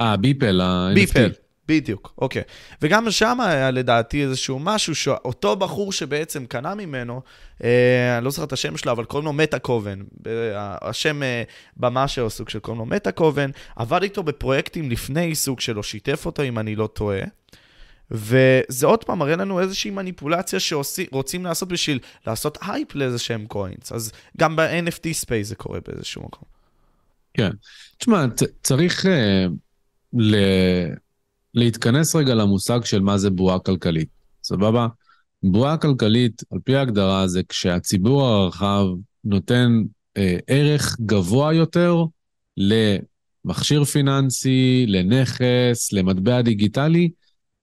אה, 0.00 0.16
ביפל, 0.16 0.60
ה-NFT. 0.60 0.94
ביפל, 0.94 1.30
בדיוק, 1.68 2.14
אוקיי. 2.18 2.42
וגם 2.82 3.10
שם 3.10 3.40
היה 3.40 3.70
לדעתי 3.70 4.22
איזשהו 4.22 4.58
משהו 4.58 4.94
שאותו 4.94 5.56
בחור 5.56 5.92
שבעצם 5.92 6.46
קנה 6.46 6.74
ממנו, 6.74 7.22
אה, 7.64 8.16
אני 8.16 8.24
לא 8.24 8.30
זוכר 8.30 8.44
את 8.44 8.52
השם 8.52 8.76
שלו, 8.76 8.92
אבל 8.92 9.04
קוראים 9.04 9.26
לו 9.26 9.32
Metakovan. 9.32 10.02
השם 10.82 11.22
אה, 11.22 11.42
במה 11.76 12.08
שלו 12.08 12.30
סוג 12.30 12.48
של 12.48 12.58
קוראים 12.58 12.78
לו 12.78 12.86
Metakovan, 12.86 13.50
עבד 13.76 14.02
איתו 14.02 14.22
בפרויקטים 14.22 14.90
לפני 14.90 15.34
סוג 15.34 15.60
שלו, 15.60 15.82
שיתף 15.82 16.26
אותו 16.26 16.42
אם 16.42 16.58
אני 16.58 16.76
לא 16.76 16.86
טועה. 16.86 17.20
וזה 18.10 18.86
עוד 18.86 19.04
פעם 19.04 19.18
מראה 19.18 19.36
לנו 19.36 19.60
איזושהי 19.60 19.90
מניפולציה 19.90 20.60
שרוצים 20.60 21.44
לעשות 21.44 21.68
בשביל 21.68 21.98
לעשות 22.26 22.58
הייפ 22.62 22.94
לאיזה 22.94 23.18
שהם 23.18 23.46
coins. 23.46 23.92
אז 23.92 24.12
גם 24.36 24.56
ב-NFT 24.56 25.12
space 25.12 25.48
זה 25.48 25.54
קורה 25.54 25.78
באיזשהו 25.88 26.22
מקום. 26.22 26.48
כן. 27.34 27.50
תשמע, 27.98 28.24
צריך 28.62 29.04
uh, 29.04 29.08
ל... 30.12 30.36
להתכנס 31.56 32.16
רגע 32.16 32.34
למושג 32.34 32.84
של 32.84 33.00
מה 33.00 33.18
זה 33.18 33.30
בועה 33.30 33.58
כלכלית, 33.58 34.08
סבבה? 34.42 34.86
בועה 35.42 35.76
כלכלית, 35.76 36.42
על 36.50 36.58
פי 36.64 36.76
ההגדרה, 36.76 37.28
זה 37.28 37.42
כשהציבור 37.48 38.24
הרחב 38.24 38.86
נותן 39.24 39.82
אה, 40.16 40.38
ערך 40.46 40.96
גבוה 41.00 41.54
יותר 41.54 42.04
למכשיר 42.56 43.84
פיננסי, 43.84 44.84
לנכס, 44.88 45.92
למטבע 45.92 46.42
דיגיטלי, 46.42 47.10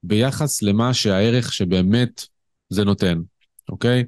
ביחס 0.04 0.62
למה 0.62 0.94
שהערך 0.94 1.54
שבאמת 1.54 2.26
זה 2.70 2.84
נותן, 2.84 3.22
אוקיי? 3.70 4.04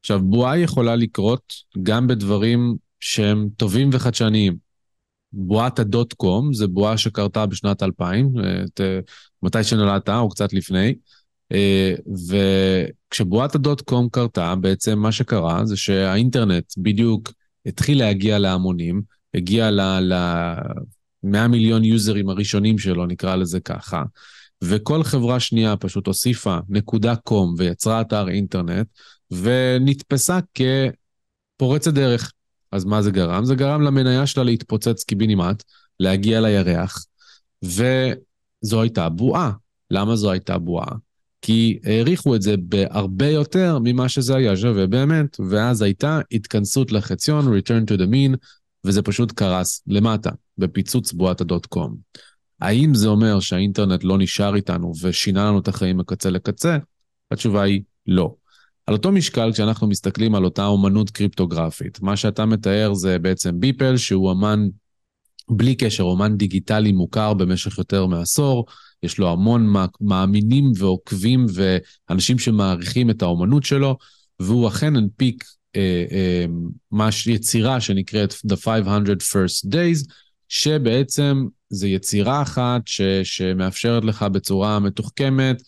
עכשיו, 0.00 0.20
בועה 0.20 0.58
יכולה 0.58 0.96
לקרות 0.96 1.54
גם 1.82 2.06
בדברים 2.06 2.76
שהם 3.00 3.48
טובים 3.56 3.90
וחדשניים. 3.92 4.69
בועת 5.32 5.78
הדוט 5.78 6.12
קום, 6.12 6.52
זה 6.52 6.66
בועה 6.66 6.98
שקרתה 6.98 7.46
בשנת 7.46 7.82
2000, 7.82 8.32
את, 8.64 8.80
מתי 9.42 9.64
שנולדת 9.64 10.08
או 10.08 10.28
קצת 10.28 10.52
לפני, 10.52 10.94
וכשבועת 12.28 13.54
הדוט 13.54 13.80
קום 13.80 14.08
קרתה, 14.08 14.54
בעצם 14.54 14.98
מה 14.98 15.12
שקרה 15.12 15.66
זה 15.66 15.76
שהאינטרנט 15.76 16.72
בדיוק 16.78 17.32
התחיל 17.66 17.98
להגיע 17.98 18.38
להמונים, 18.38 19.02
הגיע 19.34 19.70
ל-100 19.70 21.48
מיליון 21.48 21.84
יוזרים 21.84 22.28
הראשונים 22.28 22.78
שלו, 22.78 23.06
נקרא 23.06 23.36
לזה 23.36 23.60
ככה, 23.60 24.02
וכל 24.64 25.02
חברה 25.02 25.40
שנייה 25.40 25.76
פשוט 25.76 26.06
הוסיפה 26.06 26.58
נקודה 26.68 27.16
קום 27.16 27.54
ויצרה 27.58 28.00
אתר 28.00 28.28
אינטרנט, 28.28 28.86
ונתפסה 29.30 30.38
כפורצת 30.54 31.94
דרך. 31.94 32.32
אז 32.72 32.84
מה 32.84 33.02
זה 33.02 33.10
גרם? 33.10 33.44
זה 33.44 33.54
גרם 33.54 33.82
למניה 33.82 34.26
שלה 34.26 34.44
להתפוצץ 34.44 35.04
קיבינימט, 35.04 35.62
להגיע 36.00 36.40
לירח, 36.40 37.06
וזו 37.62 38.82
הייתה 38.82 39.08
בועה. 39.08 39.52
למה 39.90 40.16
זו 40.16 40.30
הייתה 40.30 40.58
בועה? 40.58 40.96
כי 41.42 41.78
העריכו 41.84 42.34
את 42.34 42.42
זה 42.42 42.54
בהרבה 42.58 43.28
יותר 43.28 43.78
ממה 43.82 44.08
שזה 44.08 44.36
היה 44.36 44.56
שווה 44.56 44.86
באמת, 44.86 45.40
ואז 45.50 45.82
הייתה 45.82 46.20
התכנסות 46.32 46.92
לחציון, 46.92 47.58
return 47.58 47.90
to 47.90 47.98
the 47.98 48.06
mean, 48.06 48.36
וזה 48.84 49.02
פשוט 49.02 49.32
קרס 49.32 49.82
למטה, 49.86 50.30
בפיצוץ 50.58 51.12
בועת 51.12 51.40
הדוט 51.40 51.66
קום. 51.66 51.96
האם 52.60 52.94
זה 52.94 53.08
אומר 53.08 53.40
שהאינטרנט 53.40 54.04
לא 54.04 54.18
נשאר 54.18 54.54
איתנו 54.54 54.92
ושינה 55.02 55.44
לנו 55.44 55.58
את 55.58 55.68
החיים 55.68 55.96
מקצה 55.96 56.30
לקצה? 56.30 56.78
התשובה 57.30 57.62
היא 57.62 57.82
לא. 58.06 58.34
על 58.90 58.96
אותו 58.96 59.12
משקל, 59.12 59.52
כשאנחנו 59.52 59.86
מסתכלים 59.86 60.34
על 60.34 60.44
אותה 60.44 60.66
אומנות 60.66 61.10
קריפטוגרפית, 61.10 62.02
מה 62.02 62.16
שאתה 62.16 62.46
מתאר 62.46 62.94
זה 62.94 63.18
בעצם 63.18 63.60
ביפל, 63.60 63.96
שהוא 63.96 64.32
אמן, 64.32 64.68
בלי 65.50 65.74
קשר, 65.74 66.02
אומן 66.02 66.36
דיגיטלי 66.36 66.92
מוכר 66.92 67.34
במשך 67.34 67.78
יותר 67.78 68.06
מעשור, 68.06 68.66
יש 69.02 69.18
לו 69.18 69.32
המון 69.32 69.74
מאמינים 70.00 70.72
ועוקבים 70.76 71.46
ואנשים 71.54 72.38
שמעריכים 72.38 73.10
את 73.10 73.22
האומנות 73.22 73.64
שלו, 73.64 73.98
והוא 74.40 74.68
אכן 74.68 74.96
הנפיק 74.96 75.44
אה, 75.76 76.04
אה, 76.92 77.08
יצירה 77.26 77.80
שנקראת 77.80 78.32
The 78.32 78.56
500 78.56 79.22
First 79.22 79.72
Days, 79.72 80.12
שבעצם 80.48 81.46
זו 81.68 81.86
יצירה 81.86 82.42
אחת 82.42 82.82
ש, 82.86 83.00
שמאפשרת 83.22 84.04
לך 84.04 84.22
בצורה 84.22 84.78
מתוחכמת 84.78 85.62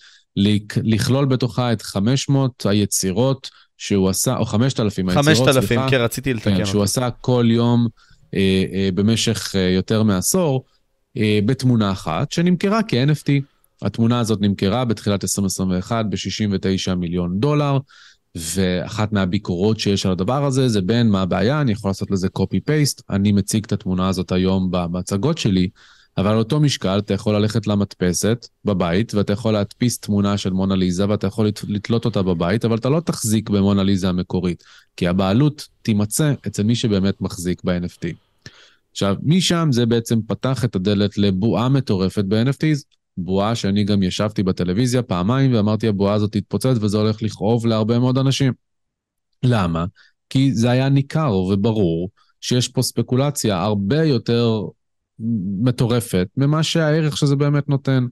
לכלול 0.83 1.24
בתוכה 1.24 1.72
את 1.72 1.83
500 1.83 2.66
היצירות 2.68 3.51
שהוא 3.76 4.09
עשה, 4.09 4.37
או 4.37 4.45
5,000 4.45 5.09
היצירות, 5.09 5.49
5,000, 5.49 5.91
כן, 5.91 6.01
רציתי 6.01 6.35
לתקן 6.35 6.57
כן, 6.57 6.64
שהוא 6.64 6.83
עשה 6.83 7.11
כל 7.20 7.47
יום 7.51 7.89
אה, 8.35 8.64
אה, 8.72 8.89
במשך 8.95 9.53
אה, 9.57 9.61
יותר 9.61 10.03
מעשור, 10.03 10.64
אה, 11.16 11.39
בתמונה 11.47 11.93
אחת, 11.93 12.33
שנמכרה 12.33 12.80
כ-NFT. 12.89 13.30
התמונה 13.83 14.20
הזאת 14.20 14.41
נמכרה 14.41 14.85
בתחילת 14.85 15.24
2021 15.24 16.07
ב-69 16.07 16.95
מיליון 16.95 17.41
דולר, 17.41 17.78
ואחת 18.35 19.12
מהביקורות 19.12 19.80
שיש 19.80 20.07
על 20.07 20.12
הדבר 20.12 20.45
הזה 20.45 20.68
זה 20.68 20.80
בין 20.80 21.11
מה 21.11 21.22
הבעיה, 21.22 21.61
אני 21.61 21.72
יכול 21.72 21.91
לעשות 21.91 22.11
לזה 22.11 22.28
copy-paste, 22.39 23.03
אני 23.11 23.33
מציג 23.33 23.64
את 23.64 23.72
התמונה 23.72 24.09
הזאת 24.09 24.33
היום 24.33 24.68
במצגות 24.70 25.39
שלי, 25.39 25.68
אבל 26.17 26.31
על 26.31 26.39
אותו 26.39 26.61
משקל 26.61 26.99
אתה 26.99 27.15
יכול 27.15 27.35
ללכת 27.37 27.67
למדפסת 27.67 28.49
בבית, 28.65 29.15
ואתה 29.15 29.33
יכול 29.33 29.53
להדפיס 29.53 29.99
תמונה 30.01 30.39
של 30.39 30.51
מונה 30.51 30.77
ליזה, 30.77 31.09
ואתה 31.09 31.27
יכול 31.27 31.49
לתלות 31.69 32.05
אותה 32.05 32.23
בבית, 32.23 32.65
אבל 32.65 32.77
אתה 32.77 32.89
לא 32.89 33.01
תחזיק 33.01 33.51
במונה 33.51 33.83
ליזה 33.83 34.09
המקורית, 34.09 34.65
כי 34.97 35.09
הבעלות 35.09 35.69
תימצא 35.83 36.33
אצל 36.47 36.63
מי 36.63 36.75
שבאמת 36.75 37.21
מחזיק 37.21 37.65
ב-NFT. 37.65 38.07
עכשיו, 38.91 39.17
משם 39.23 39.69
זה 39.73 39.87
בעצם 39.87 40.21
פתח 40.27 40.65
את 40.65 40.77
הדלת 40.77 41.19
לבועה 41.19 41.69
מטורפת 41.69 42.25
ב-NFTs, 42.25 42.85
בועה 43.17 43.55
שאני 43.55 43.85
גם 43.85 44.03
ישבתי 44.03 44.43
בטלוויזיה 44.43 45.03
פעמיים 45.03 45.55
ואמרתי, 45.55 45.89
הבועה 45.89 46.15
הזאת 46.15 46.33
תתפוצץ 46.33 46.77
וזה 46.81 46.99
הולך 46.99 47.23
לכאוב 47.23 47.67
להרבה 47.67 47.99
מאוד 47.99 48.19
אנשים. 48.19 48.53
למה? 49.43 49.85
כי 50.31 50.55
זה 50.55 50.71
היה 50.71 50.89
ניכר 50.89 51.33
וברור 51.35 52.11
שיש 52.41 52.69
פה 52.69 52.83
ספקולציה 52.83 53.63
הרבה 53.63 54.05
יותר 54.05 54.63
מטורפת 55.62 56.29
ממה 56.37 56.62
שהערך 56.62 57.16
שזה 57.16 57.37
באמת 57.37 57.68
נותן. 57.68 58.07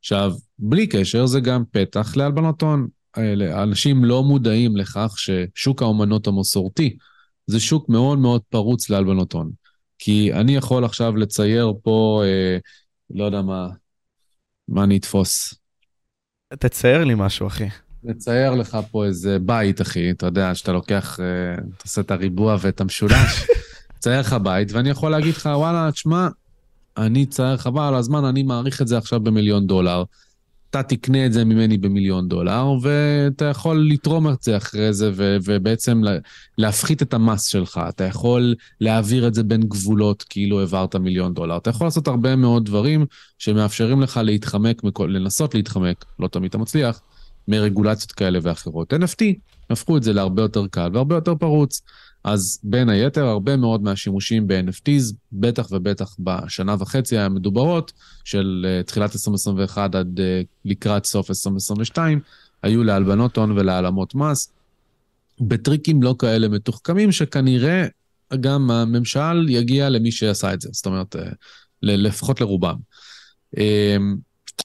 עכשיו, 0.00 0.32
בלי 0.58 0.86
קשר, 0.86 1.26
זה 1.26 1.40
גם 1.40 1.64
פתח 1.70 2.16
להלבנות 2.16 2.62
הון. 2.62 2.88
אנשים 3.62 4.04
לא 4.04 4.22
מודעים 4.22 4.76
לכך 4.76 5.14
ששוק 5.16 5.82
האומנות 5.82 6.26
המסורתי 6.26 6.96
זה 7.46 7.60
שוק 7.60 7.88
מאוד 7.88 8.18
מאוד 8.18 8.42
פרוץ 8.48 8.90
להלבנות 8.90 9.32
הון. 9.32 9.50
כי 9.98 10.32
אני 10.32 10.56
יכול 10.56 10.84
עכשיו 10.84 11.16
לצייר 11.16 11.72
פה, 11.82 12.22
אה, 12.24 12.58
לא 13.10 13.24
יודע 13.24 13.42
מה, 13.42 13.68
מה 14.68 14.84
אני 14.84 14.96
אתפוס. 14.96 15.54
תצייר 16.58 17.04
לי 17.04 17.14
משהו, 17.16 17.46
אחי. 17.46 17.68
לצייר 18.04 18.54
לך 18.54 18.78
פה 18.90 19.04
איזה 19.04 19.38
בית, 19.38 19.80
אחי, 19.80 20.10
אתה 20.10 20.26
יודע, 20.26 20.54
שאתה 20.54 20.72
לוקח, 20.72 21.20
אה, 21.20 21.54
אתה 21.54 21.82
עושה 21.84 22.00
את 22.00 22.10
הריבוע 22.10 22.56
ואת 22.60 22.80
המשולש, 22.80 23.46
צייר 24.00 24.20
לך 24.20 24.32
בית, 24.32 24.72
ואני 24.72 24.90
יכול 24.90 25.10
להגיד 25.10 25.34
לך, 25.34 25.48
וואלה, 25.54 25.92
תשמע, 25.92 26.28
אני 27.00 27.26
צייר 27.26 27.56
חבל 27.56 27.82
על 27.82 27.94
הזמן, 27.94 28.24
אני 28.24 28.42
מעריך 28.42 28.82
את 28.82 28.88
זה 28.88 28.98
עכשיו 28.98 29.20
במיליון 29.20 29.66
דולר. 29.66 30.04
אתה 30.70 30.82
תקנה 30.82 31.26
את 31.26 31.32
זה 31.32 31.44
ממני 31.44 31.78
במיליון 31.78 32.28
דולר, 32.28 32.66
ואתה 32.82 33.44
יכול 33.44 33.88
לתרום 33.90 34.28
את 34.28 34.42
זה 34.42 34.56
אחרי 34.56 34.92
זה, 34.92 35.10
ו- 35.14 35.36
ובעצם 35.44 36.02
להפחית 36.58 37.02
את 37.02 37.14
המס 37.14 37.46
שלך. 37.46 37.80
אתה 37.88 38.04
יכול 38.04 38.54
להעביר 38.80 39.28
את 39.28 39.34
זה 39.34 39.42
בין 39.42 39.62
גבולות 39.62 40.24
כאילו 40.28 40.60
העברת 40.60 40.96
מיליון 40.96 41.34
דולר. 41.34 41.56
אתה 41.56 41.70
יכול 41.70 41.86
לעשות 41.86 42.08
הרבה 42.08 42.36
מאוד 42.36 42.64
דברים 42.64 43.06
שמאפשרים 43.38 44.00
לך 44.00 44.20
להתחמק, 44.24 44.82
לנסות 45.08 45.54
להתחמק, 45.54 46.04
לא 46.18 46.28
תמיד 46.28 46.48
אתה 46.48 46.58
מצליח, 46.58 47.00
מרגולציות 47.48 48.12
כאלה 48.12 48.38
ואחרות. 48.42 48.92
NFT 48.92 49.24
הפכו 49.70 49.96
את 49.96 50.02
זה 50.02 50.12
להרבה 50.12 50.42
יותר 50.42 50.66
קל 50.66 50.90
והרבה 50.92 51.14
יותר 51.14 51.34
פרוץ. 51.34 51.82
אז 52.24 52.60
בין 52.62 52.88
היתר, 52.88 53.24
הרבה 53.24 53.56
מאוד 53.56 53.82
מהשימושים 53.82 54.46
ב-NFTs, 54.46 55.14
בטח 55.32 55.68
ובטח 55.70 56.16
בשנה 56.18 56.76
וחצי 56.78 57.18
המדוברות, 57.18 57.92
של 58.24 58.66
uh, 58.66 58.86
תחילת 58.86 59.12
2021 59.12 59.94
עד 59.94 60.18
uh, 60.18 60.46
לקראת 60.64 61.04
סוף 61.04 61.30
2022, 61.30 62.20
היו 62.62 62.84
להלבנות 62.84 63.36
הון 63.36 63.50
ולהעלמות 63.50 64.14
מס, 64.14 64.52
בטריקים 65.40 66.02
לא 66.02 66.14
כאלה 66.18 66.48
מתוחכמים, 66.48 67.12
שכנראה 67.12 67.86
גם 68.40 68.70
הממשל 68.70 69.48
יגיע 69.48 69.88
למי 69.88 70.12
שעשה 70.12 70.54
את 70.54 70.60
זה, 70.60 70.68
זאת 70.72 70.86
אומרת, 70.86 71.16
uh, 71.16 71.18
לפחות 71.82 72.40
לרובם. 72.40 72.76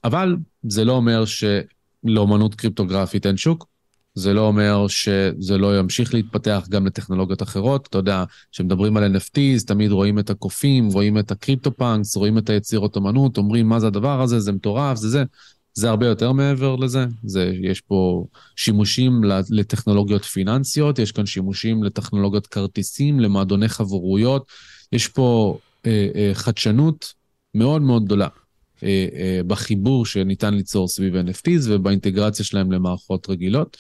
אבל 0.03 0.35
זה 0.67 0.85
לא 0.85 0.91
אומר 0.91 1.23
שלאומנות 1.25 2.55
קריפטוגרפית 2.55 3.25
אין 3.25 3.37
שוק, 3.37 3.67
זה 4.15 4.33
לא 4.33 4.41
אומר 4.41 4.87
שזה 4.87 5.57
לא 5.57 5.79
ימשיך 5.79 6.13
להתפתח 6.13 6.67
גם 6.69 6.85
לטכנולוגיות 6.85 7.41
אחרות. 7.41 7.87
אתה 7.87 7.97
יודע, 7.97 8.23
כשמדברים 8.51 8.97
על 8.97 9.15
NFTs, 9.15 9.65
תמיד 9.67 9.91
רואים 9.91 10.19
את 10.19 10.29
הקופים, 10.29 10.87
רואים 10.87 11.17
את 11.17 11.31
הקריפטו-פאנקס, 11.31 12.15
רואים 12.15 12.37
את 12.37 12.49
היצירות 12.49 12.97
אמנות, 12.97 13.37
אומרים 13.37 13.69
מה 13.69 13.79
זה 13.79 13.87
הדבר 13.87 14.21
הזה, 14.21 14.39
זה 14.39 14.51
מטורף, 14.51 14.97
זה 14.97 15.09
זה. 15.09 15.23
זה 15.73 15.89
הרבה 15.89 16.07
יותר 16.07 16.31
מעבר 16.31 16.75
לזה. 16.75 17.05
זה, 17.23 17.53
יש 17.61 17.81
פה 17.81 18.25
שימושים 18.55 19.21
לטכנולוגיות 19.49 20.25
פיננסיות, 20.25 20.99
יש 20.99 21.11
כאן 21.11 21.25
שימושים 21.25 21.83
לטכנולוגיות 21.83 22.47
כרטיסים, 22.47 23.19
למועדוני 23.19 23.69
חברויות. 23.69 24.45
יש 24.91 25.07
פה 25.07 25.57
אה, 25.85 26.07
אה, 26.15 26.31
חדשנות 26.33 27.13
מאוד 27.55 27.81
מאוד 27.81 28.05
גדולה. 28.05 28.27
אה, 28.83 29.07
אה, 29.15 29.41
בחיבור 29.47 30.05
שניתן 30.05 30.53
ליצור 30.53 30.87
סביב 30.87 31.13
NFTs 31.15 31.61
ובאינטגרציה 31.67 32.45
שלהם 32.45 32.71
למערכות 32.71 33.29
רגילות. 33.29 33.77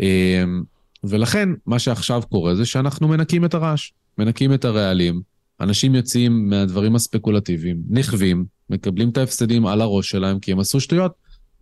אמ, 0.00 0.62
ולכן, 1.04 1.48
מה 1.66 1.78
שעכשיו 1.78 2.22
קורה 2.28 2.54
זה 2.54 2.66
שאנחנו 2.66 3.08
מנקים 3.08 3.44
את 3.44 3.54
הרעש, 3.54 3.90
מנקים 4.18 4.54
את 4.54 4.64
הרעלים, 4.64 5.20
אנשים 5.60 5.94
יוצאים 5.94 6.50
מהדברים 6.50 6.96
הספקולטיביים, 6.96 7.82
נכווים, 7.90 8.44
מקבלים 8.70 9.08
את 9.08 9.18
ההפסדים 9.18 9.66
על 9.66 9.80
הראש 9.80 10.10
שלהם 10.10 10.38
כי 10.38 10.52
הם 10.52 10.60
עשו 10.60 10.80
שטויות. 10.80 11.12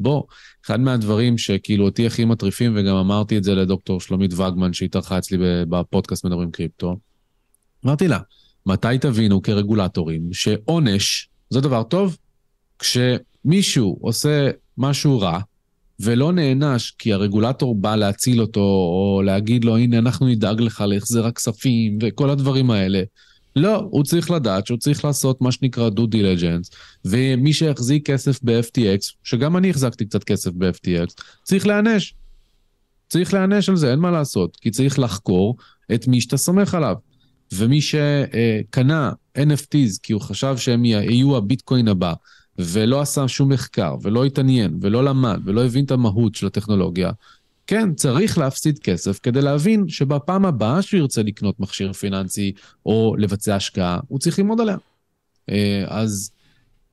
בוא, 0.01 0.23
אחד 0.67 0.81
מהדברים 0.81 1.39
שכאילו 1.39 1.85
אותי 1.85 2.07
הכי 2.07 2.25
מטריפים, 2.25 2.73
וגם 2.77 2.97
אמרתי 2.97 3.39
את 3.39 3.45
זה 3.45 3.55
לדוקטור 3.55 4.01
שלומית 4.01 4.33
וגמן 4.33 4.73
שהתארחה 4.73 5.19
אצלי 5.19 5.39
בפודקאסט 5.69 6.25
מדברים 6.25 6.51
קריפטו, 6.51 6.97
אמרתי 7.87 8.09
לה, 8.09 8.19
מתי 8.67 8.99
תבינו 9.01 9.43
כרגולטורים 9.43 10.33
שעונש 10.33 11.29
זה 11.51 11.61
דבר 11.61 11.83
טוב? 11.83 12.17
כשמישהו 12.79 13.99
עושה 14.01 14.51
משהו 14.79 15.21
רע, 15.21 15.41
ולא 16.01 16.33
נענש 16.33 16.91
כי 16.91 17.13
הרגולטור 17.13 17.75
בא 17.75 17.97
להציל 17.97 18.41
אותו, 18.41 18.61
או 18.61 19.23
להגיד 19.25 19.65
לו, 19.65 19.77
הנה, 19.77 19.99
אנחנו 19.99 20.27
נדאג 20.27 20.61
לך 20.61 20.85
להחזר 20.87 21.27
הכספים, 21.27 21.99
וכל 22.03 22.31
הדברים 22.31 22.71
האלה. 22.71 23.03
לא, 23.57 23.87
הוא 23.91 24.05
צריך 24.05 24.31
לדעת 24.31 24.67
שהוא 24.67 24.79
צריך 24.79 25.05
לעשות 25.05 25.41
מה 25.41 25.53
שנקרא 25.53 25.89
דו 25.89 26.05
diligence, 26.05 26.77
ומי 27.05 27.53
שיחזיק 27.53 28.11
כסף 28.11 28.41
ב-FTX, 28.43 29.13
שגם 29.25 29.57
אני 29.57 29.71
החזקתי 29.71 30.05
קצת 30.07 30.25
כסף 30.25 30.51
ב-FTX, 30.55 31.23
צריך 31.43 31.67
להיענש. 31.67 32.15
צריך 33.09 33.35
להיענש 33.35 33.69
על 33.69 33.77
זה, 33.77 33.91
אין 33.91 33.99
מה 33.99 34.11
לעשות, 34.11 34.57
כי 34.57 34.71
צריך 34.71 34.99
לחקור 34.99 35.57
את 35.95 36.09
מי 36.09 36.21
שאתה 36.21 36.37
סומך 36.37 36.75
עליו. 36.75 36.95
ומי 37.53 37.81
שקנה 37.81 39.13
NFTs 39.39 39.99
כי 40.03 40.13
הוא 40.13 40.21
חשב 40.21 40.55
שהם 40.57 40.85
יהיו 40.85 41.37
הביטקוין 41.37 41.89
הבא, 41.89 42.13
ולא 42.59 43.01
עשה 43.01 43.29
שום 43.29 43.53
מחקר, 43.53 43.97
ולא 44.03 44.25
התעניין, 44.25 44.79
ולא 44.81 45.05
למד, 45.05 45.41
ולא 45.45 45.65
הבין 45.65 45.85
את 45.85 45.91
המהות 45.91 46.35
של 46.35 46.47
הטכנולוגיה, 46.47 47.11
כן, 47.67 47.95
צריך 47.95 48.39
להפסיד 48.39 48.79
כסף 48.79 49.19
כדי 49.23 49.43
להבין 49.43 49.89
שבפעם 49.89 50.47
הבאה 50.47 50.83
שהוא 50.83 50.99
ירצה 50.99 51.23
לקנות 51.23 51.61
מכשיר 51.61 51.93
פיננסי 51.93 52.53
או 52.87 53.15
לבצע 53.19 53.57
השקעה, 53.57 54.01
הוא 54.09 54.19
צריך 54.19 54.39
ללמוד 54.39 54.61
עליה. 54.61 54.77
אה, 55.51 55.85
אז 55.89 56.31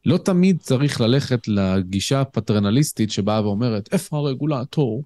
לא 0.06 0.18
תמיד 0.18 0.58
צריך 0.60 1.02
ללכת 1.02 1.48
לגישה 1.48 2.22
הפטרנליסטית 2.22 3.12
שבאה 3.12 3.46
ואומרת, 3.46 3.90
איפה 3.92 4.18
הרגולטור? 4.18 5.04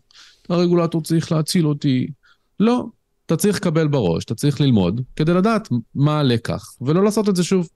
הרגולטור 0.50 1.02
צריך 1.02 1.32
להציל 1.32 1.68
אותי. 1.68 2.08
לא, 2.60 2.86
אתה 3.26 3.36
צריך 3.36 3.56
לקבל 3.56 3.88
בראש, 3.88 4.24
אתה 4.26 4.36
צריך 4.36 4.62
ללמוד 4.62 5.02
כדי 5.16 5.34
לדעת 5.34 5.70
מה 5.96 6.20
הלקח, 6.20 6.74
ולא 6.82 7.04
לעשות 7.04 7.30
את 7.30 7.36
זה 7.36 7.44
שוב. 7.44 7.70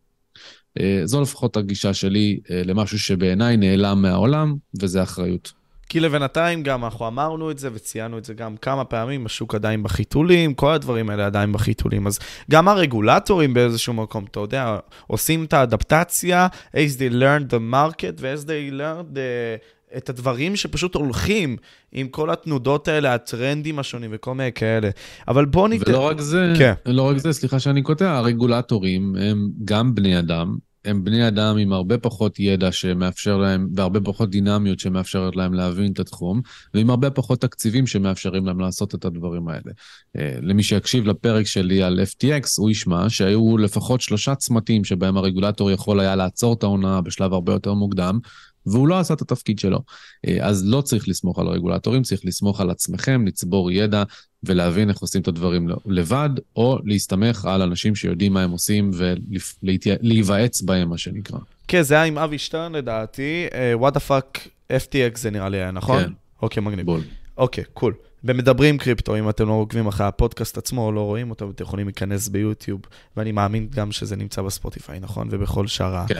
אה, 0.80 1.01
זו 1.05 1.21
לפחות 1.21 1.57
הגישה 1.57 1.93
שלי 1.93 2.39
אה, 2.51 2.61
למשהו 2.65 2.99
שבעיניי 2.99 3.57
נעלם 3.57 4.01
מהעולם, 4.01 4.55
וזה 4.82 5.03
אחריות. 5.03 5.53
כי 5.89 5.99
לבינתיים 5.99 6.63
גם 6.63 6.86
אנחנו 6.86 7.07
אמרנו 7.07 7.51
את 7.51 7.59
זה 7.59 7.69
וציינו 7.74 8.17
את 8.17 8.26
זה 8.26 8.34
גם 8.34 8.57
כמה 8.57 8.84
פעמים, 8.84 9.26
השוק 9.26 9.55
עדיין 9.55 9.84
בחיתולים, 9.84 10.53
כל 10.53 10.74
הדברים 10.74 11.09
האלה 11.09 11.26
עדיין 11.26 11.51
בחיתולים. 11.51 12.07
אז 12.07 12.19
גם 12.51 12.67
הרגולטורים 12.67 13.53
באיזשהו 13.53 13.93
מקום, 13.93 14.26
אתה 14.32 14.39
יודע, 14.39 14.78
עושים 15.07 15.43
את 15.43 15.53
האדפטציה, 15.53 16.47
as 16.76 16.97
they 16.97 17.13
learn 17.13 17.51
the 17.51 17.74
market 17.74 18.21
ו-as 18.21 18.45
they 18.45 18.80
learn 18.80 19.15
the... 19.15 19.59
את 19.98 20.10
הדברים 20.10 20.56
שפשוט 20.56 20.96
הולכים 20.96 21.58
עם 21.91 22.08
כל 22.08 22.30
התנודות 22.30 22.88
האלה, 22.88 23.14
הטרנדים 23.14 23.80
השונים 23.80 24.10
וכל 24.14 24.34
מיני 24.34 24.52
כאלה. 24.52 24.89
אבל 25.28 25.46
בוא 25.46 25.68
ניתן... 25.68 25.91
ולא 25.91 26.08
רק 26.08 26.22
זה, 26.22 26.54
כן. 26.58 26.74
לא 26.86 27.10
רק 27.10 27.18
זה, 27.18 27.34
סליחה 27.34 27.60
שאני 27.60 27.82
קוטע, 27.82 28.18
הרגולטורים 28.18 29.16
הם 29.16 29.50
גם 29.66 29.96
בני 29.96 30.20
אדם, 30.20 30.56
הם 30.86 31.04
בני 31.04 31.28
אדם 31.28 31.58
עם 31.58 31.74
הרבה 31.74 31.98
פחות 31.98 32.39
ידע 32.39 32.72
שמאפשר 32.72 33.38
להם, 33.38 33.68
והרבה 33.76 34.00
פחות 34.02 34.30
דינמיות 34.30 34.80
שמאפשרת 34.80 35.36
להם 35.36 35.54
להבין 35.54 35.91
את 35.91 36.00
התחום, 36.00 36.41
ועם 36.74 36.89
הרבה 36.89 37.10
פחות 37.10 37.41
תקציבים 37.41 37.88
שמאפשרים 37.88 38.46
להם 38.46 38.60
לעשות 38.60 38.96
את 38.96 39.06
הדברים 39.06 39.48
האלה. 39.48 39.72
אה, 40.18 40.36
למי 40.41 40.64
שיקשיב 40.64 41.08
לפרק 41.08 41.46
שלי 41.46 41.84
על 41.84 42.00
FTX, 42.00 42.48
הוא 42.58 42.70
ישמע 42.70 43.10
שהיו 43.10 43.58
לפחות 43.58 44.02
שלושה 44.02 44.36
צמתים 44.36 44.84
שבהם 44.84 45.18
הרגולטור 45.18 45.72
יכול 45.72 46.00
היה 46.00 46.16
לעצור 46.16 46.54
את 46.54 46.64
ההונאה 46.64 47.02
בשלב 47.02 47.34
הרבה 47.34 47.54
יותר 47.54 47.74
מוקדם, 47.74 48.20
והוא 48.66 48.88
לא 48.88 48.99
עשה 48.99 49.14
את 49.14 49.22
התפקיד 49.22 49.59
שלו. 49.59 49.80
אה, 50.28 50.38
אז 50.41 50.66
לא 50.66 50.82
צריך 50.82 51.07
לסמוך 51.07 51.39
על 51.39 51.47
הרגולטורים, 51.47 52.03
צריך 52.03 52.22
לסמוך 52.24 52.61
על 52.61 52.70
עצמכם, 52.70 53.26
לצבור 53.28 53.72
ידע 53.72 54.03
ולהבין 54.43 54.89
איך 54.89 54.97
עושים 54.97 55.22
את 55.22 55.28
הדברים 55.28 55.68
לבד, 55.86 56.30
או 56.55 56.80
להסתמך 56.86 57.45
על 57.45 57.61
אנשים 57.61 57.95
שיודעים 57.95 58.34
מה 58.34 58.43
הם 58.43 58.51
עושים 58.51 58.91
ולהיוועץ 58.93 60.61
בהם, 60.61 60.89
מה 60.89 60.97
שנקרא. 60.97 61.39
כן, 61.68 61.82
זה 61.82 61.95
היה 61.95 62.03
עם 62.03 62.18
אבי 62.18 62.38
שטרן 62.38 62.76
לדעתי, 62.76 63.47
אה, 63.49 63.84
what 63.84 63.93
the 63.93 64.01
fuck 64.09 64.39
FTX 64.72 65.18
זה 65.18 65.30
נראה 65.32 65.49
לי 65.49 65.57
היה, 65.57 65.72
נכון? 65.72 66.03
כן. 66.03 66.11
אוקיי, 66.41 66.64
מגניב. 66.64 66.86
בול. 66.86 67.01
אוקיי, 67.38 67.64
cool. 67.74 67.93
במדברים 68.24 68.78
קריפטו, 68.78 69.18
אם 69.18 69.30
אתם 69.30 69.47
לא 69.47 69.53
עוקבים 69.53 69.88
אחרי 69.88 70.07
הפודקאסט 70.07 70.57
עצמו 70.57 70.86
או 70.86 70.91
לא 70.91 71.01
רואים 71.01 71.30
אותו, 71.30 71.49
אתם 71.49 71.64
יכולים 71.64 71.88
להיכנס 71.88 72.28
ביוטיוב, 72.28 72.82
ואני 73.18 73.32
מאמין 73.32 73.68
גם 73.72 73.91
שזה 73.91 74.16
נמצא 74.16 74.41
בספוטיפיי, 74.41 74.99
נכון? 74.99 75.28
ובכל 75.32 75.68
שאר. 75.68 76.07
כן. 76.07 76.20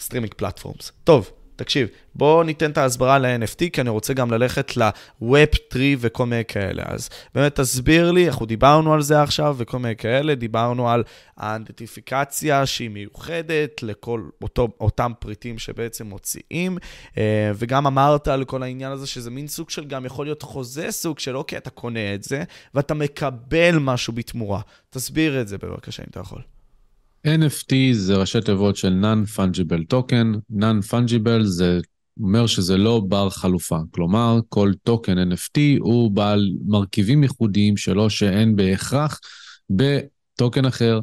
streaming 0.00 0.34
platforms. 0.34 0.92
טוב, 1.04 1.30
תקשיב, 1.58 1.88
בואו 2.14 2.42
ניתן 2.42 2.70
את 2.70 2.78
ההסברה 2.78 3.18
ל-NFT, 3.18 3.70
כי 3.72 3.80
אני 3.80 3.90
רוצה 3.90 4.14
גם 4.14 4.30
ללכת 4.30 4.76
ל-Web 4.76 5.56
3 5.72 5.82
וכל 5.98 6.26
מיני 6.26 6.44
כאלה. 6.44 6.82
אז 6.86 7.10
באמת 7.34 7.54
תסביר 7.60 8.10
לי, 8.10 8.28
אנחנו 8.28 8.46
דיברנו 8.46 8.94
על 8.94 9.02
זה 9.02 9.22
עכשיו 9.22 9.54
וכל 9.58 9.78
מיני 9.78 9.96
כאלה, 9.96 10.34
דיברנו 10.34 10.90
על 10.90 11.04
האנטיפיקציה 11.36 12.66
שהיא 12.66 12.90
מיוחדת 12.90 13.82
לכל 13.82 14.22
אותו, 14.42 14.68
אותם 14.80 15.12
פריטים 15.18 15.58
שבעצם 15.58 16.06
מוציאים, 16.06 16.78
אה, 17.18 17.52
וגם 17.54 17.86
אמרת 17.86 18.28
על 18.28 18.44
כל 18.44 18.62
העניין 18.62 18.92
הזה 18.92 19.06
שזה 19.06 19.30
מין 19.30 19.48
סוג 19.48 19.70
של 19.70 19.84
גם 19.84 20.04
יכול 20.04 20.26
להיות 20.26 20.42
חוזה 20.42 20.90
סוג 20.90 21.18
של 21.18 21.36
אוקיי, 21.36 21.58
אתה 21.58 21.70
קונה 21.70 22.14
את 22.14 22.22
זה, 22.22 22.44
ואתה 22.74 22.94
מקבל 22.94 23.78
משהו 23.78 24.12
בתמורה. 24.12 24.60
תסביר 24.90 25.40
את 25.40 25.48
זה 25.48 25.58
בבקשה, 25.58 26.02
אם 26.02 26.08
אתה 26.10 26.20
יכול. 26.20 26.57
NFT 27.36 27.74
זה 27.92 28.16
ראשי 28.16 28.40
תיבות 28.40 28.76
של 28.76 29.02
Non-Fungible 29.02 29.94
Token. 29.94 30.56
Non-Fungible 30.60 31.42
זה 31.42 31.80
אומר 32.20 32.46
שזה 32.46 32.76
לא 32.76 33.02
בר 33.08 33.30
חלופה. 33.30 33.78
כלומר, 33.90 34.38
כל 34.48 34.72
טוקן 34.82 35.32
NFT 35.32 35.60
הוא 35.78 36.10
בעל 36.10 36.50
מרכיבים 36.66 37.22
ייחודיים 37.22 37.76
שלו 37.76 38.10
שאין 38.10 38.56
בהכרח 38.56 39.20
בטוקן 39.70 40.64
אחר. 40.64 41.00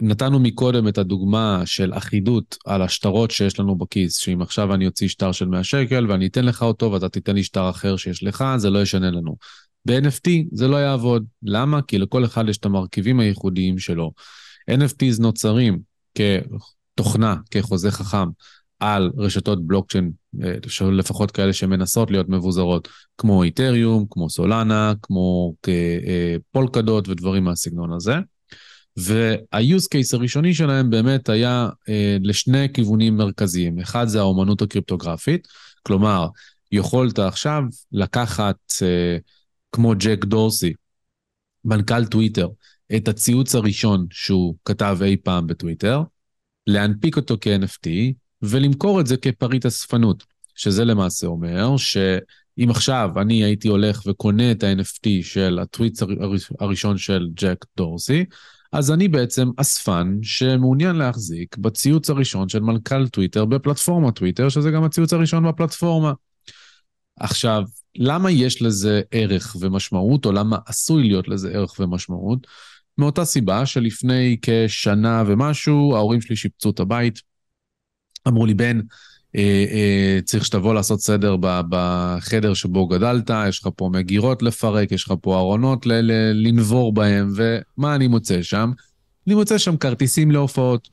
נתנו 0.00 0.40
מקודם 0.40 0.88
את 0.88 0.98
הדוגמה 0.98 1.62
של 1.64 1.92
אחידות 1.94 2.56
על 2.66 2.82
השטרות 2.82 3.30
שיש 3.30 3.60
לנו 3.60 3.76
בכיס, 3.76 4.16
שאם 4.16 4.42
עכשיו 4.42 4.74
אני 4.74 4.86
אוציא 4.86 5.08
שטר 5.08 5.32
של 5.32 5.48
100 5.48 5.64
שקל 5.64 6.10
ואני 6.10 6.26
אתן 6.26 6.44
לך 6.44 6.62
אותו 6.62 6.92
ואתה 6.92 7.08
תיתן 7.08 7.34
לי 7.34 7.42
שטר 7.42 7.70
אחר 7.70 7.96
שיש 7.96 8.22
לך, 8.22 8.44
זה 8.56 8.70
לא 8.70 8.82
ישנה 8.82 9.10
לנו. 9.10 9.36
ב-NFT 9.86 10.30
זה 10.52 10.68
לא 10.68 10.76
יעבוד. 10.76 11.24
למה? 11.42 11.82
כי 11.82 11.98
לכל 11.98 12.24
אחד 12.24 12.48
יש 12.48 12.58
את 12.58 12.64
המרכיבים 12.64 13.20
הייחודיים 13.20 13.78
שלו. 13.78 14.12
NFTs 14.70 15.20
נוצרים 15.20 15.78
כתוכנה, 16.14 17.36
כחוזה 17.50 17.90
חכם, 17.90 18.28
על 18.80 19.10
רשתות 19.16 19.66
בלוקצ'יין, 19.66 20.10
אה, 20.42 20.90
לפחות 20.90 21.30
כאלה 21.30 21.52
שמנסות 21.52 22.10
להיות 22.10 22.28
מבוזרות, 22.28 22.88
כמו 23.18 23.42
איתריום, 23.42 24.06
כמו 24.10 24.30
סולנה, 24.30 24.92
כמו 25.02 25.54
אה, 25.68 26.36
פולקדות 26.52 27.08
ודברים 27.08 27.44
מהסגנון 27.44 27.92
הזה. 27.92 28.14
וה-use 28.96 29.84
case 29.94 30.12
הראשוני 30.12 30.54
שלהם 30.54 30.90
באמת 30.90 31.28
היה 31.28 31.68
אה, 31.88 32.16
לשני 32.20 32.68
כיוונים 32.74 33.16
מרכזיים. 33.16 33.78
אחד 33.78 34.06
זה 34.06 34.20
האומנות 34.20 34.62
הקריפטוגרפית, 34.62 35.48
כלומר, 35.82 36.28
יכולת 36.72 37.18
עכשיו 37.18 37.62
לקחת, 37.92 38.56
אה, 38.82 39.16
כמו 39.72 39.92
ג'ק 39.98 40.24
דורסי, 40.24 40.72
מנכ"ל 41.64 42.04
טוויטר, 42.04 42.48
את 42.96 43.08
הציוץ 43.08 43.54
הראשון 43.54 44.06
שהוא 44.10 44.54
כתב 44.64 44.98
אי 45.02 45.16
פעם 45.16 45.46
בטוויטר, 45.46 46.02
להנפיק 46.66 47.16
אותו 47.16 47.36
כ-NFT 47.40 47.88
ולמכור 48.42 49.00
את 49.00 49.06
זה 49.06 49.16
כפריט 49.16 49.66
אספנות, 49.66 50.24
שזה 50.54 50.84
למעשה 50.84 51.26
אומר 51.26 51.76
שאם 51.76 52.70
עכשיו 52.70 53.10
אני 53.16 53.44
הייתי 53.44 53.68
הולך 53.68 54.02
וקונה 54.06 54.50
את 54.50 54.62
ה-NFT 54.62 55.08
של 55.22 55.58
הטוויט 55.62 55.98
הראשון 56.60 56.98
של 56.98 57.28
ג'ק 57.34 57.64
דורסי, 57.76 58.24
אז 58.72 58.90
אני 58.90 59.08
בעצם 59.08 59.50
אספן 59.56 60.18
שמעוניין 60.22 60.96
להחזיק 60.96 61.56
בציוץ 61.56 62.10
הראשון 62.10 62.48
של 62.48 62.60
מנכ"ל 62.60 63.08
טוויטר 63.08 63.44
בפלטפורמה 63.44 64.12
טוויטר, 64.12 64.48
שזה 64.48 64.70
גם 64.70 64.84
הציוץ 64.84 65.12
הראשון 65.12 65.48
בפלטפורמה. 65.48 66.12
עכשיו, 67.20 67.62
למה 67.96 68.30
יש 68.30 68.62
לזה 68.62 69.02
ערך 69.10 69.56
ומשמעות, 69.60 70.26
או 70.26 70.32
למה 70.32 70.58
עשוי 70.66 71.08
להיות 71.08 71.28
לזה 71.28 71.50
ערך 71.50 71.80
ומשמעות? 71.80 72.46
מאותה 72.98 73.24
סיבה 73.24 73.66
שלפני 73.66 74.36
כשנה 74.42 75.24
ומשהו, 75.26 75.96
ההורים 75.96 76.20
שלי 76.20 76.36
שיפצו 76.36 76.70
את 76.70 76.80
הבית. 76.80 77.20
אמרו 78.28 78.46
לי, 78.46 78.54
בן, 78.54 78.80
אה, 79.36 79.64
אה, 79.70 80.18
צריך 80.24 80.44
שתבוא 80.44 80.74
לעשות 80.74 81.00
סדר 81.00 81.36
בחדר 81.68 82.54
שבו 82.54 82.86
גדלת, 82.86 83.30
יש 83.48 83.60
לך 83.60 83.68
פה 83.76 83.90
מגירות 83.92 84.42
לפרק, 84.42 84.92
יש 84.92 85.04
לך 85.04 85.14
פה 85.22 85.38
ארונות 85.38 85.86
לנבור 86.32 86.92
בהם, 86.92 87.32
ומה 87.36 87.94
אני 87.94 88.08
מוצא 88.08 88.42
שם? 88.42 88.70
אני 89.26 89.34
מוצא 89.34 89.58
שם 89.58 89.76
כרטיסים 89.76 90.30
להופעות. 90.30 90.88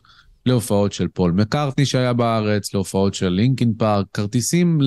להופעות 0.45 0.93
של 0.93 1.07
פול 1.07 1.31
מקארטני 1.31 1.85
שהיה 1.85 2.13
בארץ, 2.13 2.73
להופעות 2.73 3.13
של 3.13 3.29
לינקין 3.29 3.73
פארק, 3.77 4.05
כרטיסים 4.13 4.77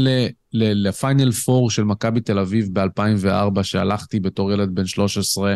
לפיינל 0.52 1.32
פור 1.32 1.70
של 1.70 1.84
מכבי 1.84 2.20
תל 2.20 2.38
אביב 2.38 2.68
ב-2004, 2.72 3.62
שהלכתי 3.62 4.20
בתור 4.20 4.52
ילד 4.52 4.74
בן 4.74 4.86
13, 4.86 5.54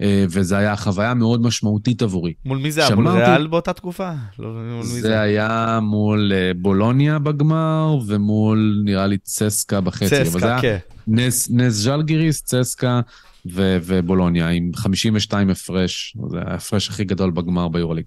אה, 0.00 0.24
וזו 0.30 0.56
הייתה 0.56 0.76
חוויה 0.76 1.14
מאוד 1.14 1.42
משמעותית 1.42 2.02
עבורי. 2.02 2.32
מול 2.44 2.58
מי 2.58 2.72
זה 2.72 2.86
היה? 2.86 2.94
מול 2.94 3.08
ריאל 3.08 3.46
באותה 3.46 3.72
תקופה? 3.72 4.10
לא, 4.38 4.48
מול 4.48 4.84
זה, 4.84 5.00
זה 5.00 5.20
היה 5.20 5.78
מול 5.82 6.32
אה, 6.34 6.52
בולוניה 6.56 7.18
בגמר, 7.18 7.96
ומול, 8.06 8.82
נראה 8.84 9.06
לי, 9.06 9.18
צסקה 9.18 9.80
בחצי. 9.80 10.24
צסקה, 10.24 10.58
כן. 10.60 10.78
נס, 11.06 11.50
נס 11.50 11.72
ז'לגיריס, 11.72 12.42
צסקה 12.42 13.00
ו- 13.46 13.78
ובולוניה, 13.84 14.48
עם 14.48 14.70
52 14.74 15.50
הפרש, 15.50 16.16
זה 16.30 16.38
ההפרש 16.46 16.88
הכי 16.88 17.04
גדול 17.04 17.30
בגמר 17.30 17.68
ביורוליג. 17.68 18.04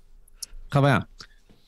חוויה. 0.74 1.00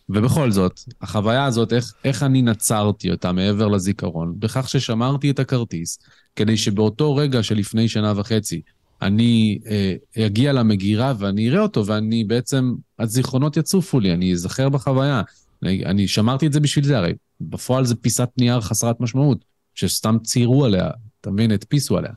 ובכל 0.10 0.51
זאת, 0.51 0.80
החוויה 1.01 1.45
הזאת, 1.45 1.74
איך, 1.74 1.93
איך 2.03 2.24
אני 2.24 2.41
נצרתי 2.41 3.12
אותה 3.12 3.32
מעבר 3.32 3.68
לזיכרון, 3.68 4.34
בכך 4.39 4.70
ששמרתי 4.70 5.32
את 5.32 5.39
הכרטיס, 5.39 5.99
כדי 6.36 6.58
שבאותו 6.58 7.16
רגע 7.16 7.43
שלפני 7.43 7.88
שנה 7.88 8.14
וחצי, 8.16 8.62
אני 9.01 9.60
אה, 9.70 10.26
אגיע 10.26 10.53
למגירה 10.53 11.14
ואני 11.20 11.49
אראה 11.49 11.62
אותו, 11.62 11.86
ואני 11.86 12.24
בעצם, 12.24 12.74
הזיכרונות 12.99 13.58
יצופו 13.58 13.99
לי, 13.99 14.14
אני 14.14 14.34
אזכר 14.34 14.70
בחוויה. 14.70 15.22
אני, 15.64 15.86
אני 15.86 16.08
שמרתי 16.08 16.47
את 16.47 16.53
זה 16.53 16.60
בשביל 16.60 16.86
זה, 16.86 16.97
הרי 16.97 17.14
בפועל 17.41 17.86
זה 17.86 17.95
פיסת 17.95 18.30
נייר 18.38 18.62
חסרת 18.62 18.99
משמעות, 18.99 19.45
שסתם 19.76 20.18
ציירו 20.24 20.66
עליה, 20.66 20.89
אתה 21.22 21.32
מבין? 21.32 21.51
הדפיסו 21.51 21.97
עליה. 21.97 22.12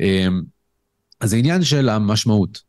אה, 0.00 0.28
אז 1.20 1.30
זה 1.30 1.36
עניין 1.36 1.62
של 1.62 1.88
המשמעות. 1.88 2.67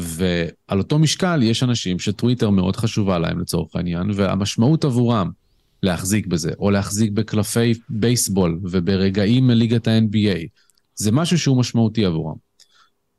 ועל 0.00 0.78
אותו 0.78 0.98
משקל 0.98 1.40
יש 1.42 1.62
אנשים 1.62 1.98
שטוויטר 1.98 2.50
מאוד 2.50 2.76
חשובה 2.76 3.18
להם 3.18 3.40
לצורך 3.40 3.76
העניין, 3.76 4.10
והמשמעות 4.14 4.84
עבורם 4.84 5.30
להחזיק 5.82 6.26
בזה, 6.26 6.52
או 6.58 6.70
להחזיק 6.70 7.10
בקלפי 7.12 7.74
בייסבול 7.88 8.60
וברגעים 8.62 9.46
מליגת 9.46 9.88
ה-NBA. 9.88 10.46
זה 10.94 11.12
משהו 11.12 11.38
שהוא 11.38 11.58
משמעותי 11.58 12.04
עבורם. 12.04 12.34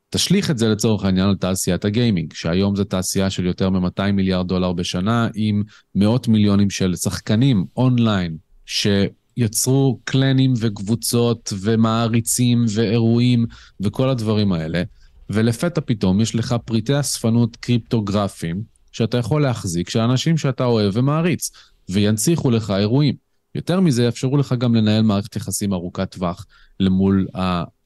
תשליך 0.09 0.51
את 0.51 0.57
זה 0.57 0.69
לצורך 0.69 1.05
העניין 1.05 1.29
על 1.29 1.35
תעשיית 1.35 1.85
הגיימינג, 1.85 2.33
שהיום 2.33 2.75
זו 2.75 2.83
תעשייה 2.83 3.29
של 3.29 3.45
יותר 3.45 3.69
מ-200 3.69 4.11
מיליארד 4.13 4.47
דולר 4.47 4.73
בשנה, 4.73 5.27
עם 5.35 5.63
מאות 5.95 6.27
מיליונים 6.27 6.69
של 6.69 6.95
שחקנים 6.95 7.65
אונליין, 7.77 8.37
שיצרו 8.65 9.99
קלנים 10.03 10.53
וקבוצות 10.59 11.53
ומעריצים 11.61 12.65
ואירועים 12.73 13.45
וכל 13.79 14.09
הדברים 14.09 14.51
האלה, 14.51 14.83
ולפתע 15.29 15.81
פתאום 15.85 16.21
יש 16.21 16.35
לך 16.35 16.55
פריטי 16.65 16.99
אספנות 16.99 17.55
קריפטוגרפיים 17.55 18.63
שאתה 18.91 19.17
יכול 19.17 19.41
להחזיק, 19.41 19.89
של 19.89 19.99
אנשים 19.99 20.37
שאתה 20.37 20.63
אוהב 20.63 20.97
ומעריץ, 20.97 21.51
וינציחו 21.89 22.51
לך 22.51 22.71
אירועים. 22.71 23.15
יותר 23.55 23.79
מזה, 23.79 24.03
יאפשרו 24.03 24.37
לך 24.37 24.53
גם 24.53 24.75
לנהל 24.75 25.01
מערכת 25.01 25.35
יחסים 25.35 25.73
ארוכת 25.73 26.11
טווח 26.11 26.45
למול 26.79 27.27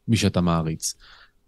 מי 0.08 0.18
שאתה 0.18 0.42
מעריץ. 0.42 0.94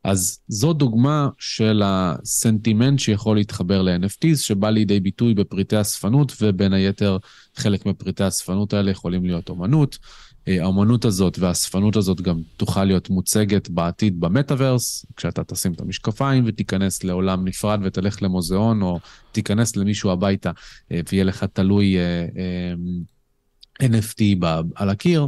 אז 0.03 0.39
זו 0.47 0.73
דוגמה 0.73 1.29
של 1.39 1.81
הסנטימנט 1.85 2.99
שיכול 2.99 3.37
להתחבר 3.37 3.81
ל-NFTs, 3.81 4.37
שבא 4.37 4.69
לידי 4.69 4.99
ביטוי 4.99 5.33
בפריטי 5.33 5.81
אספנות, 5.81 6.33
ובין 6.41 6.73
היתר 6.73 7.17
חלק 7.55 7.85
מפריטי 7.85 8.23
האספנות 8.23 8.73
האלה 8.73 8.91
יכולים 8.91 9.25
להיות 9.25 9.49
אומנות. 9.49 9.97
האומנות 10.47 11.05
הזאת 11.05 11.39
והאספנות 11.39 11.95
הזאת 11.95 12.21
גם 12.21 12.39
תוכל 12.57 12.83
להיות 12.83 13.09
מוצגת 13.09 13.69
בעתיד 13.69 14.19
במטאוורס, 14.19 15.05
כשאתה 15.15 15.43
תשים 15.43 15.71
את 15.73 15.81
המשקפיים 15.81 16.43
ותיכנס 16.47 17.03
לעולם 17.03 17.47
נפרד 17.47 17.79
ותלך 17.83 18.23
למוזיאון, 18.23 18.81
או 18.81 18.99
תיכנס 19.31 19.75
למישהו 19.75 20.11
הביתה 20.11 20.51
אה, 20.91 20.99
ויהיה 21.11 21.23
לך 21.23 21.43
תלוי 21.43 21.97
אה, 21.97 22.25
אה, 23.81 23.87
NFT 23.87 24.45
על 24.75 24.89
הקיר. 24.89 25.27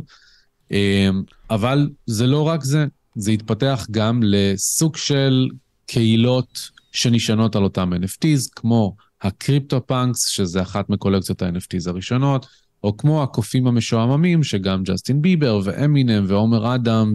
אבל 1.50 1.90
זה 2.06 2.28
לא 2.28 2.48
רק 2.48 2.64
זה, 2.64 2.86
זה 3.16 3.32
התפתח 3.32 3.88
גם 3.92 4.20
לסוג 4.24 4.98
של 4.98 5.50
קהילות 5.86 6.70
שנשענות 6.92 7.56
על 7.56 7.64
אותם 7.64 7.92
NFTs, 7.94 8.50
כמו 8.56 8.96
ה 9.22 9.30
CryptoPunks, 9.30 10.28
שזה 10.28 10.62
אחת 10.62 10.90
מקולקציות 10.90 11.42
ה-NFTs 11.42 11.90
הראשונות, 11.90 12.46
או 12.84 12.98
כמו 12.98 13.24
הקופים 13.24 13.68
המשועממים, 13.68 14.44
שגם 14.44 14.84
ג'סטין 14.84 15.22
ביבר 15.22 15.62
ואמינם 15.64 16.26
ועומר 16.28 16.76
אדם 16.76 17.14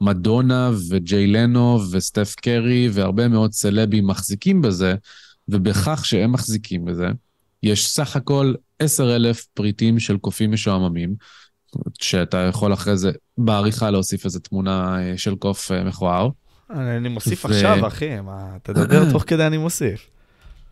ומדונה 0.00 0.70
וג'יי 0.88 1.26
לנו 1.26 1.80
וסטף 1.90 2.34
קרי 2.34 2.88
והרבה 2.92 3.28
מאוד 3.28 3.52
סלבים 3.52 4.06
מחזיקים 4.06 4.62
בזה, 4.62 4.94
ובכך 5.48 6.04
שהם 6.04 6.32
מחזיקים 6.32 6.84
בזה, 6.84 7.08
יש 7.62 7.88
סך 7.88 8.16
הכל 8.16 8.54
10,000 8.78 9.46
פריטים 9.54 9.98
של 9.98 10.16
קופים 10.16 10.52
משועממים, 10.52 11.14
שאתה 12.00 12.38
יכול 12.38 12.72
אחרי 12.72 12.96
זה 12.96 13.10
בעריכה 13.38 13.90
להוסיף 13.90 14.24
איזו 14.24 14.38
תמונה 14.38 14.98
אה, 15.02 15.18
של 15.18 15.34
קוף 15.34 15.72
אה, 15.72 15.84
מכוער. 15.84 16.28
אני 16.70 17.08
מוסיף 17.08 17.44
ו... 17.44 17.48
עכשיו, 17.48 17.86
אחי, 17.86 18.20
מה, 18.20 18.56
תדבר 18.62 19.04
תוך 19.12 19.24
כדי 19.26 19.46
אני 19.46 19.56
מוסיף. 19.56 20.06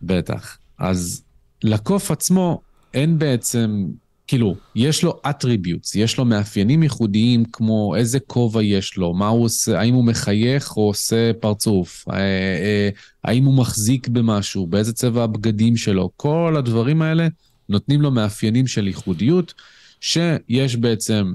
בטח. 0.01 0.57
אז 0.77 1.23
לקוף 1.63 2.11
עצמו 2.11 2.61
אין 2.93 3.19
בעצם 3.19 3.85
כאילו, 4.27 4.55
יש 4.75 5.03
לו 5.03 5.21
attributes, 5.27 5.91
יש 5.95 6.17
לו 6.17 6.25
מאפיינים 6.25 6.83
ייחודיים 6.83 7.45
כמו 7.45 7.95
איזה 7.95 8.19
כובע 8.19 8.63
יש 8.63 8.97
לו, 8.97 9.13
מה 9.13 9.27
הוא 9.27 9.45
עושה, 9.45 9.79
האם 9.79 9.93
הוא 9.93 10.03
מחייך 10.05 10.77
או 10.77 10.81
עושה 10.81 11.31
פרצוף, 11.33 12.05
אה, 12.09 12.17
אה, 12.17 12.89
האם 13.23 13.45
הוא 13.45 13.53
מחזיק 13.53 14.07
במשהו, 14.07 14.67
באיזה 14.67 14.93
צבע 14.93 15.23
הבגדים 15.23 15.77
שלו, 15.77 16.09
כל 16.17 16.55
הדברים 16.57 17.01
האלה 17.01 17.27
נותנים 17.69 18.01
לו 18.01 18.11
מאפיינים 18.11 18.67
של 18.67 18.87
ייחודיות, 18.87 19.53
שיש 20.01 20.75
בעצם 20.75 21.33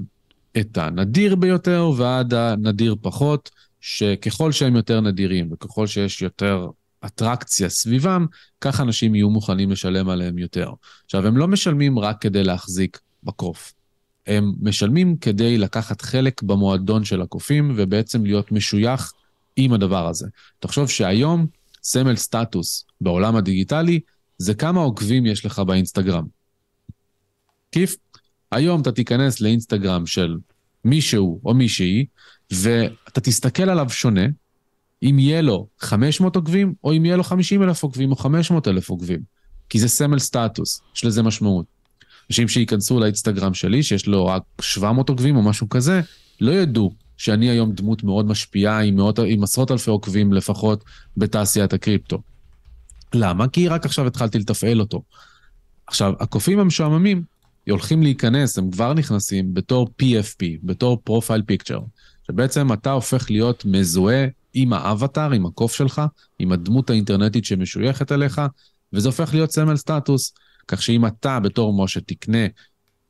את 0.57 0.77
הנדיר 0.77 1.35
ביותר 1.35 1.91
ועד 1.97 2.33
הנדיר 2.33 2.95
פחות, 3.01 3.49
שככל 3.81 4.51
שהם 4.51 4.75
יותר 4.75 5.01
נדירים 5.01 5.49
וככל 5.51 5.87
שיש 5.87 6.21
יותר 6.21 6.67
אטרקציה 7.05 7.69
סביבם, 7.69 8.25
כך 8.61 8.81
אנשים 8.81 9.15
יהיו 9.15 9.29
מוכנים 9.29 9.71
לשלם 9.71 10.09
עליהם 10.09 10.37
יותר. 10.37 10.71
עכשיו, 11.05 11.27
הם 11.27 11.37
לא 11.37 11.47
משלמים 11.47 11.99
רק 11.99 12.21
כדי 12.21 12.43
להחזיק 12.43 12.99
בקוף. 13.23 13.73
הם 14.27 14.53
משלמים 14.61 15.17
כדי 15.17 15.57
לקחת 15.57 16.01
חלק 16.01 16.43
במועדון 16.43 17.05
של 17.05 17.21
הקופים 17.21 17.73
ובעצם 17.75 18.25
להיות 18.25 18.51
משוייך 18.51 19.13
עם 19.55 19.73
הדבר 19.73 20.07
הזה. 20.07 20.27
תחשוב 20.59 20.89
שהיום 20.89 21.47
סמל 21.83 22.15
סטטוס 22.15 22.85
בעולם 23.01 23.35
הדיגיטלי 23.35 23.99
זה 24.37 24.53
כמה 24.53 24.81
עוקבים 24.81 25.25
יש 25.25 25.45
לך 25.45 25.59
באינסטגרם. 25.59 26.25
כיף? 27.71 27.95
היום 28.51 28.81
אתה 28.81 28.91
תיכנס 28.91 29.41
לאינסטגרם 29.41 30.05
של 30.05 30.37
מישהו 30.85 31.41
או 31.45 31.53
מישהי, 31.53 32.05
ואתה 32.51 33.21
תסתכל 33.21 33.69
עליו 33.69 33.89
שונה, 33.89 34.25
אם 35.03 35.19
יהיה 35.19 35.41
לו 35.41 35.67
500 35.79 36.35
עוקבים, 36.35 36.73
או 36.83 36.93
אם 36.93 37.05
יהיה 37.05 37.17
לו 37.17 37.23
50 37.23 37.63
אלף 37.63 37.83
עוקבים, 37.83 38.11
או 38.11 38.15
500 38.15 38.67
אלף 38.67 38.89
עוקבים. 38.89 39.19
כי 39.69 39.79
זה 39.79 39.87
סמל 39.87 40.19
סטטוס, 40.19 40.81
יש 40.95 41.05
לזה 41.05 41.23
משמעות. 41.23 41.65
אנשים 42.29 42.47
שייכנסו 42.47 42.99
לאינסטגרם 42.99 43.53
שלי, 43.53 43.83
שיש 43.83 44.07
לו 44.07 44.25
רק 44.25 44.43
700 44.61 45.09
עוקבים 45.09 45.35
או 45.35 45.41
משהו 45.41 45.69
כזה, 45.69 46.01
לא 46.41 46.51
ידעו 46.51 46.93
שאני 47.17 47.49
היום 47.49 47.71
דמות 47.71 48.03
מאוד 48.03 48.25
משפיעה 48.25 48.79
עם, 48.79 48.95
מאות, 48.95 49.19
עם 49.27 49.43
עשרות 49.43 49.71
אלפי 49.71 49.89
עוקבים 49.89 50.33
לפחות 50.33 50.83
בתעשיית 51.17 51.73
הקריפטו. 51.73 52.21
למה? 53.13 53.47
כי 53.47 53.67
רק 53.67 53.85
עכשיו 53.85 54.07
התחלתי 54.07 54.39
לתפעל 54.39 54.79
אותו. 54.79 55.03
עכשיו, 55.87 56.13
הקופים 56.19 56.59
המשועממים 56.59 57.23
הולכים 57.69 58.03
להיכנס, 58.03 58.57
הם 58.57 58.71
כבר 58.71 58.93
נכנסים 58.93 59.53
בתור 59.53 59.89
PFP, 60.01 60.45
בתור 60.63 61.01
profile 61.03 61.41
picture, 61.41 61.79
שבעצם 62.27 62.73
אתה 62.73 62.91
הופך 62.91 63.31
להיות 63.31 63.65
מזוהה 63.65 64.25
עם 64.53 64.73
האבטאר, 64.73 65.31
עם 65.31 65.45
הקוף 65.45 65.75
שלך, 65.75 66.01
עם 66.39 66.51
הדמות 66.51 66.89
האינטרנטית 66.89 67.45
שמשויכת 67.45 68.11
אליך, 68.11 68.41
וזה 68.93 69.07
הופך 69.07 69.33
להיות 69.33 69.51
סמל 69.51 69.75
סטטוס. 69.75 70.33
כך 70.67 70.81
שאם 70.81 71.05
אתה 71.05 71.39
בתור 71.39 71.83
משה 71.83 72.01
תקנה 72.01 72.47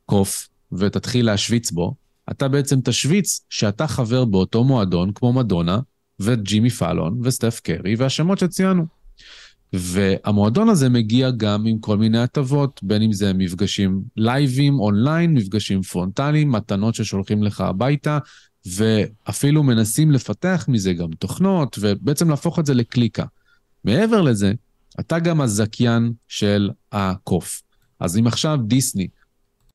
קוף 0.06 0.48
ותתחיל 0.72 1.26
להשוויץ 1.26 1.70
בו, 1.70 1.94
אתה 2.30 2.48
בעצם 2.48 2.80
תשוויץ 2.84 3.46
שאתה 3.50 3.86
חבר 3.86 4.24
באותו 4.24 4.64
מועדון 4.64 5.12
כמו 5.12 5.32
מדונה 5.32 5.80
וג'ימי 6.20 6.70
פאלון 6.70 7.20
וסטף 7.22 7.60
קרי 7.60 7.94
והשמות 7.94 8.38
שציינו. 8.38 8.86
והמועדון 9.72 10.68
הזה 10.68 10.88
מגיע 10.88 11.30
גם 11.30 11.66
עם 11.66 11.78
כל 11.78 11.98
מיני 11.98 12.18
הטבות, 12.18 12.80
בין 12.82 13.02
אם 13.02 13.12
זה 13.12 13.32
מפגשים 13.32 14.02
לייבים, 14.16 14.80
אונליין, 14.80 15.34
מפגשים 15.34 15.82
פרונטליים, 15.82 16.52
מתנות 16.52 16.94
ששולחים 16.94 17.42
לך 17.42 17.60
הביתה, 17.60 18.18
ואפילו 18.66 19.62
מנסים 19.62 20.10
לפתח 20.10 20.64
מזה 20.68 20.92
גם 20.92 21.10
תוכנות, 21.18 21.78
ובעצם 21.80 22.30
להפוך 22.30 22.58
את 22.58 22.66
זה 22.66 22.74
לקליקה. 22.74 23.24
מעבר 23.84 24.22
לזה, 24.22 24.52
אתה 25.00 25.18
גם 25.18 25.40
הזכיין 25.40 26.12
של 26.28 26.70
הקוף. 26.92 27.62
אז 28.00 28.18
אם 28.18 28.26
עכשיו 28.26 28.58
דיסני, 28.66 29.08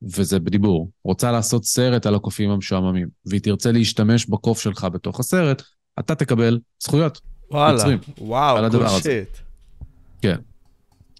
וזה 0.01 0.39
בדיבור, 0.39 0.89
רוצה 1.03 1.31
לעשות 1.31 1.65
סרט 1.65 2.05
על 2.05 2.15
הקופים 2.15 2.49
המשועממים, 2.49 3.07
והיא 3.25 3.41
תרצה 3.41 3.71
להשתמש 3.71 4.25
בקוף 4.25 4.61
שלך 4.61 4.87
בתוך 4.93 5.19
הסרט, 5.19 5.61
אתה 5.99 6.15
תקבל 6.15 6.59
זכויות. 6.83 7.21
וואלה, 7.51 7.73
יוצרים, 7.73 7.99
וואו, 8.17 8.71
cool 8.71 8.89
shit. 9.01 9.37
כן. 10.21 10.35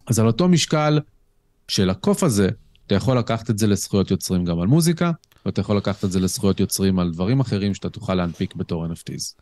אז 0.08 0.20
על 0.20 0.28
אותו 0.28 0.48
משקל 0.48 1.00
של 1.68 1.90
הקוף 1.90 2.24
הזה, 2.24 2.50
אתה 2.88 2.96
יכול 2.96 3.18
לקחת 3.18 3.50
את 3.50 3.58
זה 3.58 3.68
לזכויות 3.68 4.12
יוצרים 4.12 4.46
גם 4.46 4.60
על 4.60 4.68
מוזיקה, 4.68 5.12
ואתה 5.46 5.62
יכול 5.62 5.78
לקחת 5.78 6.06
את 6.06 6.12
זה 6.12 6.20
לזכויות 6.20 6.60
יוצרים 6.60 7.00
על 7.00 7.12
דברים 7.12 7.40
אחרים 7.40 7.74
שאתה 7.74 7.90
תוכל 7.90 8.16
להנפיק 8.16 8.56
בתור 8.56 8.86
NFTs. 8.86 9.42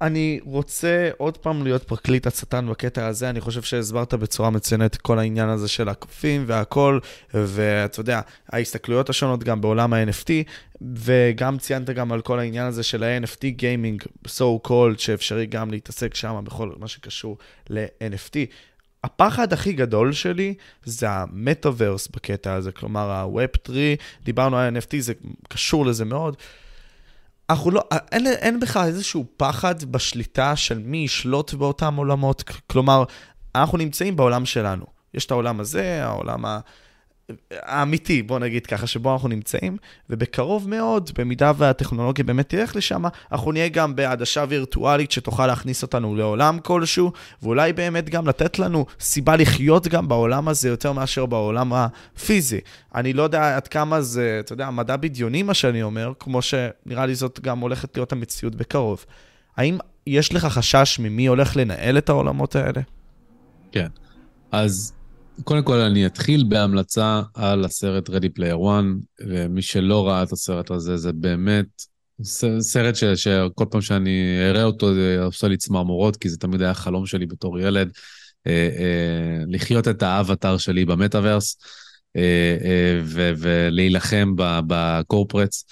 אני 0.00 0.40
רוצה 0.44 1.10
עוד 1.16 1.36
פעם 1.36 1.62
להיות 1.62 1.82
פרקליט 1.82 2.26
השטן 2.26 2.68
בקטע 2.70 3.06
הזה, 3.06 3.30
אני 3.30 3.40
חושב 3.40 3.62
שהסברת 3.62 4.14
בצורה 4.14 4.50
מצוינת 4.50 4.96
כל 4.96 5.18
העניין 5.18 5.48
הזה 5.48 5.68
של 5.68 5.88
הקופים 5.88 6.44
והכל, 6.46 6.98
ואתה 7.34 8.00
יודע, 8.00 8.20
ההסתכלויות 8.48 9.10
השונות 9.10 9.44
גם 9.44 9.60
בעולם 9.60 9.92
ה-NFT, 9.92 10.30
וגם 10.94 11.58
ציינת 11.58 11.90
גם 11.90 12.12
על 12.12 12.20
כל 12.20 12.38
העניין 12.38 12.66
הזה 12.66 12.82
של 12.82 13.02
ה-NFT 13.02 13.46
גיימינג, 13.46 14.02
so 14.26 14.68
called, 14.68 14.98
שאפשרי 14.98 15.46
גם 15.46 15.70
להתעסק 15.70 16.14
שם 16.14 16.40
בכל 16.44 16.72
מה 16.78 16.88
שקשור 16.88 17.38
ל-NFT. 17.70 18.36
הפחד 19.04 19.52
הכי 19.52 19.72
גדול 19.72 20.12
שלי 20.12 20.54
זה 20.84 21.10
המטאוורס 21.10 22.08
בקטע 22.08 22.54
הזה, 22.54 22.72
כלומר 22.72 23.10
ה-Web 23.10 23.58
3, 23.66 23.76
דיברנו 24.24 24.56
על 24.56 24.76
NFT, 24.76 24.96
זה 24.98 25.12
קשור 25.48 25.86
לזה 25.86 26.04
מאוד. 26.04 26.36
אנחנו 27.50 27.70
לא, 27.70 27.82
אין, 28.12 28.26
אין 28.26 28.60
בך 28.60 28.76
איזשהו 28.76 29.26
פחד 29.36 29.84
בשליטה 29.84 30.56
של 30.56 30.78
מי 30.78 30.96
ישלוט 30.96 31.54
באותם 31.54 31.94
עולמות, 31.94 32.42
כלומר, 32.66 33.04
אנחנו 33.54 33.78
נמצאים 33.78 34.16
בעולם 34.16 34.46
שלנו. 34.46 34.84
יש 35.14 35.26
את 35.26 35.30
העולם 35.30 35.60
הזה, 35.60 36.04
העולם 36.04 36.44
האמיתי, 37.50 38.22
בוא 38.22 38.38
נגיד 38.38 38.66
ככה, 38.66 38.86
שבו 38.86 39.12
אנחנו 39.12 39.28
נמצאים, 39.28 39.76
ובקרוב 40.10 40.68
מאוד, 40.68 41.10
במידה 41.18 41.52
והטכנולוגיה 41.56 42.24
באמת 42.24 42.48
תלך 42.48 42.76
לשם, 42.76 43.02
אנחנו 43.32 43.52
נהיה 43.52 43.68
גם 43.68 43.96
בעדשה 43.96 44.44
וירטואלית 44.48 45.10
שתוכל 45.10 45.46
להכניס 45.46 45.82
אותנו 45.82 46.16
לעולם 46.16 46.58
כלשהו, 46.58 47.12
ואולי 47.42 47.72
באמת 47.72 48.10
גם 48.10 48.26
לתת 48.26 48.58
לנו 48.58 48.86
סיבה 49.00 49.36
לחיות 49.36 49.88
גם 49.88 50.08
בעולם 50.08 50.48
הזה 50.48 50.68
יותר 50.68 50.92
מאשר 50.92 51.26
בעולם 51.26 51.72
הפיזי. 51.72 52.60
אני 52.94 53.12
לא 53.12 53.22
יודע 53.22 53.56
עד 53.56 53.68
כמה 53.68 54.00
זה, 54.00 54.36
אתה 54.40 54.52
יודע, 54.52 54.70
מדע 54.70 54.96
בדיוני 54.96 55.42
מה 55.42 55.54
שאני 55.54 55.82
אומר, 55.82 56.12
כמו 56.18 56.42
שנראה 56.42 57.06
לי 57.06 57.14
זאת 57.14 57.40
גם 57.40 57.58
הולכת 57.58 57.96
להיות 57.96 58.12
המציאות 58.12 58.54
בקרוב. 58.54 59.04
האם 59.56 59.78
יש 60.06 60.34
לך 60.34 60.44
חשש 60.44 60.98
ממי 60.98 61.26
הולך 61.26 61.56
לנהל 61.56 61.98
את 61.98 62.08
העולמות 62.08 62.56
האלה? 62.56 62.80
כן. 63.72 63.88
אז 64.52 64.92
קודם 65.44 65.62
כל 65.62 65.80
אני 65.80 66.06
אתחיל 66.06 66.44
בהמלצה 66.48 67.22
על 67.34 67.64
הסרט 67.64 68.08
Ready 68.10 68.38
Player 68.38 68.56
One, 68.56 69.04
ומי 69.20 69.62
שלא 69.62 70.08
ראה 70.08 70.22
את 70.22 70.32
הסרט 70.32 70.70
הזה, 70.70 70.96
זה 70.96 71.12
באמת 71.12 71.66
סרט 72.60 72.94
ש, 72.94 73.04
שכל 73.04 73.64
פעם 73.70 73.80
שאני 73.80 74.38
אראה 74.50 74.64
אותו 74.64 74.94
זה 74.94 75.22
עושה 75.24 75.48
לי 75.48 75.56
צמרמורות, 75.56 76.16
כי 76.16 76.28
זה 76.28 76.36
תמיד 76.36 76.62
היה 76.62 76.74
חלום 76.74 77.06
שלי 77.06 77.26
בתור 77.26 77.60
ילד, 77.60 77.90
אה, 78.46 78.52
אה, 78.52 79.44
לחיות 79.48 79.88
את 79.88 80.02
האבטר 80.02 80.58
שלי 80.58 80.84
במטאוורס, 80.84 81.56
אה, 82.16 82.56
אה, 82.64 83.00
ולהילחם 83.36 84.32
בקורפרטס. 84.66 85.64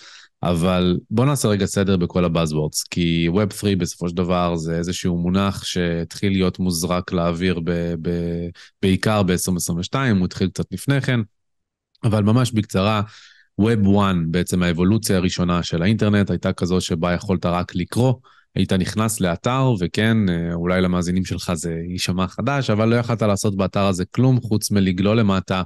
אבל 0.42 0.98
בוא 1.10 1.24
נעשה 1.24 1.48
רגע 1.48 1.66
סדר 1.66 1.96
בכל 1.96 2.24
הבאזוורדס, 2.24 2.82
כי 2.82 3.28
Web 3.32 3.54
3 3.54 3.74
בסופו 3.74 4.08
של 4.08 4.14
דבר 4.14 4.56
זה 4.56 4.76
איזשהו 4.78 5.18
מונח 5.18 5.64
שהתחיל 5.64 6.32
להיות 6.32 6.58
מוזרק 6.58 7.12
לאוויר 7.12 7.60
ב, 7.64 7.94
ב, 8.02 8.10
בעיקר 8.82 9.22
ב-2022, 9.22 9.94
הוא 10.18 10.24
התחיל 10.24 10.48
קצת 10.48 10.64
לפני 10.72 11.00
כן, 11.00 11.20
אבל 12.04 12.22
ממש 12.22 12.52
בקצרה, 12.52 13.02
Web 13.60 13.88
1, 13.98 14.14
בעצם 14.30 14.62
האבולוציה 14.62 15.16
הראשונה 15.16 15.62
של 15.62 15.82
האינטרנט, 15.82 16.30
הייתה 16.30 16.52
כזו 16.52 16.80
שבה 16.80 17.12
יכולת 17.12 17.46
רק 17.46 17.74
לקרוא, 17.74 18.14
היית 18.54 18.72
נכנס 18.72 19.20
לאתר, 19.20 19.72
וכן, 19.80 20.16
אולי 20.52 20.80
למאזינים 20.80 21.24
שלך 21.24 21.52
זה 21.54 21.80
יישמע 21.88 22.28
חדש, 22.28 22.70
אבל 22.70 22.88
לא 22.88 22.96
יכלת 22.96 23.22
לעשות 23.22 23.56
באתר 23.56 23.86
הזה 23.86 24.04
כלום 24.04 24.40
חוץ 24.40 24.70
מלגלול 24.70 25.20
למטה 25.20 25.62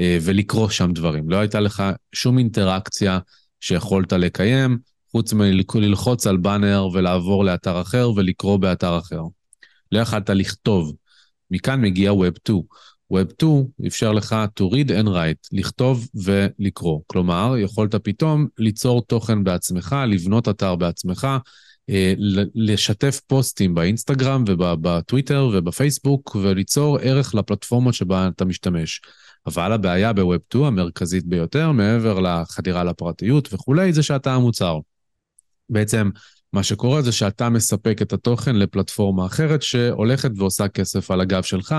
אה, 0.00 0.18
ולקרוא 0.22 0.68
שם 0.68 0.92
דברים. 0.92 1.30
לא 1.30 1.36
הייתה 1.36 1.60
לך 1.60 1.82
שום 2.12 2.38
אינטראקציה. 2.38 3.18
שיכולת 3.62 4.12
לקיים, 4.12 4.78
חוץ 5.10 5.32
מללחוץ 5.32 6.26
על 6.26 6.36
באנר 6.36 6.88
ולעבור 6.92 7.44
לאתר 7.44 7.80
אחר 7.80 8.10
ולקרוא 8.16 8.56
באתר 8.56 8.98
אחר. 8.98 9.22
לא 9.92 9.98
יכלת 9.98 10.30
לכתוב. 10.30 10.96
מכאן 11.50 11.80
מגיע 11.80 12.12
Web 12.12 12.38
2. 12.44 12.60
Web 13.12 13.32
2 13.38 13.64
אפשר 13.86 14.12
לך 14.12 14.36
to 14.60 14.62
read 14.72 14.88
and 14.88 15.06
write, 15.06 15.48
לכתוב 15.52 16.08
ולקרוא. 16.14 17.00
כלומר, 17.06 17.54
יכולת 17.58 17.94
פתאום 17.94 18.46
ליצור 18.58 19.02
תוכן 19.02 19.44
בעצמך, 19.44 19.96
לבנות 20.08 20.48
אתר 20.48 20.76
בעצמך, 20.76 21.28
אה, 21.90 22.14
לשתף 22.54 23.20
פוסטים 23.26 23.74
באינסטגרם 23.74 24.44
ובטוויטר 24.46 25.50
ובפייסבוק 25.52 26.36
וליצור 26.42 26.98
ערך 26.98 27.34
לפלטפורמות 27.34 27.94
שבה 27.94 28.28
אתה 28.28 28.44
משתמש. 28.44 29.00
אבל 29.46 29.72
הבעיה 29.72 30.12
בווב 30.12 30.40
2 30.48 30.64
המרכזית 30.64 31.26
ביותר, 31.26 31.72
מעבר 31.72 32.20
לחדירה 32.20 32.84
לפרטיות 32.84 33.54
וכולי, 33.54 33.92
זה 33.92 34.02
שאתה 34.02 34.34
המוצר. 34.34 34.78
בעצם, 35.70 36.10
מה 36.52 36.62
שקורה 36.62 37.02
זה 37.02 37.12
שאתה 37.12 37.48
מספק 37.48 38.02
את 38.02 38.12
התוכן 38.12 38.56
לפלטפורמה 38.56 39.26
אחרת 39.26 39.62
שהולכת 39.62 40.30
ועושה 40.36 40.68
כסף 40.68 41.10
על 41.10 41.20
הגב 41.20 41.42
שלך, 41.42 41.74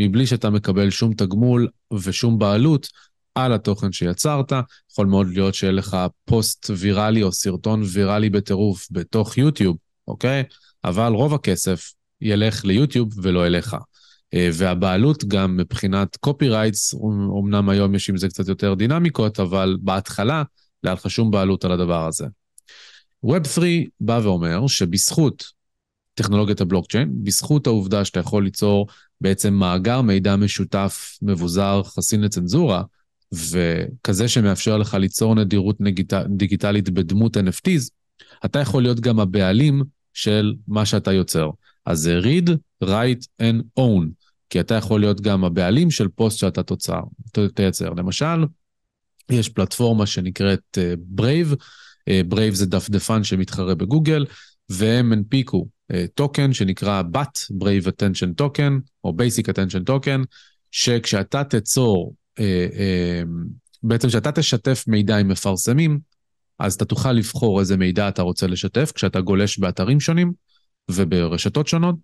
מבלי 0.00 0.26
שאתה 0.26 0.50
מקבל 0.50 0.90
שום 0.90 1.14
תגמול 1.14 1.68
ושום 1.92 2.38
בעלות 2.38 2.88
על 3.34 3.52
התוכן 3.52 3.92
שיצרת. 3.92 4.52
יכול 4.92 5.06
מאוד 5.06 5.26
להיות 5.26 5.54
שיהיה 5.54 5.72
לך 5.72 5.96
פוסט 6.24 6.70
ויראלי 6.76 7.22
או 7.22 7.32
סרטון 7.32 7.82
ויראלי 7.92 8.30
בטירוף 8.30 8.88
בתוך 8.90 9.38
יוטיוב, 9.38 9.76
אוקיי? 10.08 10.42
אבל 10.84 11.12
רוב 11.12 11.34
הכסף 11.34 11.92
ילך 12.20 12.64
ליוטיוב 12.64 13.12
ולא 13.22 13.46
אליך. 13.46 13.76
אה, 14.34 14.48
והבעלות 14.52 15.24
גם 15.24 15.56
מבחינת 15.56 16.16
copyrights, 16.16 16.94
אמנם 17.42 17.68
היום 17.68 17.94
יש 17.94 18.10
עם 18.10 18.16
זה 18.16 18.28
קצת 18.28 18.48
יותר 18.48 18.74
דינמיקות, 18.74 19.40
אבל 19.40 19.76
בהתחלה 19.80 20.42
לא 20.82 20.90
היה 20.90 20.94
לך 20.94 21.10
שום 21.10 21.30
בעלות 21.30 21.64
על 21.64 21.72
הדבר 21.72 22.06
הזה. 22.06 22.26
Web 23.26 23.48
3 23.48 23.66
בא 24.00 24.20
ואומר 24.22 24.66
שבזכות 24.66 25.44
טכנולוגיית 26.14 26.60
הבלוקצ'יין, 26.60 27.24
בזכות 27.24 27.66
העובדה 27.66 28.04
שאתה 28.04 28.20
יכול 28.20 28.44
ליצור 28.44 28.86
בעצם 29.20 29.54
מאגר 29.54 30.00
מידע 30.00 30.36
משותף, 30.36 31.18
מבוזר, 31.22 31.82
חסין 31.84 32.20
לצנזורה, 32.20 32.82
וכזה 33.32 34.28
שמאפשר 34.28 34.78
לך 34.78 34.94
ליצור 34.94 35.34
נדירות. 35.34 35.76
דיגיטלית 36.28 36.90
בדמות 36.90 37.36
NFTs, 37.36 37.90
אתה 38.44 38.58
יכול 38.58 38.82
להיות 38.82 39.00
גם 39.00 39.20
הבעלים 39.20 39.82
של 40.14 40.54
מה 40.68 40.86
שאתה 40.86 41.12
יוצר. 41.12 41.50
אז 41.86 41.98
זה 41.98 42.20
read, 42.22 42.50
write 42.84 43.26
and 43.42 43.80
own, 43.80 44.06
כי 44.50 44.60
אתה 44.60 44.74
יכול 44.74 45.00
להיות 45.00 45.20
גם 45.20 45.44
הבעלים 45.44 45.90
של 45.90 46.08
פוסט 46.08 46.38
שאתה 46.38 46.62
תוצר, 46.62 47.00
תייצר. 47.54 47.90
למשל, 47.90 48.44
יש 49.30 49.48
פלטפורמה 49.48 50.06
שנקראת 50.06 50.78
Brave, 50.98 51.52
אה, 51.52 52.12
Brave 52.28 52.54
אה, 52.54 52.56
זה 52.56 52.66
דפדפן 52.66 53.24
שמתחרה 53.24 53.74
בגוגל, 53.74 54.26
והם 54.68 55.12
הנפיקו 55.12 55.68
טוקן 56.14 56.50
אה, 56.50 56.54
שנקרא 56.54 57.02
BAT, 57.14 57.62
Brave 57.62 57.86
Attention 57.86 58.42
Token, 58.42 58.72
או 59.04 59.10
Basic 59.10 59.44
Attention 59.44 59.90
Token, 59.90 60.24
שכשאתה 60.70 61.44
תצור, 61.44 62.14
בעצם 63.82 64.08
כשאתה 64.08 64.32
תשתף 64.32 64.84
מידע 64.86 65.16
עם 65.16 65.28
מפרסמים, 65.28 65.98
אז 66.58 66.74
אתה 66.74 66.84
תוכל 66.84 67.12
לבחור 67.12 67.60
איזה 67.60 67.76
מידע 67.76 68.08
אתה 68.08 68.22
רוצה 68.22 68.46
לשתף 68.46 68.92
כשאתה 68.94 69.20
גולש 69.20 69.58
באתרים 69.58 70.00
שונים 70.00 70.32
וברשתות 70.90 71.66
שונות, 71.66 71.94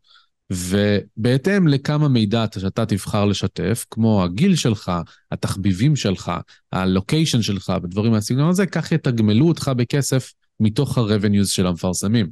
ובהתאם 0.51 1.69
לכמה 1.69 2.09
מידע 2.09 2.45
שאתה 2.59 2.87
תבחר 2.87 3.25
לשתף, 3.25 3.87
כמו 3.91 4.25
הגיל 4.25 4.57
שלך, 4.57 4.93
התחביבים 5.33 5.97
שלך, 5.97 6.33
הלוקיישן 6.73 7.43
שלך 7.43 7.73
ודברים 7.83 8.13
מהסגנון 8.13 8.51
הזה, 8.51 8.67
כך 8.67 8.93
יתגמלו 8.93 9.49
אותך 9.49 9.71
בכסף 9.77 10.33
מתוך 10.61 10.99
ה-revenues 10.99 11.47
של 11.47 11.67
המפרסמים. 11.67 12.31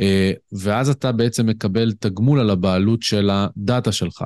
אה, 0.00 0.32
ואז 0.52 0.88
אתה 0.88 1.12
בעצם 1.12 1.46
מקבל 1.46 1.92
תגמול 1.92 2.40
על 2.40 2.50
הבעלות 2.50 3.02
של 3.02 3.30
הדאטה 3.32 3.92
שלך. 3.92 4.24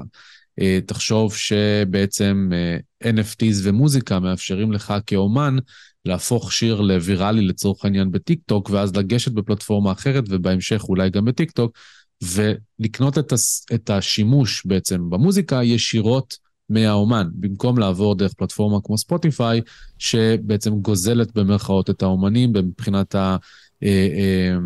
אה, 0.60 0.78
תחשוב 0.86 1.36
שבעצם 1.36 2.50
אה, 2.52 3.10
NFTs 3.12 3.56
ומוזיקה 3.62 4.20
מאפשרים 4.20 4.72
לך 4.72 4.94
כאומן 5.06 5.56
להפוך 6.04 6.52
שיר 6.52 6.80
לוויראלי 6.80 7.46
לצורך 7.46 7.84
העניין 7.84 8.10
בטיק 8.10 8.40
טוק, 8.46 8.70
ואז 8.70 8.96
לגשת 8.96 9.32
בפלטפורמה 9.32 9.92
אחרת, 9.92 10.24
ובהמשך 10.28 10.84
אולי 10.88 11.10
גם 11.10 11.24
בטיק 11.24 11.50
טוק, 11.50 11.78
ולקנות 12.22 13.18
את, 13.18 13.32
הס, 13.32 13.66
את 13.74 13.90
השימוש 13.90 14.66
בעצם 14.66 15.10
במוזיקה 15.10 15.62
ישירות 15.64 16.36
מהאומן, 16.70 17.28
במקום 17.32 17.78
לעבור 17.78 18.14
דרך 18.14 18.32
פלטפורמה 18.34 18.78
כמו 18.84 18.98
ספוטיפיי, 18.98 19.60
שבעצם 19.98 20.70
גוזלת 20.70 21.34
במרכאות 21.34 21.90
את 21.90 22.02
האומנים 22.02 22.52
מבחינת 22.52 23.14
ה... 23.14 23.36
אה, 23.82 23.88
אה, 23.88 24.56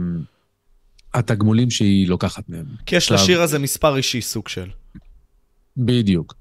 התגמולים 1.15 1.71
שהיא 1.71 2.09
לוקחת 2.09 2.49
מהם. 2.49 2.67
כי 2.87 2.97
יש 2.97 3.13
לשיר 3.13 3.43
הזה 3.43 3.59
מספר 3.59 3.97
אישי 3.97 4.21
סוג 4.21 4.49
של. 4.49 4.69
בדיוק. 5.77 6.35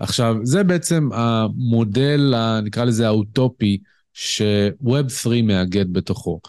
עכשיו, 0.00 0.36
זה 0.42 0.64
בעצם 0.64 1.08
המודל, 1.12 2.34
נקרא 2.62 2.84
לזה 2.84 3.06
האוטופי, 3.06 3.78
שווב 4.14 5.08
3 5.08 5.40
מאגד 5.42 5.92
בתוכו. 5.92 6.40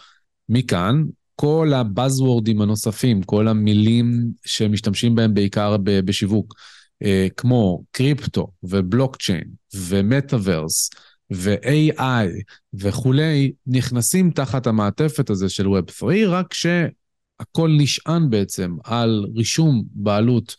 מכאן, 0.48 1.04
כל 1.40 1.72
הבאזוורדים 1.74 2.60
הנוספים, 2.60 3.22
כל 3.22 3.48
המילים 3.48 4.32
שמשתמשים 4.46 5.14
בהם 5.14 5.34
בעיקר 5.34 5.76
בשיווק, 5.84 6.54
אה, 7.02 7.26
כמו 7.36 7.82
קריפטו 7.90 8.46
ובלוקצ'יין 8.62 9.44
ומטאוורס 9.74 10.90
ו-AI 11.32 12.26
וכולי, 12.74 13.52
נכנסים 13.66 14.30
תחת 14.30 14.66
המעטפת 14.66 15.30
הזה 15.30 15.48
של 15.48 15.68
ווב 15.68 15.90
3, 15.90 16.14
רק 16.26 16.54
שהכל 16.54 17.70
נשען 17.78 18.30
בעצם 18.30 18.76
על 18.84 19.26
רישום 19.36 19.84
בעלות 19.90 20.56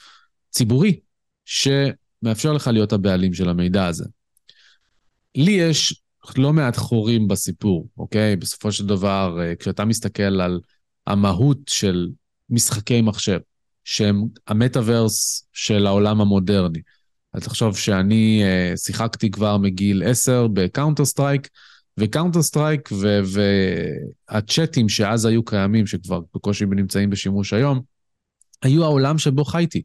ציבורי, 0.49 0.99
שמאפשר 1.45 2.53
לך 2.53 2.67
להיות 2.67 2.93
הבעלים 2.93 3.33
של 3.33 3.49
המידע 3.49 3.85
הזה. 3.85 4.05
לי 5.35 5.51
יש 5.51 6.01
לא 6.37 6.53
מעט 6.53 6.77
חורים 6.77 7.27
בסיפור, 7.27 7.87
אוקיי? 7.97 8.35
בסופו 8.35 8.71
של 8.71 8.85
דבר, 8.85 9.37
אה, 9.41 9.55
כשאתה 9.55 9.85
מסתכל 9.85 10.41
על 10.41 10.59
המהות 11.07 11.57
של 11.67 12.09
משחקי 12.49 13.01
מחשב, 13.01 13.39
שהם 13.83 14.23
המטאוורס 14.47 15.47
של 15.53 15.87
העולם 15.87 16.21
המודרני, 16.21 16.79
אז 17.33 17.43
תחשוב 17.43 17.77
שאני 17.77 18.43
אה, 18.43 18.77
שיחקתי 18.77 19.31
כבר 19.31 19.57
מגיל 19.57 20.03
10 20.05 20.47
ב 20.53 21.05
Counter-Strike, 21.05 21.49
ו 21.97 22.41
Counter-Strike 22.41 22.89
והצ'אטים 24.29 24.89
שאז 24.89 25.25
היו 25.25 25.43
קיימים, 25.45 25.87
שכבר 25.87 26.19
בקושי 26.35 26.65
נמצאים 26.65 27.09
בשימוש 27.09 27.53
היום, 27.53 27.81
היו 28.61 28.83
העולם 28.83 29.17
שבו 29.17 29.45
חייתי. 29.45 29.81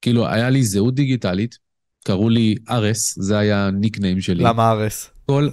כאילו, 0.00 0.28
היה 0.28 0.50
לי 0.50 0.62
זהות 0.62 0.94
דיגיטלית, 0.94 1.58
קראו 2.04 2.28
לי 2.28 2.54
ארס, 2.70 3.18
זה 3.18 3.38
היה 3.38 3.66
הניקניים 3.66 4.20
שלי. 4.20 4.44
למה 4.44 4.70
ארס? 4.70 5.10
כל... 5.26 5.48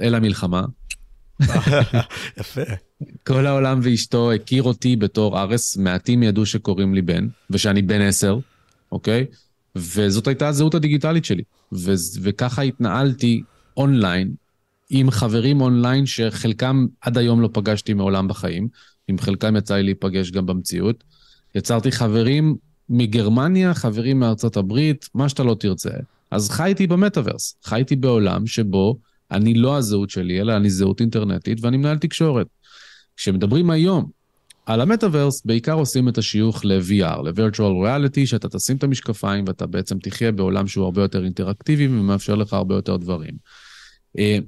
אל 0.00 0.14
המלחמה. 0.14 0.64
יפה. 2.40 2.60
כל 3.26 3.46
העולם 3.46 3.80
ואשתו 3.82 4.32
הכיר 4.32 4.62
אותי 4.62 4.96
בתור 4.96 5.40
ארס, 5.42 5.76
מעטים 5.76 6.22
ידעו 6.22 6.46
שקוראים 6.46 6.94
לי 6.94 7.02
בן, 7.02 7.28
ושאני 7.50 7.82
בן 7.82 8.00
עשר, 8.00 8.38
אוקיי? 8.92 9.26
וזאת 9.76 10.26
הייתה 10.26 10.48
הזהות 10.48 10.74
הדיגיטלית 10.74 11.24
שלי. 11.24 11.42
ו- 11.72 11.92
וככה 12.22 12.62
התנהלתי 12.62 13.42
אונליין, 13.76 14.34
עם 14.90 15.10
חברים 15.10 15.60
אונליין 15.60 16.06
שחלקם 16.06 16.86
עד 17.00 17.18
היום 17.18 17.40
לא 17.40 17.48
פגשתי 17.52 17.94
מעולם 17.94 18.28
בחיים, 18.28 18.68
עם 19.08 19.18
חלקם 19.18 19.56
יצא 19.56 19.74
לי 19.74 19.82
להיפגש 19.82 20.30
גם 20.30 20.46
במציאות. 20.46 21.04
יצרתי 21.54 21.92
חברים 21.92 22.56
מגרמניה, 22.88 23.74
חברים 23.74 24.20
מארצות 24.20 24.56
הברית, 24.56 25.08
מה 25.14 25.28
שאתה 25.28 25.42
לא 25.42 25.56
תרצה. 25.60 25.90
אז 26.30 26.50
חייתי 26.50 26.86
במטאוורס, 26.86 27.56
חייתי 27.64 27.96
בעולם 27.96 28.46
שבו 28.46 28.98
אני 29.30 29.54
לא 29.54 29.76
הזהות 29.76 30.10
שלי, 30.10 30.40
אלא 30.40 30.56
אני 30.56 30.70
זהות 30.70 31.00
אינטרנטית 31.00 31.64
ואני 31.64 31.76
מנהל 31.76 31.98
תקשורת. 31.98 32.46
כשמדברים 33.16 33.70
היום 33.70 34.10
על 34.66 34.80
המטאוורס, 34.80 35.42
בעיקר 35.44 35.72
עושים 35.72 36.08
את 36.08 36.18
השיוך 36.18 36.64
ל-VR, 36.64 37.22
ל-Virtual 37.22 37.84
Reality, 37.84 38.26
שאתה 38.26 38.48
תשים 38.48 38.76
את 38.76 38.82
המשקפיים 38.82 39.44
ואתה 39.46 39.66
בעצם 39.66 39.98
תחיה 39.98 40.32
בעולם 40.32 40.66
שהוא 40.66 40.84
הרבה 40.84 41.02
יותר 41.02 41.24
אינטראקטיבי 41.24 41.86
ומאפשר 41.86 42.34
לך 42.34 42.52
הרבה 42.52 42.74
יותר 42.74 42.96
דברים. 42.96 43.34
אה, 44.18 44.38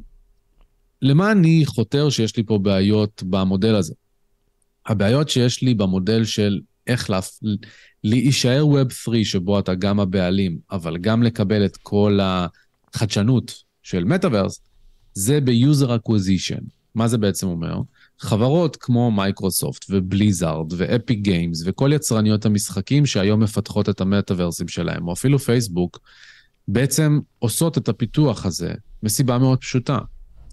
למה 1.02 1.32
אני 1.32 1.62
חושב 1.66 2.10
שיש 2.10 2.36
לי 2.36 2.42
פה 2.42 2.58
בעיות 2.58 3.22
במודל 3.26 3.74
הזה? 3.74 3.94
הבעיות 4.86 5.28
שיש 5.28 5.62
לי 5.62 5.74
במודל 5.74 6.24
של 6.24 6.60
איך 6.86 7.10
לה... 7.10 7.20
להישאר 8.04 8.64
Web 8.64 8.94
3, 8.94 9.30
שבו 9.30 9.58
אתה 9.58 9.74
גם 9.74 10.00
הבעלים, 10.00 10.58
אבל 10.70 10.98
גם 10.98 11.22
לקבל 11.22 11.64
את 11.64 11.76
כל 11.76 12.18
החדשנות 12.22 13.54
של 13.82 14.04
מטאוורס, 14.04 14.60
זה 15.14 15.40
ב-user 15.40 15.88
acquisition. 15.88 16.62
מה 16.94 17.08
זה 17.08 17.18
בעצם 17.18 17.46
אומר? 17.46 17.80
חברות 18.18 18.76
כמו 18.76 19.10
מייקרוסופט 19.10 19.84
ובליזארד 19.90 20.72
ו 20.76 20.84
Epic 20.84 21.18
Games 21.18 21.62
וכל 21.66 21.90
יצרניות 21.94 22.46
המשחקים 22.46 23.06
שהיום 23.06 23.40
מפתחות 23.40 23.88
את 23.88 24.00
המטאוורסים 24.00 24.68
שלהם, 24.68 25.08
או 25.08 25.12
אפילו 25.12 25.38
פייסבוק, 25.38 25.98
בעצם 26.68 27.20
עושות 27.38 27.78
את 27.78 27.88
הפיתוח 27.88 28.46
הזה 28.46 28.74
מסיבה 29.02 29.38
מאוד 29.38 29.58
פשוטה, 29.58 29.98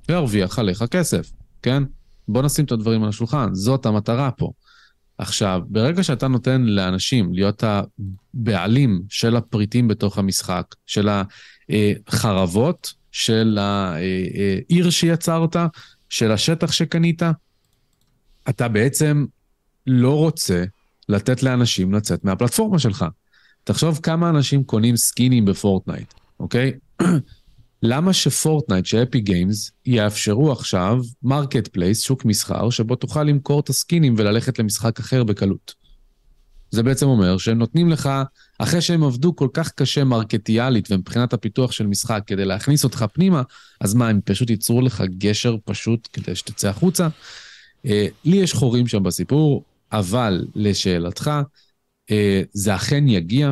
להרוויח 0.10 0.60
עליך 0.60 0.84
כסף, 0.92 1.32
כן? 1.62 1.84
בוא 2.28 2.42
נשים 2.42 2.66
את 2.66 2.72
הדברים 2.72 3.04
על 3.04 3.10
השולחן, 3.10 3.54
זאת 3.54 3.86
המטרה 3.86 4.32
פה. 4.32 4.52
עכשיו, 5.18 5.62
ברגע 5.68 6.04
שאתה 6.04 6.28
נותן 6.28 6.62
לאנשים 6.62 7.34
להיות 7.34 7.64
הבעלים 7.64 9.02
של 9.10 9.36
הפריטים 9.36 9.88
בתוך 9.88 10.18
המשחק, 10.18 10.76
של 10.86 11.10
החרבות, 12.08 12.94
של 13.18 13.58
העיר 13.62 14.90
שיצרת, 14.90 15.56
של 16.10 16.32
השטח 16.32 16.72
שקנית, 16.72 17.22
אתה 18.50 18.68
בעצם 18.68 19.26
לא 19.88 20.18
רוצה 20.18 20.64
לתת 21.10 21.44
לאנשים 21.44 21.94
לצאת 21.94 22.26
מהפלטפורמה 22.26 22.80
שלך. 22.80 23.06
תחשוב 23.64 24.00
כמה 24.04 24.30
אנשים 24.30 24.64
קונים 24.64 24.98
סקינים 24.98 25.46
בפורטנייט, 25.46 26.14
אוקיי? 26.40 26.72
למה 27.84 28.14
שפורטנייט, 28.14 28.86
ש 28.86 28.97
Epic 28.97 29.20
Games, 29.20 29.72
יאפשרו 29.86 30.52
עכשיו 30.52 30.98
marketplace, 31.24 32.02
שוק 32.02 32.26
מסחר, 32.26 32.70
שבו 32.70 32.96
תוכל 32.96 33.24
למכור 33.24 33.60
את 33.60 33.70
הסקינים 33.70 34.16
וללכת 34.18 34.60
למשחק 34.60 35.00
אחר 35.00 35.24
בקלות? 35.24 35.74
זה 36.78 36.84
בעצם 36.84 37.08
אומר 37.08 37.38
שהם 37.38 37.58
נותנים 37.58 37.90
לך, 37.90 38.10
אחרי 38.60 38.82
שהם 38.82 39.04
עבדו 39.04 39.36
כל 39.36 39.48
כך 39.54 39.72
קשה 39.72 40.04
מרקטיאלית 40.04 40.92
ומבחינת 40.92 41.34
הפיתוח 41.34 41.72
של 41.72 41.88
משחק 41.88 42.24
כדי 42.28 42.46
להכניס 42.46 42.84
אותך 42.84 43.06
פנימה, 43.14 43.42
אז 43.82 43.94
מה, 43.94 44.10
הם 44.10 44.20
פשוט 44.26 44.50
ייצרו 44.50 44.82
לך 44.82 45.04
גשר 45.18 45.56
פשוט 45.66 46.08
כדי 46.14 46.36
שתצא 46.36 46.70
החוצה? 46.70 47.08
אה, 47.86 48.08
לי 48.26 48.38
יש 48.38 48.54
חורים 48.54 48.88
שם 48.88 49.04
בסיפור, 49.04 49.64
אבל 49.92 50.46
לשאלתך, 50.56 51.32
אה, 52.12 52.42
זה 52.52 52.76
אכן 52.76 53.08
יגיע. 53.08 53.52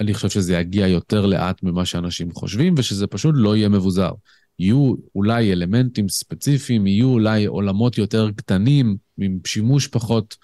אני 0.00 0.14
חושב 0.14 0.28
שזה 0.28 0.54
יגיע 0.54 0.86
יותר 0.86 1.26
לאט 1.26 1.62
ממה 1.62 1.84
שאנשים 1.84 2.32
חושבים, 2.32 2.74
ושזה 2.76 3.06
פשוט 3.06 3.34
לא 3.38 3.56
יהיה 3.56 3.68
מבוזר. 3.68 4.10
יהיו 4.58 4.94
אולי 5.14 5.52
אלמנטים 5.52 6.08
ספציפיים, 6.08 6.86
יהיו 6.86 7.08
אולי 7.08 7.44
עולמות 7.44 7.98
יותר 7.98 8.30
קטנים, 8.36 8.96
עם 9.18 9.38
שימוש 9.46 9.86
פחות 9.86 10.36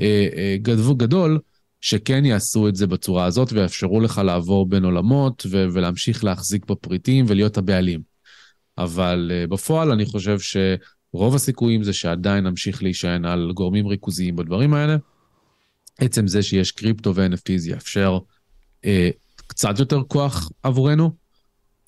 אה, 0.00 0.28
אה, 0.36 0.56
גדול, 0.96 1.38
שכן 1.80 2.24
יעשו 2.24 2.68
את 2.68 2.76
זה 2.76 2.86
בצורה 2.86 3.24
הזאת 3.24 3.52
ויאפשרו 3.52 4.00
לך 4.00 4.18
לעבור 4.24 4.68
בין 4.68 4.84
עולמות 4.84 5.46
ו- 5.50 5.66
ולהמשיך 5.72 6.24
להחזיק 6.24 6.66
בפריטים 6.70 7.24
ולהיות 7.28 7.58
הבעלים. 7.58 8.00
אבל 8.78 9.30
אה, 9.34 9.46
בפועל 9.46 9.90
אני 9.90 10.06
חושב 10.06 10.38
שרוב 10.38 11.34
הסיכויים 11.34 11.82
זה 11.82 11.92
שעדיין 11.92 12.46
נמשיך 12.46 12.82
להישען 12.82 13.24
על 13.24 13.52
גורמים 13.54 13.86
ריכוזיים 13.86 14.36
בדברים 14.36 14.74
האלה. 14.74 14.96
עצם 15.98 16.26
זה 16.26 16.42
שיש 16.42 16.72
קריפטו 16.72 17.14
ו-NFTs 17.14 17.68
יאפשר 17.68 18.18
אה, 18.84 19.10
קצת 19.46 19.78
יותר 19.78 20.02
כוח 20.08 20.50
עבורנו, 20.62 21.10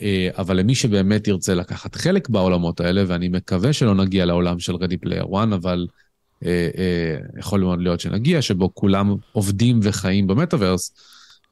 אה, 0.02 0.28
אבל 0.38 0.56
למי 0.56 0.74
שבאמת 0.74 1.28
ירצה 1.28 1.54
לקחת 1.54 1.94
חלק 1.94 2.28
בעולמות 2.28 2.80
האלה, 2.80 3.04
ואני 3.06 3.28
מקווה 3.28 3.72
שלא 3.72 3.94
נגיע 3.94 4.24
לעולם 4.24 4.58
של 4.58 4.74
Ready 4.74 5.06
Player 5.06 5.26
One, 5.26 5.54
אבל 5.54 5.86
יכול 7.38 7.60
מאוד 7.60 7.80
להיות 7.80 8.00
שנגיע, 8.00 8.42
שבו 8.42 8.74
כולם 8.74 9.14
עובדים 9.32 9.80
וחיים 9.82 10.26
במטאוורס, 10.26 10.94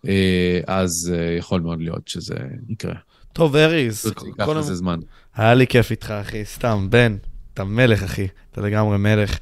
אה, 0.06 0.60
אז 0.66 1.12
אה, 1.14 1.36
יכול 1.38 1.60
מאוד 1.60 1.80
להיות 1.80 2.08
שזה 2.08 2.34
יקרה. 2.68 2.94
טוב, 3.32 3.56
אריס, 3.56 4.04
ייקח 4.04 4.48
לזה 4.48 4.74
זמן. 4.74 5.00
היה 5.34 5.54
לי 5.54 5.66
כיף 5.66 5.90
איתך, 5.90 6.10
אחי, 6.10 6.44
סתם, 6.44 6.86
בן, 6.90 7.16
אתה 7.54 7.64
מלך, 7.64 8.02
אחי, 8.02 8.26
אתה 8.52 8.60
לגמרי 8.60 8.98
מלך. 8.98 9.38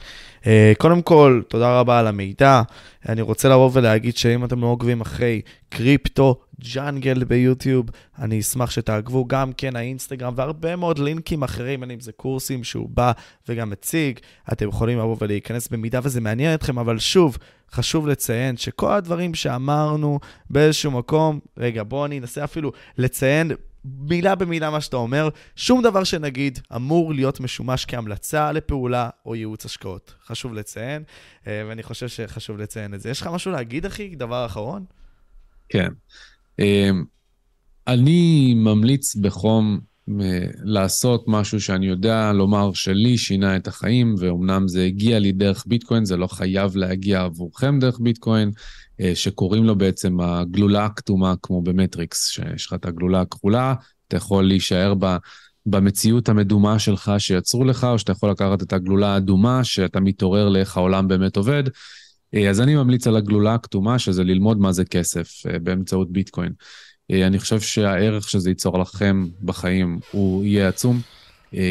אה, 0.47 0.73
קודם 0.79 1.03
כל, 1.03 1.43
תודה 1.49 1.81
רבה 1.81 1.99
על 1.99 2.07
המידע. 2.07 2.63
אני 3.09 3.23
רוצה 3.23 3.49
לבוא 3.49 3.71
ולהגיד 3.73 4.17
שאם 4.17 4.45
אתם 4.45 4.61
לא 4.61 4.67
עוקבים 4.67 5.01
אחרי 5.01 5.41
קריפטו 5.69 6.41
ג'אנגל 6.61 7.25
ביוטיוב, 7.25 7.87
אני 8.19 8.41
אשמח 8.41 8.71
שתעקבו 8.71 9.27
גם 9.27 9.53
כן 9.53 9.77
האינסטגרם 9.77 10.35
והרבה 10.37 10.77
מאוד 10.77 10.99
לינקים 10.99 11.43
אחרים, 11.43 11.91
אם 11.91 12.01
זה 12.01 12.13
קורסים 12.13 12.65
שהוא 12.65 12.89
בא 12.89 13.13
וגם 13.49 13.71
מציג, 13.71 14.19
אתם 14.53 14.69
יכולים 14.69 14.99
לבוא 14.99 15.17
ולהיכנס 15.21 15.69
במידה 15.69 16.01
וזה 16.03 16.21
מעניין 16.21 16.55
אתכם, 16.55 16.79
אבל 16.79 16.99
שוב, 16.99 17.39
חשוב 17.73 18.09
לציין 18.09 18.57
שכל 18.57 18.93
הדברים 18.93 19.35
שאמרנו 19.35 20.19
באיזשהו 20.51 20.91
מקום, 20.91 21.41
רגע, 21.57 21.83
בואו 21.83 22.05
אני 22.05 22.19
אנסה 22.19 22.45
אפילו 22.45 22.73
לציין 22.99 23.53
מילה 23.85 24.35
במילה 24.35 24.71
מה 24.71 24.81
שאתה 24.81 24.97
אומר, 24.97 25.29
שום 25.57 25.83
דבר 25.83 26.05
שנגיד 26.05 26.59
אמור 26.77 27.15
להיות 27.15 27.41
משומש 27.41 27.85
כהמלצה 27.85 28.53
לפעולה 28.53 29.11
או 29.27 29.35
ייעוץ 29.35 29.65
השקעות. 29.65 30.15
חשוב 30.27 30.55
לציין, 30.55 31.03
אה, 31.47 31.63
ואני 31.69 31.83
חושב 31.83 32.09
שחשוב 32.09 32.59
לציין 32.59 32.95
את 32.95 33.01
זה. 33.01 33.11
יש 33.11 33.21
לך 33.21 33.27
משהו 33.27 33.53
להגיד, 33.53 33.87
אחי? 33.87 34.15
דבר 34.15 34.47
אחרון? 34.47 34.85
כן. 35.69 35.93
אה, 36.61 36.91
אני 37.87 38.55
ממליץ 38.55 39.17
בחום 39.17 39.81
אה, 40.21 40.47
לעשות 40.65 41.25
משהו 41.27 41.61
שאני 41.61 41.87
יודע 41.87 42.33
לומר 42.33 42.73
שלי 42.73 43.19
שינה 43.19 43.57
את 43.57 43.67
החיים, 43.67 44.15
ואומנם 44.19 44.69
זה 44.69 44.85
הגיע 44.85 45.19
לי 45.19 45.33
דרך 45.33 45.65
ביטקוין, 45.67 46.05
זה 46.05 46.17
לא 46.17 46.27
חייב 46.27 46.77
להגיע 46.77 47.23
עבורכם 47.23 47.79
דרך 47.79 48.01
ביטקוין, 48.01 48.51
שקוראים 49.15 49.65
לו 49.65 49.79
בעצם 49.79 50.21
הגלולה 50.21 50.85
הכתומה, 50.85 51.35
כמו 51.43 51.63
במטריקס, 51.63 52.29
שיש 52.29 52.67
לך 52.67 52.73
את 52.73 52.87
הגלולה 52.87 53.21
הכחולה, 53.21 53.75
אתה 54.09 54.17
יכול 54.17 54.45
להישאר 54.45 54.95
בה. 54.95 55.19
במציאות 55.67 56.29
המדומה 56.29 56.79
שלך 56.79 57.13
שיצרו 57.19 57.65
לך, 57.65 57.85
או 57.85 57.99
שאתה 57.99 58.13
יכול 58.13 58.31
לקחת 58.31 58.63
את 58.63 58.73
הגלולה 58.73 59.15
האדומה, 59.15 59.65
שאתה 59.65 60.01
מתעורר 60.01 60.49
לאיך 60.49 60.77
העולם 60.77 61.09
באמת 61.09 61.37
עובד. 61.37 61.65
אז 62.51 62.61
אני 62.61 62.75
ממליץ 62.75 63.07
על 63.07 63.17
הגלולה 63.17 63.55
הכתומה, 63.55 63.99
שזה 63.99 64.25
ללמוד 64.25 64.59
מה 64.59 64.73
זה 64.73 64.85
כסף 64.85 65.43
באמצעות 65.63 66.13
ביטקוין. 66.13 66.53
אני 67.13 67.39
חושב 67.39 67.61
שהערך 67.61 68.29
שזה 68.29 68.51
ייצור 68.51 68.79
לכם 68.79 69.27
בחיים 69.43 69.99
הוא 70.11 70.45
יהיה 70.45 70.69
עצום, 70.69 71.01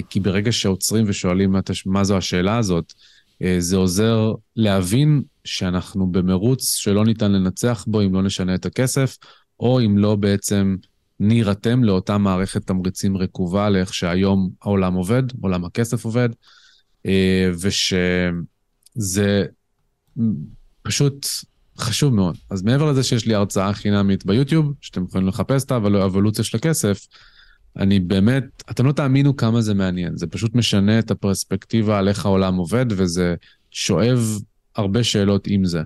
כי 0.09 0.19
ברגע 0.19 0.51
שעוצרים 0.51 1.05
ושואלים 1.07 1.55
מה 1.85 2.03
זו 2.03 2.17
השאלה 2.17 2.57
הזאת, 2.57 2.93
זה 3.59 3.75
עוזר 3.75 4.33
להבין 4.55 5.23
שאנחנו 5.43 6.07
במרוץ 6.07 6.75
שלא 6.75 7.05
ניתן 7.05 7.31
לנצח 7.31 7.85
בו 7.87 8.01
אם 8.01 8.13
לא 8.13 8.23
נשנה 8.23 8.55
את 8.55 8.65
הכסף, 8.65 9.17
או 9.59 9.79
אם 9.79 9.97
לא 9.97 10.15
בעצם 10.15 10.75
נירתם 11.19 11.83
לאותה 11.83 12.17
מערכת 12.17 12.67
תמריצים 12.67 13.17
רקובה 13.17 13.69
לאיך 13.69 13.93
שהיום 13.93 14.49
העולם 14.61 14.93
עובד, 14.93 15.23
עולם 15.41 15.65
הכסף 15.65 16.05
עובד, 16.05 16.29
ושזה 17.59 19.45
פשוט 20.85 21.27
חשוב 21.77 22.13
מאוד. 22.13 22.37
אז 22.49 22.63
מעבר 22.63 22.91
לזה 22.91 23.03
שיש 23.03 23.25
לי 23.25 23.35
הרצאה 23.35 23.73
חינמית 23.73 24.25
ביוטיוב, 24.25 24.73
שאתם 24.81 25.03
יכולים 25.03 25.27
לחפש 25.27 25.63
את 25.63 25.71
האבולוציה 25.71 26.43
של 26.43 26.57
הכסף, 26.57 27.07
אני 27.77 27.99
באמת, 27.99 28.43
אתם 28.71 28.85
לא 28.85 28.91
תאמינו 28.91 29.37
כמה 29.37 29.61
זה 29.61 29.73
מעניין. 29.73 30.17
זה 30.17 30.27
פשוט 30.27 30.55
משנה 30.55 30.99
את 30.99 31.11
הפרספקטיבה 31.11 31.99
על 31.99 32.07
איך 32.07 32.25
העולם 32.25 32.55
עובד, 32.55 32.85
וזה 32.89 33.35
שואב 33.71 34.39
הרבה 34.75 35.03
שאלות 35.03 35.47
עם 35.47 35.65
זה. 35.65 35.81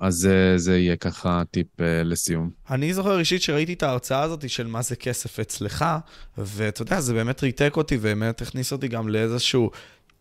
אז 0.00 0.28
זה 0.56 0.78
יהיה 0.78 0.96
ככה 0.96 1.42
טיפ 1.50 1.66
לסיום. 2.04 2.50
אני 2.70 2.94
זוכר 2.94 3.18
אישית 3.18 3.42
שראיתי 3.42 3.72
את 3.72 3.82
ההרצאה 3.82 4.22
הזאת 4.22 4.50
של 4.50 4.66
מה 4.66 4.82
זה 4.82 4.96
כסף 4.96 5.40
אצלך, 5.40 5.84
ואתה 6.38 6.82
יודע, 6.82 7.00
זה 7.00 7.14
באמת 7.14 7.42
ריתק 7.42 7.72
אותי, 7.76 7.96
ובאמת 7.96 8.42
הכניס 8.42 8.72
אותי 8.72 8.88
גם 8.88 9.08
לאיזשהו 9.08 9.70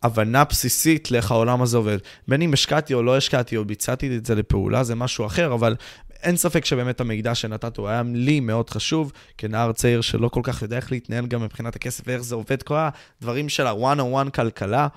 הבנה 0.03 0.43
בסיסית 0.43 1.11
לאיך 1.11 1.31
העולם 1.31 1.61
הזה 1.61 1.77
עובד. 1.77 1.97
בין 2.27 2.41
אם 2.41 2.53
השקעתי 2.53 2.93
או 2.93 3.03
לא 3.03 3.17
השקעתי, 3.17 3.57
או 3.57 3.65
ביצעתי 3.65 4.17
את 4.17 4.25
זה 4.25 4.35
לפעולה, 4.35 4.83
זה 4.83 4.95
משהו 4.95 5.25
אחר, 5.25 5.53
אבל 5.53 5.75
אין 6.23 6.37
ספק 6.37 6.65
שבאמת 6.65 7.01
המידע 7.01 7.35
שנתת 7.35 7.77
הוא 7.77 7.87
היה 7.87 8.01
לי 8.13 8.39
מאוד 8.39 8.69
חשוב, 8.69 9.11
כנער 9.37 9.71
צעיר 9.71 10.01
שלא 10.01 10.29
כל 10.29 10.41
כך 10.43 10.61
יודע 10.61 10.75
איך 10.75 10.91
להתנהל 10.91 11.27
גם 11.27 11.43
מבחינת 11.43 11.75
הכסף 11.75 12.03
ואיך 12.07 12.21
זה 12.21 12.35
עובד, 12.35 12.63
כל 12.63 12.75
הדברים 13.19 13.49
של 13.49 13.67
ה-one-on-one 13.67 14.29
כלכלה, 14.29 14.87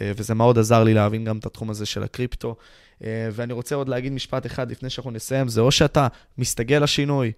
אה, 0.00 0.12
וזה 0.16 0.34
מאוד 0.34 0.58
עזר 0.58 0.84
לי 0.84 0.94
להבין 0.94 1.24
גם 1.24 1.38
את 1.38 1.46
התחום 1.46 1.70
הזה 1.70 1.86
של 1.86 2.02
הקריפטו. 2.02 2.56
אה, 3.04 3.28
ואני 3.32 3.52
רוצה 3.52 3.74
עוד 3.74 3.88
להגיד 3.88 4.12
משפט 4.12 4.46
אחד 4.46 4.70
לפני 4.70 4.90
שאנחנו 4.90 5.10
נסיים, 5.10 5.48
זה 5.48 5.60
או 5.60 5.70
שאתה 5.70 6.08
מסתגל 6.38 6.82
לשינוי, 6.82 7.32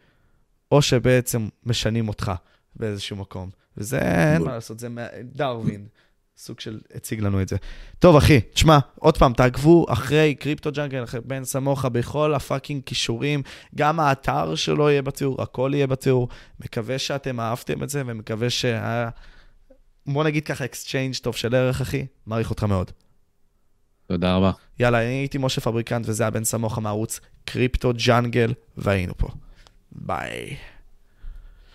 או 0.73 0.83
שבעצם 0.83 1.49
משנים 1.67 2.09
אותך 2.09 2.33
באיזשהו 2.77 3.17
מקום. 3.17 3.51
וזה, 3.77 3.99
אין 4.35 4.43
מה 4.43 4.53
לעשות, 4.53 4.79
זה 4.79 4.89
דרווין. 5.23 5.87
סוג 6.39 6.61
של 6.61 6.81
הציג 6.95 7.21
לנו 7.21 7.43
את 7.43 7.49
זה. 7.49 7.57
טוב, 7.99 8.17
אחי, 8.17 8.41
תשמע, 8.41 8.79
עוד 8.95 9.19
פעם, 9.19 9.33
תעקבו 9.33 9.87
אחרי 9.89 10.35
קריפטו 10.35 10.73
ג'אנגל, 10.73 11.05
אחרי 11.05 11.21
בן 11.25 11.45
סמוכה, 11.45 11.89
בכל 11.89 12.35
הפאקינג 12.35 12.83
כישורים. 12.87 13.43
גם 13.75 14.01
האתר 14.01 14.55
שלו 14.55 14.91
יהיה 14.91 15.03
בתיאור, 15.03 15.43
הכל 15.43 15.71
יהיה 15.75 15.87
בתיאור. 15.87 16.29
מקווה 16.61 16.99
שאתם 16.99 17.41
אהבתם 17.41 17.83
את 17.83 17.89
זה, 17.89 18.03
ומקווה 18.07 18.51
שה... 18.51 19.09
בוא 20.07 20.25
נגיד 20.25 20.45
ככה, 20.45 20.65
exchange 20.65 21.15
טוב 21.17 21.37
של 21.37 21.55
ערך, 21.55 21.81
אחי. 21.81 22.07
מעריך 22.27 22.51
אותך 22.51 22.65
מאוד. 22.65 22.91
תודה 24.07 24.37
רבה. 24.37 24.53
יאללה, 24.81 24.99
אני 25.03 25.15
הייתי 25.15 25.39
משה 25.39 25.61
פבריקנט, 25.61 26.05
וזה 26.09 26.23
היה 26.23 26.31
בן 26.31 26.45
סמוכה 26.45 26.81
מערוץ 26.81 27.21
קריפטו 27.45 27.93
ג'אנגל, 28.07 28.53
והיינו 28.77 29.13
פה. 29.17 29.29
ביי. 29.93 30.57